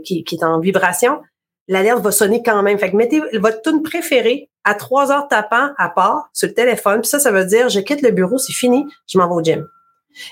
qui, 0.04 0.24
qui 0.24 0.36
est 0.36 0.44
en 0.44 0.60
vibration, 0.60 1.20
l'alerte 1.68 2.02
va 2.02 2.12
sonner 2.12 2.42
quand 2.44 2.64
même. 2.64 2.80
Fait 2.80 2.92
que 2.92 2.96
mettez 2.96 3.22
votre 3.34 3.62
tune 3.62 3.84
préférée 3.84 4.50
à 4.64 4.76
trois 4.76 5.12
heures 5.12 5.28
tapant 5.28 5.72
à 5.78 5.90
part 5.90 6.30
sur 6.34 6.48
le 6.48 6.54
téléphone. 6.54 7.02
Puis 7.02 7.10
ça, 7.10 7.20
ça 7.20 7.32
veut 7.32 7.46
dire 7.46 7.70
je 7.70 7.80
quitte 7.80 8.02
le 8.02 8.12
bureau, 8.12 8.38
c'est 8.38 8.54
fini, 8.54 8.86
je 9.08 9.18
m'en 9.18 9.28
vais 9.28 9.36
au 9.36 9.44
gym. 9.44 9.68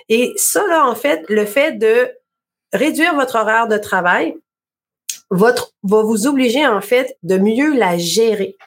Et 0.09 0.33
ça, 0.35 0.65
là, 0.67 0.85
en 0.85 0.95
fait, 0.95 1.23
le 1.27 1.45
fait 1.45 1.73
de 1.73 2.09
réduire 2.71 3.15
votre 3.15 3.35
horaire 3.35 3.67
de 3.67 3.77
travail 3.77 4.35
votre, 5.31 5.71
va 5.83 6.03
vous 6.03 6.27
obliger, 6.27 6.67
en 6.67 6.81
fait, 6.81 7.17
de 7.23 7.37
mieux 7.37 7.73
la 7.73 7.97
gérer. 7.97 8.57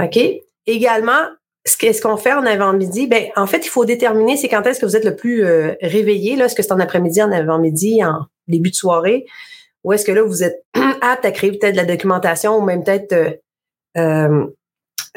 OK? 0.00 0.18
Également, 0.66 1.28
ce 1.66 2.00
qu'on 2.00 2.16
fait 2.16 2.32
en 2.32 2.44
avant-midi, 2.44 3.06
ben 3.06 3.26
en 3.36 3.46
fait, 3.46 3.64
il 3.64 3.68
faut 3.68 3.84
déterminer 3.84 4.36
c'est 4.36 4.48
quand 4.48 4.66
est-ce 4.66 4.80
que 4.80 4.86
vous 4.86 4.96
êtes 4.96 5.04
le 5.04 5.14
plus 5.14 5.44
euh, 5.44 5.74
réveillé. 5.82 6.34
Là, 6.34 6.46
est-ce 6.46 6.54
que 6.54 6.62
c'est 6.62 6.72
en 6.72 6.80
après-midi, 6.80 7.22
en 7.22 7.30
avant-midi, 7.30 8.02
en 8.04 8.26
début 8.48 8.70
de 8.70 8.74
soirée? 8.74 9.26
Ou 9.84 9.92
est-ce 9.92 10.04
que 10.04 10.12
là, 10.12 10.22
vous 10.22 10.42
êtes 10.42 10.64
apte 11.02 11.24
à 11.24 11.30
créer 11.30 11.52
peut-être 11.52 11.72
de 11.72 11.76
la 11.76 11.84
documentation 11.84 12.56
ou 12.56 12.62
même 12.62 12.82
peut-être 12.82 13.40
euh, 13.98 14.46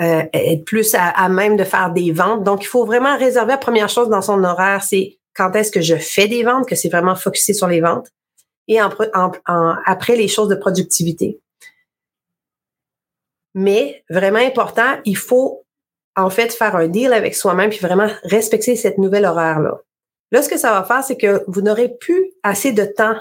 euh, 0.02 0.24
être 0.34 0.66
plus 0.66 0.96
à, 0.98 1.30
même 1.30 1.56
de 1.56 1.64
faire 1.64 1.92
des 1.92 2.12
ventes. 2.12 2.44
Donc, 2.44 2.64
il 2.64 2.68
faut 2.68 2.86
vraiment 2.86 3.18
réserver 3.18 3.54
la 3.54 3.58
première 3.58 3.90
chose 3.90 4.10
dans 4.10 4.22
son 4.22 4.44
horaire, 4.44 4.84
c'est 4.84 5.18
quand 5.34 5.54
est-ce 5.56 5.72
que 5.72 5.82
je 5.82 5.96
fais 5.96 6.28
des 6.28 6.44
ventes, 6.44 6.68
que 6.68 6.76
c'est 6.76 6.90
vraiment 6.90 7.16
focusé 7.16 7.54
sur 7.54 7.68
les 7.68 7.82
ventes. 7.82 8.10
Et 8.68 8.80
après, 8.80 10.16
les 10.16 10.28
choses 10.28 10.50
de 10.50 10.56
productivité. 10.56 11.40
Mais 13.54 14.04
vraiment 14.10 14.40
important, 14.40 14.98
il 15.06 15.18
faut 15.18 15.66
en 16.16 16.30
fait 16.30 16.54
faire 16.54 16.76
un 16.76 16.88
deal 16.88 17.14
avec 17.14 17.36
soi-même 17.36 17.70
puis 17.70 17.80
vraiment 17.80 18.10
respecter 18.24 18.76
cette 18.76 18.98
nouvelle 18.98 19.26
horaire-là. 19.26 19.82
Là, 20.32 20.42
ce 20.42 20.50
que 20.50 20.58
ça 20.58 20.72
va 20.72 20.84
faire, 20.84 21.04
c'est 21.04 21.18
que 21.18 21.44
vous 21.48 21.62
n'aurez 21.62 21.90
plus 21.90 22.32
assez 22.44 22.72
de 22.72 22.86
temps 22.86 23.16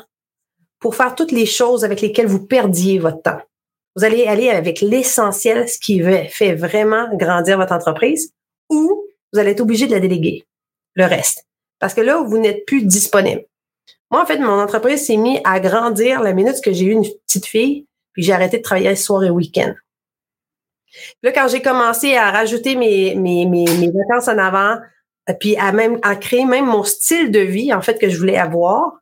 pour 0.79 0.97
faire 0.97 1.15
toutes 1.15 1.33
les 1.33 1.47
choses 1.47 1.85
avec 1.85 2.01
lesquelles 2.01 2.27
vous 2.27 2.47
perdiez 2.47 2.99
votre 2.99 3.23
temps. 3.23 3.41
Vous 3.97 4.05
allez 4.05 4.27
aller 4.27 4.51
avec 4.51 4.81
l'essentiel, 4.81 5.69
ce 5.69 5.79
qui 5.79 6.03
fait 6.29 6.55
vraiment 6.55 7.09
grandir 7.17 7.59
votre 7.59 7.73
entreprise, 7.73 8.33
ou 8.69 9.07
vous 9.33 9.39
allez 9.39 9.53
être 9.53 9.61
obligé 9.61 9.87
de 9.87 9.93
la 9.93 10.01
déléguer, 10.01 10.45
le 10.95 11.05
reste. 11.05 11.45
Parce 11.79 11.95
que 11.95 12.01
là, 12.01 12.21
vous 12.21 12.39
n'êtes 12.39 12.67
plus 12.67 12.83
disponible. 12.83 13.45
Moi, 14.11 14.23
en 14.23 14.27
fait, 14.27 14.39
mon 14.39 14.61
entreprise 14.61 15.07
s'est 15.07 15.17
mise 15.17 15.41
à 15.45 15.61
grandir 15.61 16.23
la 16.23 16.33
minute 16.33 16.61
que 16.63 16.73
j'ai 16.73 16.87
eu 16.87 16.93
une 16.93 17.07
petite 17.27 17.47
fille, 17.47 17.87
puis 18.13 18.23
j'ai 18.23 18.33
arrêté 18.33 18.59
de 18.59 18.63
travailler 18.63 18.91
le 18.91 18.97
soir 18.97 19.23
et 19.25 19.31
week-end. 19.31 19.75
Là, 21.23 21.33
quand 21.33 21.49
j'ai 21.49 21.63
commencé 21.63 22.15
à 22.15 22.31
rajouter 22.31 22.77
mes, 22.77 23.15
mes, 23.17 23.47
mes, 23.47 23.65
mes, 23.65 23.91
vacances 23.91 24.29
en 24.29 24.39
avant, 24.39 24.79
puis 25.41 25.57
à 25.57 25.73
même 25.73 25.99
à 26.03 26.17
créer 26.17 26.45
même 26.45 26.67
mon 26.67 26.85
style 26.85 27.31
de 27.31 27.41
vie, 27.41 27.73
en 27.73 27.83
fait, 27.83 27.99
que 27.99 28.09
je 28.09 28.19
voulais 28.19 28.37
avoir, 28.37 29.01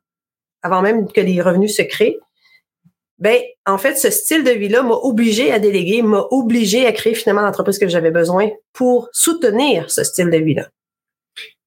avant 0.63 0.81
même 0.81 1.11
que 1.11 1.21
les 1.21 1.41
revenus 1.41 1.75
se 1.75 1.83
créent, 1.83 2.17
ben 3.19 3.39
en 3.65 3.77
fait, 3.77 3.95
ce 3.95 4.09
style 4.09 4.43
de 4.43 4.51
vie-là 4.51 4.83
m'a 4.83 4.95
obligé 4.95 5.51
à 5.51 5.59
déléguer, 5.59 6.01
m'a 6.01 6.25
obligé 6.31 6.85
à 6.85 6.91
créer 6.91 7.13
finalement 7.13 7.41
l'entreprise 7.41 7.79
que 7.79 7.87
j'avais 7.87 8.11
besoin 8.11 8.49
pour 8.73 9.09
soutenir 9.11 9.89
ce 9.89 10.03
style 10.03 10.29
de 10.29 10.37
vie-là. 10.37 10.67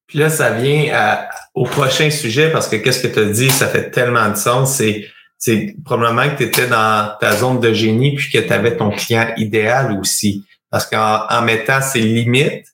Puis 0.07 0.19
là, 0.19 0.29
ça 0.29 0.51
vient 0.51 1.25
au 1.53 1.65
prochain 1.65 2.09
sujet 2.09 2.49
parce 2.51 2.67
que 2.67 2.77
qu'est-ce 2.77 3.05
que 3.05 3.13
tu 3.13 3.19
as 3.19 3.25
dit, 3.25 3.49
ça 3.49 3.67
fait 3.67 3.91
tellement 3.91 4.29
de 4.29 4.35
sens. 4.35 4.75
C'est, 4.75 5.05
c'est 5.37 5.75
probablement 5.83 6.29
que 6.29 6.37
tu 6.37 6.43
étais 6.43 6.67
dans 6.67 7.13
ta 7.19 7.35
zone 7.35 7.59
de 7.59 7.73
génie 7.73 8.15
puis 8.15 8.29
que 8.31 8.39
tu 8.39 8.53
avais 8.53 8.77
ton 8.77 8.89
client 8.89 9.33
idéal 9.35 9.97
aussi. 9.99 10.45
Parce 10.69 10.85
qu'en 10.85 11.25
en 11.29 11.41
mettant 11.41 11.81
ses 11.81 12.01
limites, 12.01 12.67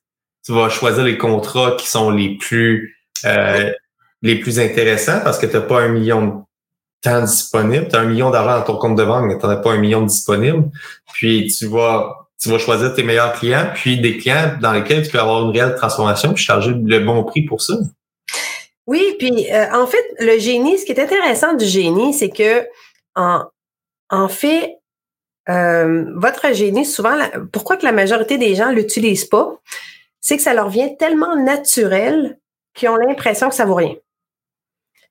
tu 0.45 0.51
vas 0.51 0.69
choisir 0.69 1.03
les 1.03 1.17
contrats 1.17 1.75
qui 1.79 1.87
sont 1.87 2.11
les 2.11 2.37
plus 2.37 2.97
euh, 3.25 3.71
les 4.21 4.39
plus 4.39 4.59
intéressants 4.59 5.19
parce 5.23 5.37
que 5.37 5.45
tu 5.45 5.53
n'as 5.53 5.61
pas 5.61 5.81
un 5.81 5.89
million 5.89 6.25
de 6.25 6.33
temps 7.03 7.21
disponible. 7.21 7.87
Tu 7.87 7.95
as 7.95 7.99
un 7.99 8.05
million 8.05 8.29
d'argent 8.31 8.59
dans 8.59 8.65
ton 8.65 8.77
compte 8.77 8.95
de 8.95 9.03
banque, 9.03 9.25
mais 9.27 9.37
tu 9.37 9.45
n'as 9.45 9.57
pas 9.57 9.73
un 9.73 9.77
million 9.77 10.01
disponible. 10.01 10.69
Puis 11.13 11.47
tu 11.47 11.67
vas 11.67 12.23
tu 12.41 12.49
vas 12.49 12.57
choisir 12.57 12.93
tes 12.93 13.03
meilleurs 13.03 13.31
clients, 13.33 13.69
puis 13.73 14.01
des 14.01 14.17
clients 14.17 14.57
dans 14.61 14.73
lesquels 14.73 15.05
tu 15.05 15.11
peux 15.11 15.19
avoir 15.19 15.45
une 15.45 15.51
réelle 15.51 15.75
transformation, 15.75 16.33
puis 16.33 16.43
charger 16.43 16.73
le 16.75 16.99
bon 16.99 17.23
prix 17.23 17.43
pour 17.43 17.61
ça. 17.61 17.73
Oui, 18.85 19.15
puis 19.17 19.49
euh, 19.49 19.71
en 19.71 19.87
fait, 19.87 20.03
le 20.19 20.37
génie, 20.39 20.77
ce 20.77 20.85
qui 20.85 20.91
est 20.91 20.99
intéressant 20.99 21.53
du 21.53 21.63
génie, 21.63 22.13
c'est 22.13 22.29
que 22.29 22.67
en, 23.15 23.43
en 24.09 24.27
fait, 24.27 24.77
euh, 25.49 26.05
votre 26.15 26.53
génie, 26.53 26.85
souvent, 26.85 27.17
pourquoi 27.53 27.77
que 27.77 27.85
la 27.85 27.93
majorité 27.93 28.37
des 28.37 28.55
gens 28.55 28.71
l'utilisent 28.71 29.25
pas, 29.25 29.55
c'est 30.19 30.35
que 30.35 30.43
ça 30.43 30.53
leur 30.53 30.69
vient 30.69 30.89
tellement 30.95 31.35
naturel 31.37 32.39
qu'ils 32.73 32.89
ont 32.89 32.97
l'impression 32.97 33.47
que 33.47 33.55
ça 33.55 33.65
vaut 33.65 33.75
rien. 33.75 33.95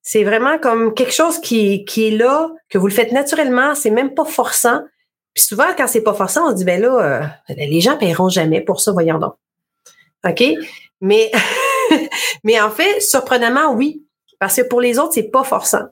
C'est 0.02 0.24
vraiment 0.24 0.58
comme 0.58 0.94
quelque 0.94 1.12
chose 1.12 1.40
qui, 1.40 1.84
qui 1.84 2.08
est 2.08 2.16
là, 2.16 2.50
que 2.68 2.76
vous 2.76 2.88
le 2.88 2.92
faites 2.92 3.12
naturellement, 3.12 3.74
c'est 3.74 3.90
même 3.90 4.14
pas 4.14 4.24
forçant. 4.24 4.82
Puis 5.34 5.44
souvent, 5.44 5.68
quand 5.76 5.86
c'est 5.86 6.02
pas 6.02 6.12
forçant, 6.12 6.48
on 6.48 6.50
se 6.50 6.56
dit, 6.56 6.64
ben 6.64 6.80
là, 6.80 7.00
euh, 7.00 7.54
les 7.56 7.80
gens 7.80 7.96
paieront 7.96 8.28
jamais 8.28 8.60
pour 8.60 8.80
ça, 8.80 8.92
voyons 8.92 9.18
donc. 9.18 9.34
OK? 10.28 10.42
Mais, 11.00 11.30
mais 12.44 12.60
en 12.60 12.70
fait, 12.70 13.00
surprenamment, 13.00 13.72
oui. 13.72 14.04
Parce 14.38 14.56
que 14.56 14.62
pour 14.62 14.80
les 14.80 14.98
autres, 14.98 15.12
c'est 15.14 15.30
pas 15.30 15.44
forçant. 15.44 15.84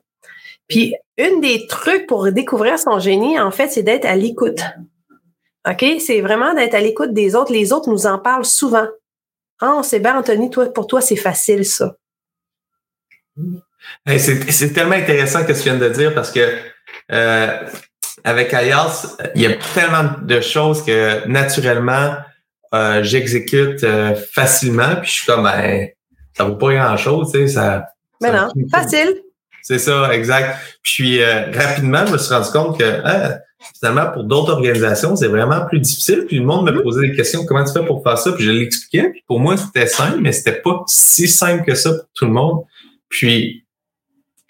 Puis, 0.67 0.93
une 1.17 1.41
des 1.41 1.67
trucs 1.67 2.05
pour 2.07 2.31
découvrir 2.31 2.77
son 2.79 2.99
génie, 2.99 3.39
en 3.39 3.51
fait, 3.51 3.69
c'est 3.69 3.83
d'être 3.83 4.05
à 4.05 4.15
l'écoute. 4.15 4.61
OK? 5.67 5.85
C'est 5.99 6.21
vraiment 6.21 6.53
d'être 6.53 6.73
à 6.73 6.81
l'écoute 6.81 7.13
des 7.13 7.35
autres. 7.35 7.51
Les 7.51 7.71
autres 7.73 7.89
nous 7.89 8.07
en 8.07 8.19
parlent 8.19 8.45
souvent. 8.45 8.87
Ah, 9.59 9.75
on 9.75 9.83
sait 9.83 9.99
bien, 9.99 10.17
Anthony, 10.17 10.49
toi, 10.49 10.65
pour 10.67 10.87
toi, 10.87 11.01
c'est 11.01 11.15
facile, 11.15 11.65
ça. 11.65 11.95
C'est 14.05 14.73
tellement 14.73 14.95
intéressant 14.95 15.41
ce 15.41 15.45
que 15.45 15.53
tu 15.53 15.63
viens 15.63 15.77
de 15.77 15.89
dire 15.89 16.13
parce 16.13 16.31
que 16.31 16.57
euh, 17.11 17.57
avec 18.23 18.53
Alias, 18.53 19.17
il 19.35 19.41
y 19.41 19.45
a 19.45 19.55
tellement 19.73 20.11
de 20.21 20.41
choses 20.41 20.83
que 20.83 21.27
naturellement, 21.27 22.15
euh, 22.73 23.03
j'exécute 23.03 23.83
euh, 23.83 24.15
facilement, 24.15 24.95
puis 25.01 25.09
je 25.09 25.15
suis 25.15 25.25
comme, 25.25 25.43
ben, 25.43 25.87
ça 26.35 26.45
vaut 26.45 26.55
pas 26.55 26.73
grand-chose, 26.73 27.31
tu 27.31 27.39
sais, 27.39 27.47
ça... 27.47 27.85
Mais 28.21 28.31
non, 28.31 28.47
facile. 28.71 29.21
C'est 29.61 29.79
ça, 29.79 30.13
exact. 30.13 30.57
Puis 30.81 31.21
euh, 31.21 31.51
rapidement, 31.51 32.05
je 32.05 32.13
me 32.13 32.17
suis 32.17 32.33
rendu 32.33 32.49
compte 32.51 32.79
que 32.79 33.01
hein, 33.05 33.37
finalement, 33.79 34.11
pour 34.11 34.23
d'autres 34.23 34.53
organisations, 34.53 35.15
c'est 35.15 35.27
vraiment 35.27 35.65
plus 35.65 35.79
difficile. 35.79 36.25
Puis 36.27 36.39
le 36.39 36.45
monde 36.45 36.65
me 36.65 36.71
mm-hmm. 36.71 36.83
posait 36.83 37.09
des 37.09 37.15
questions, 37.15 37.45
comment 37.45 37.63
tu 37.63 37.73
fais 37.73 37.85
pour 37.85 38.03
faire 38.03 38.17
ça? 38.17 38.31
Puis 38.31 38.43
je 38.43 38.51
l'expliquais. 38.51 39.09
Puis 39.09 39.23
pour 39.27 39.39
moi, 39.39 39.55
c'était 39.57 39.87
simple, 39.87 40.19
mais 40.19 40.31
c'était 40.31 40.61
pas 40.61 40.83
si 40.87 41.27
simple 41.27 41.63
que 41.63 41.75
ça 41.75 41.91
pour 41.91 42.07
tout 42.15 42.25
le 42.25 42.31
monde. 42.31 42.63
Puis 43.09 43.60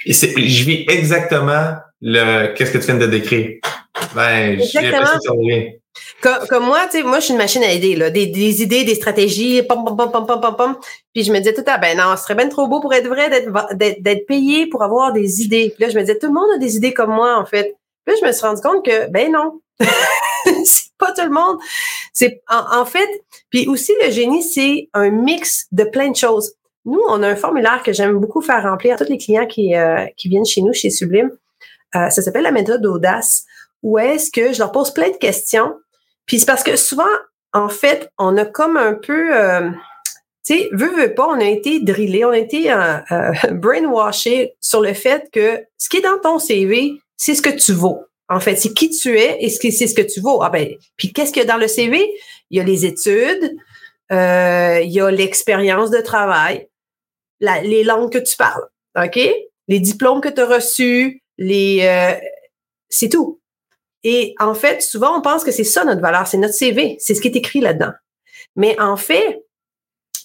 je 0.05 0.63
vis 0.63 0.85
exactement 0.89 1.75
le 2.01 2.53
qu'est-ce 2.53 2.71
que 2.71 2.77
tu 2.77 2.85
viens 2.85 2.95
de 2.95 3.07
décrire. 3.07 3.59
Ben, 4.15 4.59
j'ai 4.59 4.91
comme, 6.21 6.47
comme, 6.47 6.65
moi, 6.65 6.81
tu 6.89 6.97
sais, 6.97 7.03
moi, 7.03 7.19
je 7.19 7.25
suis 7.25 7.33
une 7.33 7.37
machine 7.37 7.63
à 7.63 7.71
aider, 7.71 7.95
là. 7.95 8.09
Des, 8.09 8.27
des 8.27 8.61
idées, 8.61 8.83
des 8.83 8.95
stratégies, 8.95 9.63
pom, 9.63 9.83
pom, 9.83 9.97
pom, 9.97 10.11
pom, 10.11 10.25
pom, 10.25 10.39
pom, 10.39 10.55
pom. 10.55 10.75
Puis 11.13 11.23
je 11.23 11.31
me 11.31 11.39
disais 11.39 11.53
tout 11.53 11.63
à 11.65 11.77
ben 11.77 11.97
non, 11.97 12.15
ce 12.15 12.23
serait 12.23 12.35
bien 12.35 12.47
trop 12.47 12.67
beau 12.67 12.79
pour 12.79 12.93
être 12.93 13.07
vrai 13.07 13.29
d'être, 13.29 13.51
d'être 13.75 14.25
payé 14.25 14.67
pour 14.67 14.83
avoir 14.83 15.13
des 15.13 15.41
idées. 15.41 15.73
Puis 15.75 15.83
là, 15.83 15.89
je 15.89 15.95
me 15.95 16.01
disais, 16.01 16.17
tout 16.17 16.27
le 16.27 16.33
monde 16.33 16.49
a 16.55 16.57
des 16.57 16.75
idées 16.75 16.93
comme 16.93 17.11
moi, 17.11 17.37
en 17.37 17.45
fait. 17.45 17.75
Puis 18.05 18.15
là, 18.15 18.19
je 18.21 18.27
me 18.27 18.31
suis 18.31 18.45
rendu 18.45 18.61
compte 18.61 18.85
que, 18.85 19.09
ben 19.09 19.31
non. 19.31 19.59
c'est 20.65 20.91
pas 20.97 21.11
tout 21.11 21.23
le 21.23 21.31
monde. 21.31 21.57
C'est, 22.13 22.41
en, 22.47 22.85
fait, 22.85 23.09
puis 23.49 23.67
aussi, 23.67 23.93
le 24.03 24.11
génie, 24.11 24.43
c'est 24.43 24.89
un 24.93 25.09
mix 25.09 25.65
de 25.71 25.83
plein 25.83 26.09
de 26.09 26.15
choses. 26.15 26.53
Nous, 26.85 27.01
on 27.09 27.21
a 27.21 27.29
un 27.29 27.35
formulaire 27.35 27.83
que 27.83 27.93
j'aime 27.93 28.17
beaucoup 28.17 28.41
faire 28.41 28.63
remplir 28.63 28.95
à 28.95 28.97
tous 28.97 29.09
les 29.09 29.17
clients 29.17 29.45
qui, 29.45 29.75
euh, 29.75 30.05
qui 30.17 30.29
viennent 30.29 30.45
chez 30.45 30.61
nous, 30.61 30.73
chez 30.73 30.89
Sublime. 30.89 31.31
Euh, 31.95 32.09
ça 32.09 32.21
s'appelle 32.21 32.43
la 32.43 32.51
méthode 32.51 32.81
d'audace 32.81 33.45
où 33.83 33.97
est-ce 33.97 34.31
que 34.31 34.53
je 34.53 34.59
leur 34.59 34.71
pose 34.71 34.91
plein 34.91 35.09
de 35.09 35.17
questions. 35.17 35.75
Puis 36.25 36.39
c'est 36.39 36.45
parce 36.45 36.63
que 36.63 36.75
souvent, 36.75 37.03
en 37.53 37.69
fait, 37.69 38.09
on 38.17 38.37
a 38.37 38.45
comme 38.45 38.77
un 38.77 38.93
peu, 38.93 39.35
euh, 39.35 39.69
tu 40.45 40.55
sais, 40.55 40.69
veut, 40.71 40.95
veut 40.95 41.13
pas, 41.13 41.27
on 41.27 41.39
a 41.39 41.45
été 41.45 41.79
drillé, 41.79 42.25
on 42.25 42.29
a 42.29 42.37
été 42.37 42.71
euh, 42.71 42.97
euh 43.11 43.31
brainwashé 43.51 44.55
sur 44.61 44.81
le 44.81 44.93
fait 44.93 45.29
que 45.31 45.63
ce 45.77 45.89
qui 45.89 45.97
est 45.97 46.01
dans 46.01 46.19
ton 46.19 46.39
CV, 46.39 46.93
c'est 47.17 47.35
ce 47.35 47.41
que 47.41 47.49
tu 47.49 47.73
vaux. 47.73 48.05
En 48.29 48.39
fait, 48.39 48.55
c'est 48.55 48.73
qui 48.73 48.89
tu 48.89 49.19
es 49.19 49.43
et 49.43 49.49
c'est 49.49 49.87
ce 49.87 49.93
que 49.93 50.01
tu 50.01 50.21
vaux. 50.21 50.41
Ah 50.41 50.49
ben, 50.49 50.69
puis 50.95 51.11
qu'est-ce 51.11 51.33
qu'il 51.33 51.41
y 51.41 51.45
a 51.45 51.51
dans 51.51 51.57
le 51.57 51.67
CV? 51.67 52.09
Il 52.49 52.57
y 52.57 52.61
a 52.61 52.63
les 52.63 52.85
études, 52.85 53.57
euh, 54.11 54.79
il 54.81 54.91
y 54.91 55.01
a 55.01 55.11
l'expérience 55.11 55.91
de 55.91 55.99
travail, 55.99 56.69
la, 57.41 57.61
les 57.61 57.83
langues 57.83 58.11
que 58.11 58.19
tu 58.19 58.37
parles, 58.37 58.63
OK? 58.97 59.19
Les 59.67 59.79
diplômes 59.79 60.21
que 60.21 60.29
tu 60.29 60.39
as 60.39 60.45
reçus, 60.45 61.21
les... 61.37 61.81
Euh, 61.81 62.17
c'est 62.89 63.09
tout. 63.09 63.41
Et 64.03 64.33
en 64.39 64.53
fait, 64.53 64.81
souvent, 64.81 65.17
on 65.17 65.21
pense 65.21 65.43
que 65.43 65.51
c'est 65.51 65.63
ça 65.63 65.83
notre 65.83 66.01
valeur, 66.01 66.27
c'est 66.27 66.37
notre 66.37 66.53
CV, 66.53 66.95
c'est 66.99 67.13
ce 67.13 67.21
qui 67.21 67.27
est 67.27 67.35
écrit 67.35 67.59
là-dedans. 67.59 67.91
Mais 68.55 68.79
en 68.79 68.97
fait, 68.97 69.43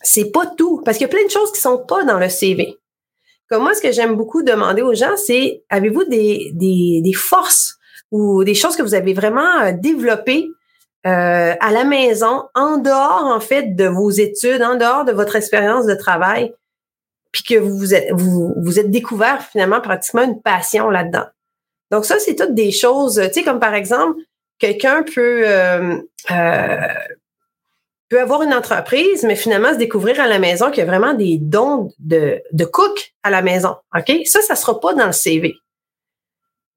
c'est 0.03 0.31
pas 0.31 0.47
tout, 0.47 0.83
parce 0.85 0.97
qu'il 0.97 1.07
y 1.07 1.11
a 1.11 1.13
plein 1.13 1.25
de 1.25 1.31
choses 1.31 1.53
qui 1.53 1.61
sont 1.61 1.85
pas 1.85 2.05
dans 2.05 2.19
le 2.19 2.29
CV. 2.29 2.77
Comme 3.49 3.63
moi, 3.63 3.75
ce 3.75 3.81
que 3.81 3.93
j'aime 3.93 4.17
beaucoup 4.17 4.43
demander 4.43 4.83
aux 4.83 4.95
gens, 4.95 5.17
c'est 5.17 5.63
avez-vous 5.69 6.05
des, 6.05 6.51
des, 6.55 7.01
des, 7.03 7.13
forces 7.13 7.77
ou 8.11 8.43
des 8.45 8.55
choses 8.55 8.77
que 8.77 8.83
vous 8.83 8.95
avez 8.95 9.15
vraiment 9.15 9.61
euh, 9.61 9.73
développées 9.73 10.49
euh, 11.07 11.55
à 11.61 11.71
la 11.71 11.85
maison, 11.85 12.45
en 12.55 12.79
dehors, 12.79 13.25
en 13.25 13.39
fait, 13.39 13.77
de 13.77 13.87
vos 13.87 14.11
études, 14.11 14.63
en 14.63 14.75
dehors 14.75 15.05
de 15.05 15.13
votre 15.13 15.37
expérience 15.37 15.87
de 15.87 15.95
travail, 15.95 16.53
puis 17.43 17.55
que 17.55 17.61
vous 17.61 17.95
êtes, 17.95 18.91
découvert 18.91 19.43
finalement 19.43 19.83
pratiquement 19.83 20.23
une 20.23 20.41
passion 20.41 20.89
là-dedans. 20.89 21.27
Donc 21.91 22.07
ça, 22.07 22.19
c'est 22.19 22.35
toutes 22.35 22.55
des 22.55 22.73
choses, 22.73 23.21
tu 23.27 23.33
sais, 23.33 23.43
comme 23.43 23.61
par 23.61 23.75
exemple, 23.75 24.19
quelqu'un 24.59 25.03
peut 25.03 25.43
euh, 25.47 25.99
euh, 26.31 26.95
peut 28.09 28.21
avoir 28.21 28.41
une 28.41 28.55
entreprise, 28.55 29.23
mais 29.25 29.37
finalement 29.37 29.75
se 29.75 29.79
découvrir 29.79 30.19
à 30.19 30.27
la 30.27 30.39
maison 30.39 30.71
qu'il 30.71 30.79
y 30.79 30.83
a 30.83 30.87
vraiment 30.87 31.13
des 31.13 31.37
dons 31.37 31.93
de, 31.99 32.41
de 32.53 32.65
cook 32.65 33.13
à 33.23 33.29
la 33.29 33.43
maison. 33.43 33.77
OK? 33.95 34.13
Ça, 34.25 34.41
ça 34.41 34.57
sera 34.57 34.81
pas 34.81 34.95
dans 34.95 35.07
le 35.07 35.13
CV. 35.13 35.57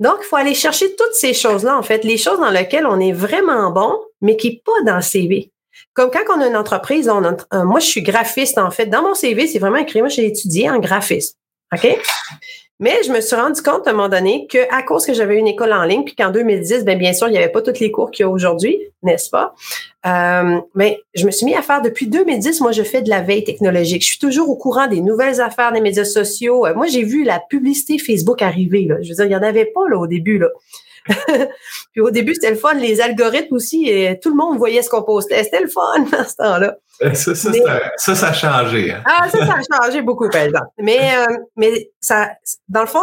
Donc, 0.02 0.17
il 0.22 0.26
faut 0.26 0.36
aller 0.36 0.54
chercher 0.54 0.93
toutes 0.95 1.13
ces 1.13 1.34
choses-là, 1.34 1.78
en 1.78 1.84
fait, 1.84 2.04
les 2.04 2.17
choses 2.17 2.39
dans 2.39 2.52
lesquelles 2.52 2.86
on 2.86 3.00
est 3.00 3.13
vraiment 3.13 3.72
bon, 3.72 3.98
mais 4.22 4.36
qui 4.36 4.50
n'est 4.50 4.62
pas 4.65 4.82
dans 4.86 4.98
le 4.98 5.02
CV. 5.02 5.52
Comme 5.99 6.12
quand 6.12 6.33
on 6.33 6.39
a 6.39 6.47
une 6.47 6.55
entreprise, 6.55 7.09
a, 7.09 7.63
moi, 7.65 7.81
je 7.81 7.85
suis 7.85 8.01
graphiste, 8.01 8.57
en 8.57 8.71
fait. 8.71 8.85
Dans 8.85 9.01
mon 9.01 9.15
CV, 9.15 9.47
c'est 9.47 9.59
vraiment 9.59 9.79
écrit, 9.79 9.99
moi, 9.99 10.07
j'ai 10.07 10.25
étudié 10.25 10.69
en 10.69 10.79
graphisme. 10.79 11.35
OK? 11.75 11.99
Mais 12.79 13.03
je 13.05 13.12
me 13.12 13.19
suis 13.19 13.35
rendu 13.35 13.62
compte 13.62 13.85
à 13.85 13.89
un 13.89 13.93
moment 13.93 14.07
donné 14.07 14.47
qu'à 14.47 14.81
cause 14.83 15.05
que 15.05 15.13
j'avais 15.13 15.35
une 15.35 15.47
école 15.47 15.73
en 15.73 15.83
ligne, 15.83 16.05
puis 16.05 16.15
qu'en 16.15 16.31
2010, 16.31 16.85
bien, 16.85 16.95
bien 16.95 17.12
sûr, 17.12 17.27
il 17.27 17.31
n'y 17.31 17.38
avait 17.38 17.51
pas 17.51 17.62
tous 17.62 17.81
les 17.81 17.91
cours 17.91 18.12
qu'il 18.12 18.23
y 18.23 18.25
a 18.25 18.29
aujourd'hui, 18.29 18.79
n'est-ce 19.03 19.29
pas? 19.29 19.53
Euh, 20.05 20.62
mais 20.73 21.01
je 21.15 21.25
me 21.25 21.31
suis 21.31 21.45
mis 21.45 21.53
à 21.53 21.62
faire 21.62 21.81
depuis 21.81 22.07
2010, 22.07 22.62
moi, 22.62 22.71
je 22.71 22.83
fais 22.83 23.01
de 23.01 23.09
la 23.09 23.19
veille 23.19 23.43
technologique. 23.43 24.01
Je 24.01 24.07
suis 24.07 24.19
toujours 24.19 24.49
au 24.49 24.55
courant 24.55 24.88
des 24.88 25.01
nouvelles 25.01 25.41
affaires 25.41 25.73
des 25.73 25.81
médias 25.81 26.05
sociaux. 26.05 26.65
Euh, 26.65 26.73
moi, 26.75 26.88
j'ai 26.88 27.03
vu 27.03 27.25
la 27.25 27.41
publicité 27.49 27.97
Facebook 27.97 28.41
arriver. 28.41 28.88
Je 29.01 29.09
veux 29.09 29.15
dire, 29.15 29.25
il 29.25 29.29
n'y 29.29 29.35
en 29.35 29.43
avait 29.43 29.65
pas 29.65 29.85
là, 29.89 29.97
au 29.97 30.07
début. 30.07 30.38
Là. 30.38 30.47
puis 31.91 32.02
au 32.02 32.12
début, 32.12 32.34
c'était 32.34 32.52
le 32.52 32.58
fun. 32.58 32.74
Les 32.74 33.02
algorithmes 33.02 33.56
aussi, 33.56 33.89
et 33.89 34.19
tout 34.19 34.30
le 34.30 34.36
monde 34.36 34.58
voyait 34.58 34.82
ce 34.82 34.89
qu'on 34.89 35.04
postait. 35.04 35.43
C'était 35.43 35.62
le 35.62 35.67
fun 35.67 36.06
à 36.17 36.24
ce 36.26 36.36
temps-là. 36.36 36.76
Ça, 37.13 37.34
ça, 37.36 37.52
ça, 37.95 38.15
ça, 38.15 38.28
a 38.28 38.34
changé. 38.34 38.91
Hein. 38.91 39.04
Ah, 39.06 39.30
ça, 39.30 39.45
ça 39.45 39.54
a 39.54 39.82
changé 39.82 40.02
beaucoup, 40.02 40.30
par 40.30 40.41
exemple. 40.41 40.67
Mais, 40.78 41.00
euh, 41.17 41.38
mais 41.56 41.91
ça, 42.02 42.30
dans 42.67 42.82
le 42.82 42.88
fond, 42.88 43.00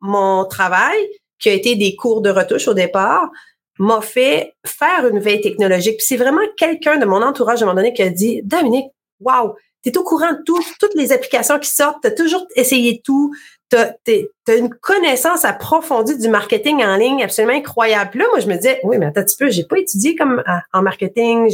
mon 0.00 0.44
travail, 0.44 0.98
qui 1.38 1.48
a 1.48 1.52
été 1.52 1.76
des 1.76 1.94
cours 1.94 2.20
de 2.20 2.30
retouche 2.30 2.68
au 2.68 2.74
départ, 2.74 3.30
m'a 3.78 4.00
fait 4.00 4.54
faire 4.66 5.06
une 5.06 5.20
veille 5.20 5.40
technologique. 5.40 5.98
Puis 5.98 6.06
c'est 6.06 6.16
vraiment 6.16 6.42
quelqu'un 6.56 6.96
de 6.98 7.06
mon 7.06 7.22
entourage 7.22 7.62
à 7.62 7.64
un 7.64 7.68
moment 7.68 7.76
donné 7.76 7.92
qui 7.92 8.02
a 8.02 8.10
dit 8.10 8.40
Dominique, 8.44 8.90
wow, 9.20 9.54
tu 9.82 9.90
es 9.90 9.98
au 9.98 10.02
courant 10.02 10.32
de 10.32 10.42
tout, 10.44 10.60
toutes 10.80 10.94
les 10.94 11.12
applications 11.12 11.58
qui 11.58 11.70
sortent, 11.70 12.02
tu 12.02 12.08
as 12.08 12.12
toujours 12.12 12.44
essayé 12.56 13.00
tout, 13.04 13.32
tu 13.70 13.76
as, 13.76 14.56
une 14.56 14.70
connaissance 14.70 15.44
approfondie 15.44 16.16
du 16.16 16.28
marketing 16.28 16.82
en 16.82 16.96
ligne 16.96 17.22
absolument 17.22 17.54
incroyable. 17.54 18.18
Là, 18.18 18.24
moi, 18.30 18.40
je 18.40 18.46
me 18.46 18.56
disais, 18.56 18.80
oui, 18.84 18.98
mais 18.98 19.06
attends 19.06 19.20
un 19.20 19.24
petit 19.24 19.36
peu, 19.36 19.50
j'ai 19.50 19.64
pas 19.64 19.78
étudié 19.78 20.16
comme 20.16 20.42
en 20.72 20.82
marketing. 20.82 21.50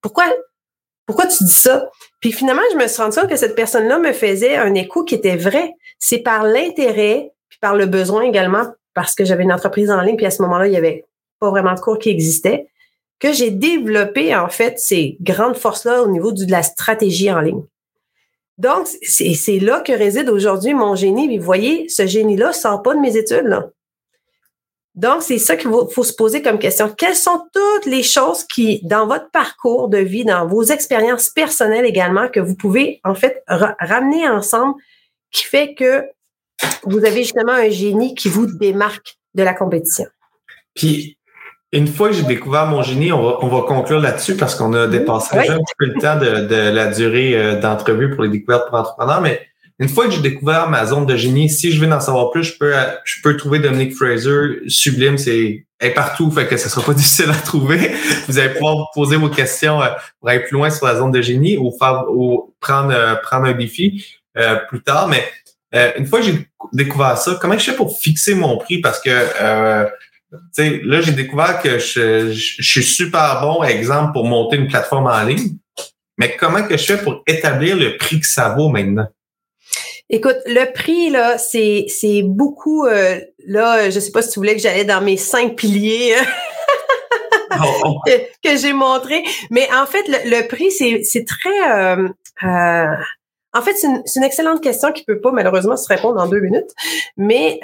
Pourquoi 0.00 0.24
pourquoi 1.06 1.26
tu 1.26 1.44
dis 1.44 1.52
ça? 1.52 1.90
Puis 2.20 2.32
finalement, 2.32 2.62
je 2.72 2.78
me 2.78 2.86
suis 2.86 3.02
rendu 3.02 3.18
compte 3.18 3.28
que 3.28 3.36
cette 3.36 3.56
personne-là 3.56 3.98
me 3.98 4.12
faisait 4.12 4.56
un 4.56 4.74
écho 4.74 5.04
qui 5.04 5.14
était 5.14 5.36
vrai. 5.36 5.74
C'est 5.98 6.18
par 6.18 6.44
l'intérêt, 6.44 7.32
puis 7.48 7.58
par 7.60 7.74
le 7.74 7.86
besoin 7.86 8.22
également 8.22 8.64
parce 8.94 9.14
que 9.14 9.24
j'avais 9.24 9.42
une 9.42 9.52
entreprise 9.52 9.90
en 9.90 10.00
ligne, 10.00 10.16
puis 10.16 10.26
à 10.26 10.30
ce 10.30 10.42
moment-là, 10.42 10.66
il 10.66 10.72
y 10.72 10.76
avait 10.76 11.04
pas 11.40 11.50
vraiment 11.50 11.74
de 11.74 11.80
cours 11.80 11.98
qui 11.98 12.10
existaient, 12.10 12.68
que 13.18 13.32
j'ai 13.32 13.50
développé 13.50 14.34
en 14.34 14.48
fait 14.48 14.78
ces 14.78 15.16
grandes 15.20 15.56
forces-là 15.56 16.02
au 16.02 16.08
niveau 16.08 16.32
de 16.32 16.50
la 16.50 16.62
stratégie 16.62 17.32
en 17.32 17.40
ligne. 17.40 17.62
Donc, 18.58 18.86
c'est 19.02 19.58
là 19.58 19.80
que 19.80 19.92
réside 19.92 20.28
aujourd'hui 20.28 20.74
mon 20.74 20.94
génie. 20.94 21.28
Mais 21.28 21.38
vous 21.38 21.44
voyez, 21.44 21.88
ce 21.88 22.06
génie-là 22.06 22.52
sort 22.52 22.82
pas 22.82 22.94
de 22.94 23.00
mes 23.00 23.16
études. 23.16 23.48
Donc, 24.94 25.22
c'est 25.22 25.38
ça 25.38 25.56
qu'il 25.56 25.70
faut, 25.70 26.04
se 26.04 26.12
poser 26.12 26.42
comme 26.42 26.58
question. 26.58 26.90
Quelles 26.90 27.16
sont 27.16 27.46
toutes 27.52 27.86
les 27.86 28.02
choses 28.02 28.44
qui, 28.44 28.80
dans 28.84 29.06
votre 29.06 29.30
parcours 29.30 29.88
de 29.88 29.98
vie, 29.98 30.24
dans 30.24 30.46
vos 30.46 30.64
expériences 30.64 31.30
personnelles 31.30 31.86
également, 31.86 32.28
que 32.28 32.40
vous 32.40 32.54
pouvez 32.54 33.00
en 33.02 33.14
fait 33.14 33.42
ramener 33.48 34.28
ensemble, 34.28 34.74
qui 35.30 35.44
fait 35.44 35.74
que 35.74 36.04
vous 36.82 37.04
avez 37.06 37.22
justement 37.22 37.52
un 37.52 37.70
génie 37.70 38.14
qui 38.14 38.28
vous 38.28 38.46
démarque 38.46 39.16
de 39.34 39.42
la 39.42 39.54
compétition? 39.54 40.06
Une 41.72 41.86
fois 41.86 42.08
que 42.08 42.14
j'ai 42.14 42.22
découvert 42.22 42.66
mon 42.66 42.82
génie, 42.82 43.12
on 43.12 43.22
va, 43.22 43.38
on 43.40 43.48
va 43.48 43.62
conclure 43.62 43.98
là-dessus 43.98 44.36
parce 44.36 44.54
qu'on 44.54 44.72
a 44.74 44.86
dépassé 44.86 45.38
déjà 45.38 45.54
un 45.54 45.58
petit 45.58 45.74
peu 45.78 45.86
le 45.86 45.94
temps 45.94 46.18
de, 46.18 46.46
de 46.46 46.70
la 46.70 46.86
durée 46.88 47.34
euh, 47.34 47.60
d'entrevue 47.60 48.14
pour 48.14 48.24
les 48.24 48.30
découvertes 48.30 48.68
pour 48.68 48.78
entrepreneurs, 48.78 49.20
mais 49.20 49.40
une 49.78 49.88
fois 49.88 50.04
que 50.06 50.12
j'ai 50.12 50.20
découvert 50.20 50.68
ma 50.68 50.86
zone 50.86 51.06
de 51.06 51.16
génie, 51.16 51.48
si 51.48 51.72
je 51.72 51.84
veux 51.84 51.90
en 51.90 51.98
savoir 51.98 52.30
plus, 52.30 52.44
je 52.44 52.58
peux, 52.58 52.72
je 53.04 53.20
peux 53.22 53.36
trouver 53.36 53.58
Dominique 53.58 53.96
Fraser. 53.96 54.60
Sublime, 54.68 55.18
c'est 55.18 55.64
est 55.82 55.90
partout, 55.90 56.30
fait 56.30 56.46
que 56.46 56.56
ce 56.56 56.68
sera 56.68 56.84
pas 56.84 56.94
difficile 56.94 57.30
à 57.30 57.34
trouver. 57.34 57.90
Vous 58.28 58.38
allez 58.38 58.50
pouvoir 58.50 58.76
vous 58.76 58.86
poser 58.94 59.16
vos 59.16 59.28
questions 59.28 59.82
euh, 59.82 59.88
pour 60.20 60.28
aller 60.28 60.40
plus 60.40 60.54
loin 60.54 60.70
sur 60.70 60.86
la 60.86 60.96
zone 60.96 61.10
de 61.10 61.20
génie 61.20 61.56
ou 61.56 61.72
faire 61.76 62.04
ou 62.08 62.54
prendre 62.60 62.92
euh, 62.94 63.16
prendre 63.16 63.46
un 63.46 63.52
défi 63.52 64.06
euh, 64.38 64.56
plus 64.68 64.82
tard. 64.82 65.08
Mais 65.08 65.24
une 65.96 66.06
fois 66.06 66.20
que 66.20 66.26
j'ai 66.26 66.48
découvert 66.72 67.16
ça, 67.16 67.38
comment 67.40 67.56
je 67.56 67.70
fais 67.70 67.76
pour 67.76 67.98
fixer 67.98 68.34
mon 68.34 68.58
prix? 68.58 68.80
Parce 68.82 69.00
que 69.00 69.10
là, 70.58 71.00
j'ai 71.00 71.12
découvert 71.12 71.60
que 71.60 71.78
je, 71.78 72.32
je, 72.32 72.62
suis 72.62 72.82
super 72.82 73.40
bon, 73.40 73.62
exemple, 73.62 74.12
pour 74.12 74.24
monter 74.24 74.56
une 74.56 74.68
plateforme 74.68 75.06
en 75.06 75.22
ligne. 75.22 75.56
Mais 76.18 76.36
comment 76.36 76.62
que 76.62 76.76
je 76.76 76.84
fais 76.84 76.98
pour 76.98 77.22
établir 77.26 77.76
le 77.76 77.96
prix 77.96 78.20
que 78.20 78.26
ça 78.26 78.50
vaut 78.50 78.68
maintenant? 78.68 79.08
Écoute, 80.10 80.36
le 80.46 80.70
prix, 80.72 81.10
là, 81.10 81.38
c'est, 81.38 81.86
c'est 81.88 82.22
beaucoup. 82.22 82.86
Euh, 82.86 83.18
là, 83.46 83.88
je 83.88 83.98
sais 83.98 84.10
pas 84.10 84.20
si 84.20 84.30
tu 84.30 84.38
voulais 84.38 84.54
que 84.54 84.60
j'allais 84.60 84.84
dans 84.84 85.00
mes 85.00 85.16
cinq 85.16 85.56
piliers 85.56 86.14
oh. 87.84 87.98
que, 88.44 88.56
j'ai 88.56 88.72
montré. 88.72 89.24
Mais 89.50 89.66
en 89.72 89.86
fait, 89.86 90.04
le, 90.08 90.46
prix, 90.48 90.70
c'est, 90.70 91.02
c'est 91.02 91.24
très. 91.24 91.70
Euh, 91.72 92.08
euh, 92.44 92.94
en 93.54 93.62
fait, 93.62 93.74
c'est 93.74 93.86
une, 93.86 94.24
excellente 94.24 94.62
question 94.62 94.92
qui 94.92 95.04
peut 95.04 95.20
pas 95.20 95.32
malheureusement 95.32 95.76
se 95.76 95.86
répondre 95.88 96.20
en 96.20 96.26
deux 96.26 96.40
minutes. 96.40 96.70
Mais 97.16 97.60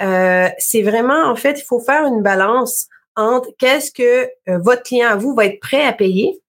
c'est 0.57 0.81
vraiment, 0.81 1.25
en 1.25 1.35
fait, 1.35 1.59
il 1.59 1.63
faut 1.63 1.79
faire 1.79 2.05
une 2.05 2.21
balance 2.21 2.87
entre 3.15 3.49
qu'est-ce 3.57 3.91
que 3.91 4.29
votre 4.47 4.83
client 4.83 5.09
à 5.09 5.15
vous 5.15 5.33
va 5.33 5.45
être 5.45 5.59
prêt 5.59 5.83
à 5.83 5.93
payer 5.93 6.39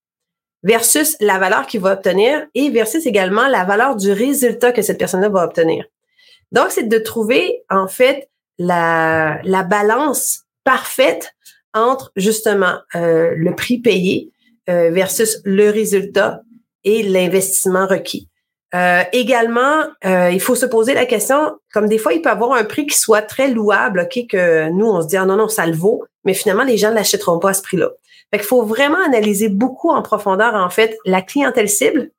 versus 0.62 1.16
la 1.20 1.38
valeur 1.38 1.66
qu'il 1.66 1.80
va 1.80 1.94
obtenir 1.94 2.46
et 2.54 2.70
versus 2.70 3.06
également 3.06 3.48
la 3.48 3.64
valeur 3.64 3.96
du 3.96 4.12
résultat 4.12 4.72
que 4.72 4.82
cette 4.82 4.98
personne-là 4.98 5.30
va 5.30 5.44
obtenir. 5.44 5.86
Donc, 6.52 6.66
c'est 6.70 6.88
de 6.88 6.98
trouver, 6.98 7.64
en 7.70 7.88
fait, 7.88 8.28
la, 8.58 9.40
la 9.44 9.62
balance 9.62 10.44
parfaite 10.64 11.34
entre 11.74 12.12
justement 12.16 12.78
euh, 12.94 13.34
le 13.36 13.54
prix 13.54 13.78
payé 13.78 14.32
euh, 14.68 14.90
versus 14.90 15.40
le 15.44 15.70
résultat 15.70 16.42
et 16.84 17.02
l'investissement 17.02 17.86
requis. 17.86 18.28
Euh, 18.74 19.02
également, 19.12 19.84
euh, 20.04 20.30
il 20.30 20.40
faut 20.40 20.54
se 20.54 20.66
poser 20.66 20.94
la 20.94 21.06
question, 21.06 21.58
comme 21.72 21.88
des 21.88 21.98
fois, 21.98 22.12
il 22.12 22.22
peut 22.22 22.30
avoir 22.30 22.52
un 22.52 22.64
prix 22.64 22.86
qui 22.86 22.96
soit 22.96 23.22
très 23.22 23.48
louable, 23.48 24.00
ok, 24.00 24.26
que 24.28 24.68
nous, 24.70 24.86
on 24.86 25.02
se 25.02 25.08
dit, 25.08 25.16
ah 25.16 25.24
non, 25.24 25.36
non, 25.36 25.48
ça 25.48 25.66
le 25.66 25.74
vaut, 25.74 26.04
mais 26.24 26.34
finalement, 26.34 26.62
les 26.62 26.76
gens 26.76 26.90
ne 26.90 26.94
l'achèteront 26.94 27.40
pas 27.40 27.50
à 27.50 27.54
ce 27.54 27.62
prix-là. 27.62 27.90
Fait 28.32 28.42
faut 28.42 28.62
vraiment 28.62 29.02
analyser 29.04 29.48
beaucoup 29.48 29.90
en 29.90 30.02
profondeur, 30.02 30.54
en 30.54 30.70
fait, 30.70 30.96
la 31.04 31.20
clientèle 31.20 31.68
cible. 31.68 32.10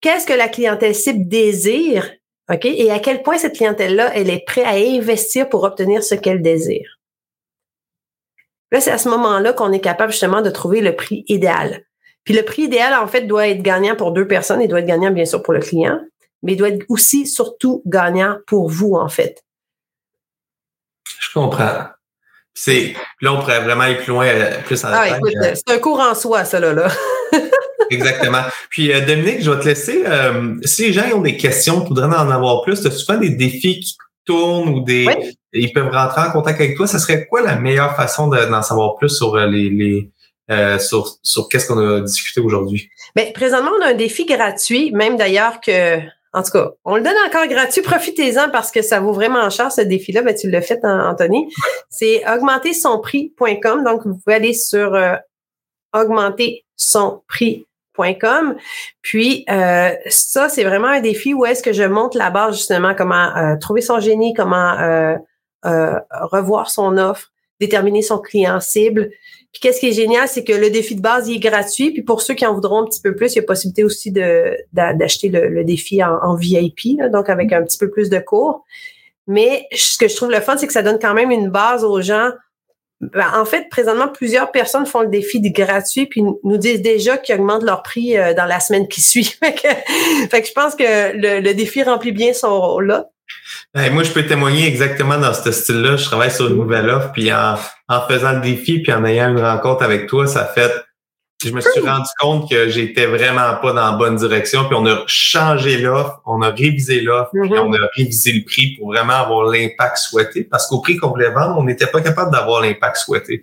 Qu'est-ce 0.00 0.26
que 0.26 0.32
la 0.32 0.48
clientèle 0.48 0.94
cible 0.94 1.28
désire? 1.28 2.10
OK? 2.50 2.64
Et 2.64 2.90
à 2.90 2.98
quel 2.98 3.22
point 3.22 3.36
cette 3.36 3.56
clientèle-là, 3.56 4.12
elle 4.14 4.30
est 4.30 4.44
prête 4.46 4.66
à 4.66 4.72
investir 4.72 5.48
pour 5.48 5.64
obtenir 5.64 6.02
ce 6.02 6.14
qu'elle 6.14 6.42
désire? 6.42 6.98
Là, 8.72 8.80
c'est 8.80 8.90
à 8.90 8.98
ce 8.98 9.08
moment-là 9.10 9.52
qu'on 9.52 9.72
est 9.72 9.80
capable 9.80 10.12
justement 10.12 10.42
de 10.42 10.50
trouver 10.50 10.80
le 10.80 10.96
prix 10.96 11.24
idéal. 11.28 11.84
Puis 12.24 12.34
le 12.34 12.42
prix 12.42 12.62
idéal, 12.62 12.94
en 12.94 13.06
fait, 13.06 13.22
doit 13.22 13.48
être 13.48 13.62
gagnant 13.62 13.96
pour 13.96 14.12
deux 14.12 14.26
personnes. 14.26 14.62
Il 14.62 14.68
doit 14.68 14.80
être 14.80 14.86
gagnant, 14.86 15.10
bien 15.10 15.26
sûr, 15.26 15.42
pour 15.42 15.52
le 15.52 15.60
client, 15.60 16.00
mais 16.42 16.52
il 16.52 16.56
doit 16.56 16.70
être 16.70 16.84
aussi, 16.88 17.26
surtout, 17.26 17.82
gagnant 17.86 18.38
pour 18.46 18.70
vous, 18.70 18.94
en 18.94 19.08
fait. 19.08 19.44
Je 21.20 21.28
comprends. 21.32 21.84
C'est, 22.54 22.94
là, 23.20 23.34
on 23.34 23.40
pourrait 23.40 23.60
vraiment 23.60 23.82
aller 23.82 23.96
plus 23.96 24.12
loin, 24.12 24.26
euh, 24.26 24.60
plus 24.64 24.82
en 24.84 24.88
Ah, 24.92 25.16
écoute, 25.16 25.34
euh. 25.42 25.54
c'est 25.54 25.74
un 25.74 25.78
cours 25.78 26.00
en 26.00 26.14
soi, 26.14 26.44
ça, 26.44 26.60
là. 26.60 26.72
là. 26.72 26.88
Exactement. 27.90 28.42
Puis, 28.70 28.92
euh, 28.92 29.04
Dominique, 29.04 29.42
je 29.42 29.50
vais 29.50 29.60
te 29.60 29.64
laisser. 29.66 30.04
si 30.64 30.86
les 30.86 30.92
gens 30.92 31.04
ont 31.14 31.20
des 31.20 31.36
questions, 31.36 31.80
voudraient 31.80 32.06
en 32.06 32.30
avoir 32.30 32.62
plus, 32.62 32.80
tu 32.80 32.86
as 32.86 32.90
souvent 32.90 33.18
des 33.18 33.30
défis 33.30 33.80
qui 33.80 33.96
tournent 34.24 34.70
ou 34.70 34.80
des. 34.80 35.06
Ils 35.52 35.72
peuvent 35.72 35.92
rentrer 35.92 36.22
en 36.22 36.30
contact 36.30 36.60
avec 36.60 36.76
toi. 36.76 36.86
Ça 36.86 36.98
serait 36.98 37.26
quoi 37.26 37.42
la 37.42 37.56
meilleure 37.56 37.94
façon 37.96 38.28
d'en 38.28 38.62
savoir 38.62 38.96
plus 38.96 39.10
sur 39.10 39.36
les, 39.36 39.68
les 39.68 40.10
sur, 40.78 41.16
sur 41.22 41.48
qu'est-ce 41.48 41.66
qu'on 41.66 41.78
a 41.78 42.00
discuté 42.00 42.40
aujourd'hui? 42.40 42.90
Bien, 43.16 43.30
présentement, 43.32 43.70
on 43.78 43.82
a 43.82 43.88
un 43.88 43.94
défi 43.94 44.26
gratuit, 44.26 44.92
même 44.92 45.16
d'ailleurs 45.16 45.60
que 45.60 46.00
en 46.34 46.42
tout 46.42 46.50
cas, 46.50 46.72
on 46.84 46.96
le 46.96 47.02
donne 47.02 47.14
encore 47.26 47.46
gratuit. 47.46 47.80
Profitez-en 47.82 48.50
parce 48.50 48.70
que 48.72 48.82
ça 48.82 48.98
vaut 48.98 49.12
vraiment 49.12 49.48
cher 49.50 49.70
ce 49.70 49.80
défi-là. 49.80 50.22
Ben, 50.22 50.34
tu 50.34 50.50
l'as 50.50 50.62
fait, 50.62 50.84
Anthony. 50.84 51.48
C'est 51.88 52.24
augmentersonprix.com. 52.28 53.84
Donc, 53.84 54.04
vous 54.04 54.16
pouvez 54.16 54.34
aller 54.34 54.52
sur 54.52 54.94
euh, 54.94 55.14
augmentersonprix.com. 55.94 58.56
Puis 59.00 59.44
euh, 59.48 59.90
ça, 60.08 60.48
c'est 60.48 60.64
vraiment 60.64 60.88
un 60.88 61.00
défi 61.00 61.34
où 61.34 61.46
est-ce 61.46 61.62
que 61.62 61.72
je 61.72 61.84
monte 61.84 62.16
la 62.16 62.30
base 62.30 62.56
justement 62.56 62.96
comment 62.96 63.32
euh, 63.36 63.54
trouver 63.56 63.80
son 63.80 64.00
génie, 64.00 64.34
comment 64.34 64.76
euh, 64.80 65.14
revoir 66.10 66.68
son 66.68 66.98
offre, 66.98 67.30
déterminer 67.60 68.02
son 68.02 68.18
client 68.18 68.60
cible, 68.60 69.10
puis 69.54 69.60
qu'est-ce 69.60 69.78
qui 69.78 69.86
est 69.86 69.92
génial, 69.92 70.26
c'est 70.26 70.42
que 70.42 70.52
le 70.52 70.68
défi 70.68 70.96
de 70.96 71.00
base, 71.00 71.28
il 71.28 71.36
est 71.36 71.38
gratuit. 71.38 71.92
Puis 71.92 72.02
pour 72.02 72.22
ceux 72.22 72.34
qui 72.34 72.44
en 72.44 72.54
voudront 72.54 72.82
un 72.82 72.86
petit 72.86 73.00
peu 73.00 73.14
plus, 73.14 73.34
il 73.34 73.36
y 73.36 73.38
a 73.38 73.44
possibilité 73.44 73.84
aussi 73.84 74.10
d'acheter 74.10 75.28
le, 75.28 75.62
défi 75.62 76.02
en, 76.02 76.34
VIP, 76.34 76.98
donc 77.12 77.30
avec 77.30 77.52
un 77.52 77.62
petit 77.62 77.78
peu 77.78 77.88
plus 77.88 78.10
de 78.10 78.18
cours. 78.18 78.64
Mais 79.28 79.68
ce 79.72 79.96
que 79.96 80.08
je 80.08 80.16
trouve 80.16 80.32
le 80.32 80.40
fun, 80.40 80.56
c'est 80.58 80.66
que 80.66 80.72
ça 80.72 80.82
donne 80.82 80.98
quand 81.00 81.14
même 81.14 81.30
une 81.30 81.50
base 81.50 81.84
aux 81.84 82.00
gens. 82.00 82.30
Ben, 83.00 83.30
en 83.32 83.44
fait, 83.44 83.68
présentement, 83.70 84.08
plusieurs 84.08 84.50
personnes 84.50 84.86
font 84.86 85.02
le 85.02 85.08
défi 85.08 85.40
de 85.40 85.50
gratuit 85.50 86.06
puis 86.06 86.24
nous 86.42 86.56
disent 86.56 86.82
déjà 86.82 87.16
qu'ils 87.16 87.36
augmentent 87.36 87.62
leur 87.62 87.82
prix 87.84 88.16
euh, 88.16 88.34
dans 88.34 88.46
la 88.46 88.58
semaine 88.58 88.88
qui 88.88 89.00
suit. 89.02 89.24
fait, 89.40 89.52
que, 89.52 90.46
je 90.46 90.52
pense 90.52 90.74
que 90.74 91.16
le, 91.16 91.40
le 91.40 91.54
défi 91.54 91.84
remplit 91.84 92.12
bien 92.12 92.32
son 92.32 92.60
rôle 92.60 92.86
là. 92.86 93.10
Ben, 93.74 93.92
moi, 93.92 94.04
je 94.04 94.12
peux 94.12 94.24
témoigner 94.24 94.68
exactement 94.68 95.18
dans 95.18 95.34
ce 95.34 95.50
style-là. 95.50 95.96
Je 95.96 96.04
travaille 96.04 96.30
sur 96.30 96.46
une 96.46 96.56
nouvelle 96.56 96.88
offre, 96.88 97.10
puis 97.12 97.32
en, 97.32 97.56
faisant 98.08 98.32
le 98.32 98.40
défi, 98.40 98.80
puis 98.80 98.92
en 98.92 99.04
ayant 99.04 99.30
une 99.30 99.40
rencontre 99.40 99.82
avec 99.82 100.06
toi, 100.06 100.26
ça 100.28 100.44
fait. 100.44 100.72
Je 101.44 101.50
me 101.50 101.60
suis 101.60 101.80
rendu 101.80 102.08
compte 102.20 102.48
que 102.48 102.68
j'étais 102.68 103.06
vraiment 103.06 103.56
pas 103.60 103.72
dans 103.72 103.90
la 103.90 103.96
bonne 103.96 104.16
direction, 104.16 104.64
puis 104.64 104.76
on 104.78 104.86
a 104.86 105.02
changé 105.06 105.78
l'offre, 105.78 106.22
on 106.24 106.40
a 106.40 106.50
révisé 106.50 107.00
l'offre, 107.00 107.30
puis 107.32 107.50
mm-hmm. 107.50 107.58
on 107.58 107.72
a 107.74 107.88
révisé 107.96 108.32
le 108.32 108.44
prix 108.44 108.76
pour 108.78 108.92
vraiment 108.92 109.14
avoir 109.14 109.44
l'impact 109.50 109.98
souhaité. 109.98 110.44
Parce 110.44 110.68
qu'au 110.68 110.80
prix 110.80 110.96
qu'on 110.96 111.08
voulait 111.08 111.30
vendre, 111.30 111.58
on 111.58 111.64
n'était 111.64 111.88
pas 111.88 112.00
capable 112.00 112.30
d'avoir 112.30 112.62
l'impact 112.62 112.96
souhaité. 112.98 113.42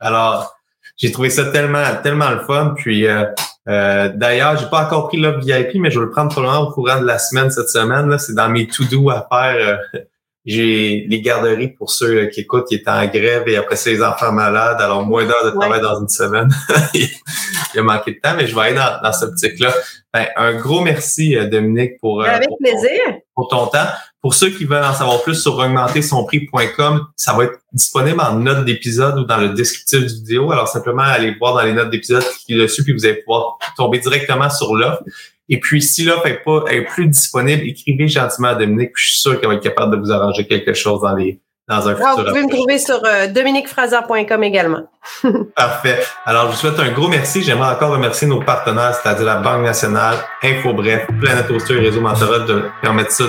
Alors, 0.00 0.56
j'ai 0.96 1.12
trouvé 1.12 1.28
ça 1.28 1.44
tellement, 1.44 1.84
tellement 2.02 2.30
le 2.30 2.40
fun. 2.40 2.74
Puis 2.76 3.06
euh, 3.06 3.26
euh, 3.68 4.10
d'ailleurs, 4.14 4.56
j'ai 4.56 4.66
pas 4.66 4.84
encore 4.84 5.08
pris 5.08 5.16
l'offre 5.16 5.40
VIP, 5.40 5.76
mais 5.76 5.90
je 5.90 5.98
vais 5.98 6.06
le 6.06 6.10
prendre 6.10 6.30
probablement 6.30 6.68
au 6.68 6.72
courant 6.72 7.00
de 7.00 7.06
la 7.06 7.18
semaine 7.18 7.50
cette 7.50 7.68
semaine. 7.68 8.08
Là, 8.08 8.18
c'est 8.18 8.34
dans 8.34 8.48
mes 8.48 8.66
to-do 8.66 9.10
à 9.10 9.26
faire. 9.30 9.80
Euh, 9.94 10.00
j'ai 10.44 11.06
les 11.08 11.20
garderies 11.20 11.68
pour 11.68 11.90
ceux 11.90 12.18
euh, 12.18 12.26
qui 12.26 12.42
écoutent 12.42 12.68
qui 12.68 12.76
étaient 12.76 12.88
en 12.88 13.04
grève 13.06 13.48
et 13.48 13.56
après 13.56 13.74
c'est 13.74 13.90
les 13.90 14.02
enfants 14.04 14.30
malades, 14.30 14.80
alors 14.80 15.04
moins 15.04 15.24
d'heures 15.24 15.44
de 15.44 15.50
travail 15.50 15.80
dans 15.80 16.00
une 16.00 16.08
semaine. 16.08 16.48
Il 16.94 17.80
a 17.80 17.82
manqué 17.82 18.12
de 18.12 18.20
temps, 18.20 18.34
mais 18.36 18.46
je 18.46 18.54
vais 18.54 18.60
aller 18.60 18.76
dans, 18.76 19.00
dans 19.02 19.12
cette 19.12 19.30
optique-là. 19.30 19.74
Ben, 20.14 20.26
un 20.36 20.54
gros 20.54 20.82
merci, 20.82 21.36
Dominique, 21.48 21.98
pour, 22.00 22.24
Avec 22.24 22.48
plaisir. 22.60 23.00
pour 23.34 23.48
ton 23.48 23.66
temps. 23.66 23.88
Pour 24.26 24.34
ceux 24.34 24.50
qui 24.50 24.64
veulent 24.64 24.82
en 24.82 24.92
savoir 24.92 25.22
plus 25.22 25.40
sur 25.40 25.56
augmentersonprix.com, 25.56 27.06
ça 27.14 27.32
va 27.34 27.44
être 27.44 27.60
disponible 27.72 28.20
en 28.20 28.40
note 28.40 28.64
d'épisode 28.64 29.20
ou 29.20 29.24
dans 29.24 29.36
le 29.36 29.50
descriptif 29.50 30.00
du 30.00 30.14
vidéo. 30.14 30.50
Alors 30.50 30.66
simplement 30.66 31.02
allez 31.02 31.36
voir 31.38 31.54
dans 31.54 31.62
les 31.62 31.72
notes 31.72 31.90
d'épisode 31.90 32.24
qui 32.44 32.54
est 32.54 32.58
dessus, 32.58 32.82
puis 32.82 32.92
vous 32.92 33.06
allez 33.06 33.22
pouvoir 33.22 33.56
tomber 33.76 34.00
directement 34.00 34.50
sur 34.50 34.74
l'offre. 34.74 35.04
Et 35.48 35.60
puis, 35.60 35.80
si 35.80 36.02
l'offre 36.02 36.26
n'est 36.26 36.40
pas 36.44 36.64
est 36.72 36.82
plus 36.82 37.06
disponible, 37.06 37.62
écrivez 37.68 38.08
gentiment 38.08 38.48
à 38.48 38.56
Dominique, 38.56 38.90
je 38.96 39.10
suis 39.10 39.20
sûr 39.20 39.38
qu'elle 39.38 39.48
va 39.48 39.54
être 39.54 39.62
capable 39.62 39.94
de 39.94 40.00
vous 40.00 40.10
arranger 40.10 40.44
quelque 40.44 40.74
chose 40.74 41.02
dans 41.02 41.14
les 41.14 41.40
dans 41.68 41.88
un 41.88 41.96
futur. 41.96 42.16
vous 42.16 42.24
pouvez 42.24 42.44
me 42.44 42.50
trouver 42.50 42.78
sur 42.78 43.00
euh, 43.04 43.26
dominiquefraser.com 43.26 44.42
également. 44.44 44.82
Parfait. 45.56 45.98
Alors, 46.24 46.46
je 46.46 46.50
vous 46.52 46.56
souhaite 46.56 46.78
un 46.78 46.90
gros 46.92 47.08
merci. 47.08 47.42
J'aimerais 47.42 47.74
encore 47.74 47.90
remercier 47.90 48.28
nos 48.28 48.40
partenaires, 48.40 48.94
c'est-à-dire 48.94 49.24
la 49.24 49.36
Banque 49.36 49.64
nationale, 49.64 50.16
InfoBref, 50.42 51.06
Planète 51.20 51.48
Toaster 51.48 51.74
et 51.74 51.80
Réseau 51.80 52.00
Mentorat 52.00 52.40
de 52.40 52.64
permettre 52.82 53.10
ça, 53.10 53.24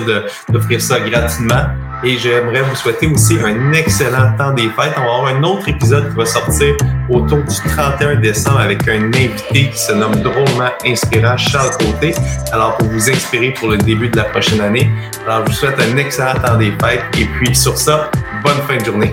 d'offrir 0.48 0.80
ça 0.80 1.00
gratuitement. 1.00 1.66
Et 2.04 2.16
j'aimerais 2.16 2.62
vous 2.62 2.76
souhaiter 2.76 3.08
aussi 3.08 3.38
un 3.44 3.72
excellent 3.72 4.32
temps 4.36 4.52
des 4.52 4.68
fêtes. 4.70 4.94
On 4.96 5.00
va 5.00 5.14
avoir 5.14 5.26
un 5.26 5.42
autre 5.42 5.68
épisode 5.68 6.10
qui 6.10 6.16
va 6.16 6.26
sortir 6.26 6.76
autour 7.08 7.38
du 7.38 7.54
31 7.76 8.16
décembre 8.16 8.60
avec 8.60 8.86
un 8.88 9.06
invité 9.06 9.70
qui 9.70 9.78
se 9.78 9.92
nomme 9.92 10.14
drôlement 10.16 10.70
inspirant, 10.84 11.36
Charles 11.36 11.76
Côté. 11.78 12.14
Alors, 12.52 12.76
pour 12.76 12.88
vous 12.88 13.10
inspirer 13.10 13.52
pour 13.52 13.70
le 13.70 13.78
début 13.78 14.08
de 14.08 14.16
la 14.16 14.24
prochaine 14.24 14.60
année. 14.60 14.90
Alors, 15.26 15.44
je 15.46 15.50
vous 15.50 15.56
souhaite 15.56 15.80
un 15.80 15.96
excellent 15.96 16.34
temps 16.34 16.56
des 16.56 16.72
fêtes. 16.80 17.04
Et 17.18 17.24
puis, 17.24 17.54
sur 17.54 17.76
ça, 17.76 18.10
bonne 18.44 18.62
fin 18.68 18.76
de 18.76 18.84
journée. 18.84 19.12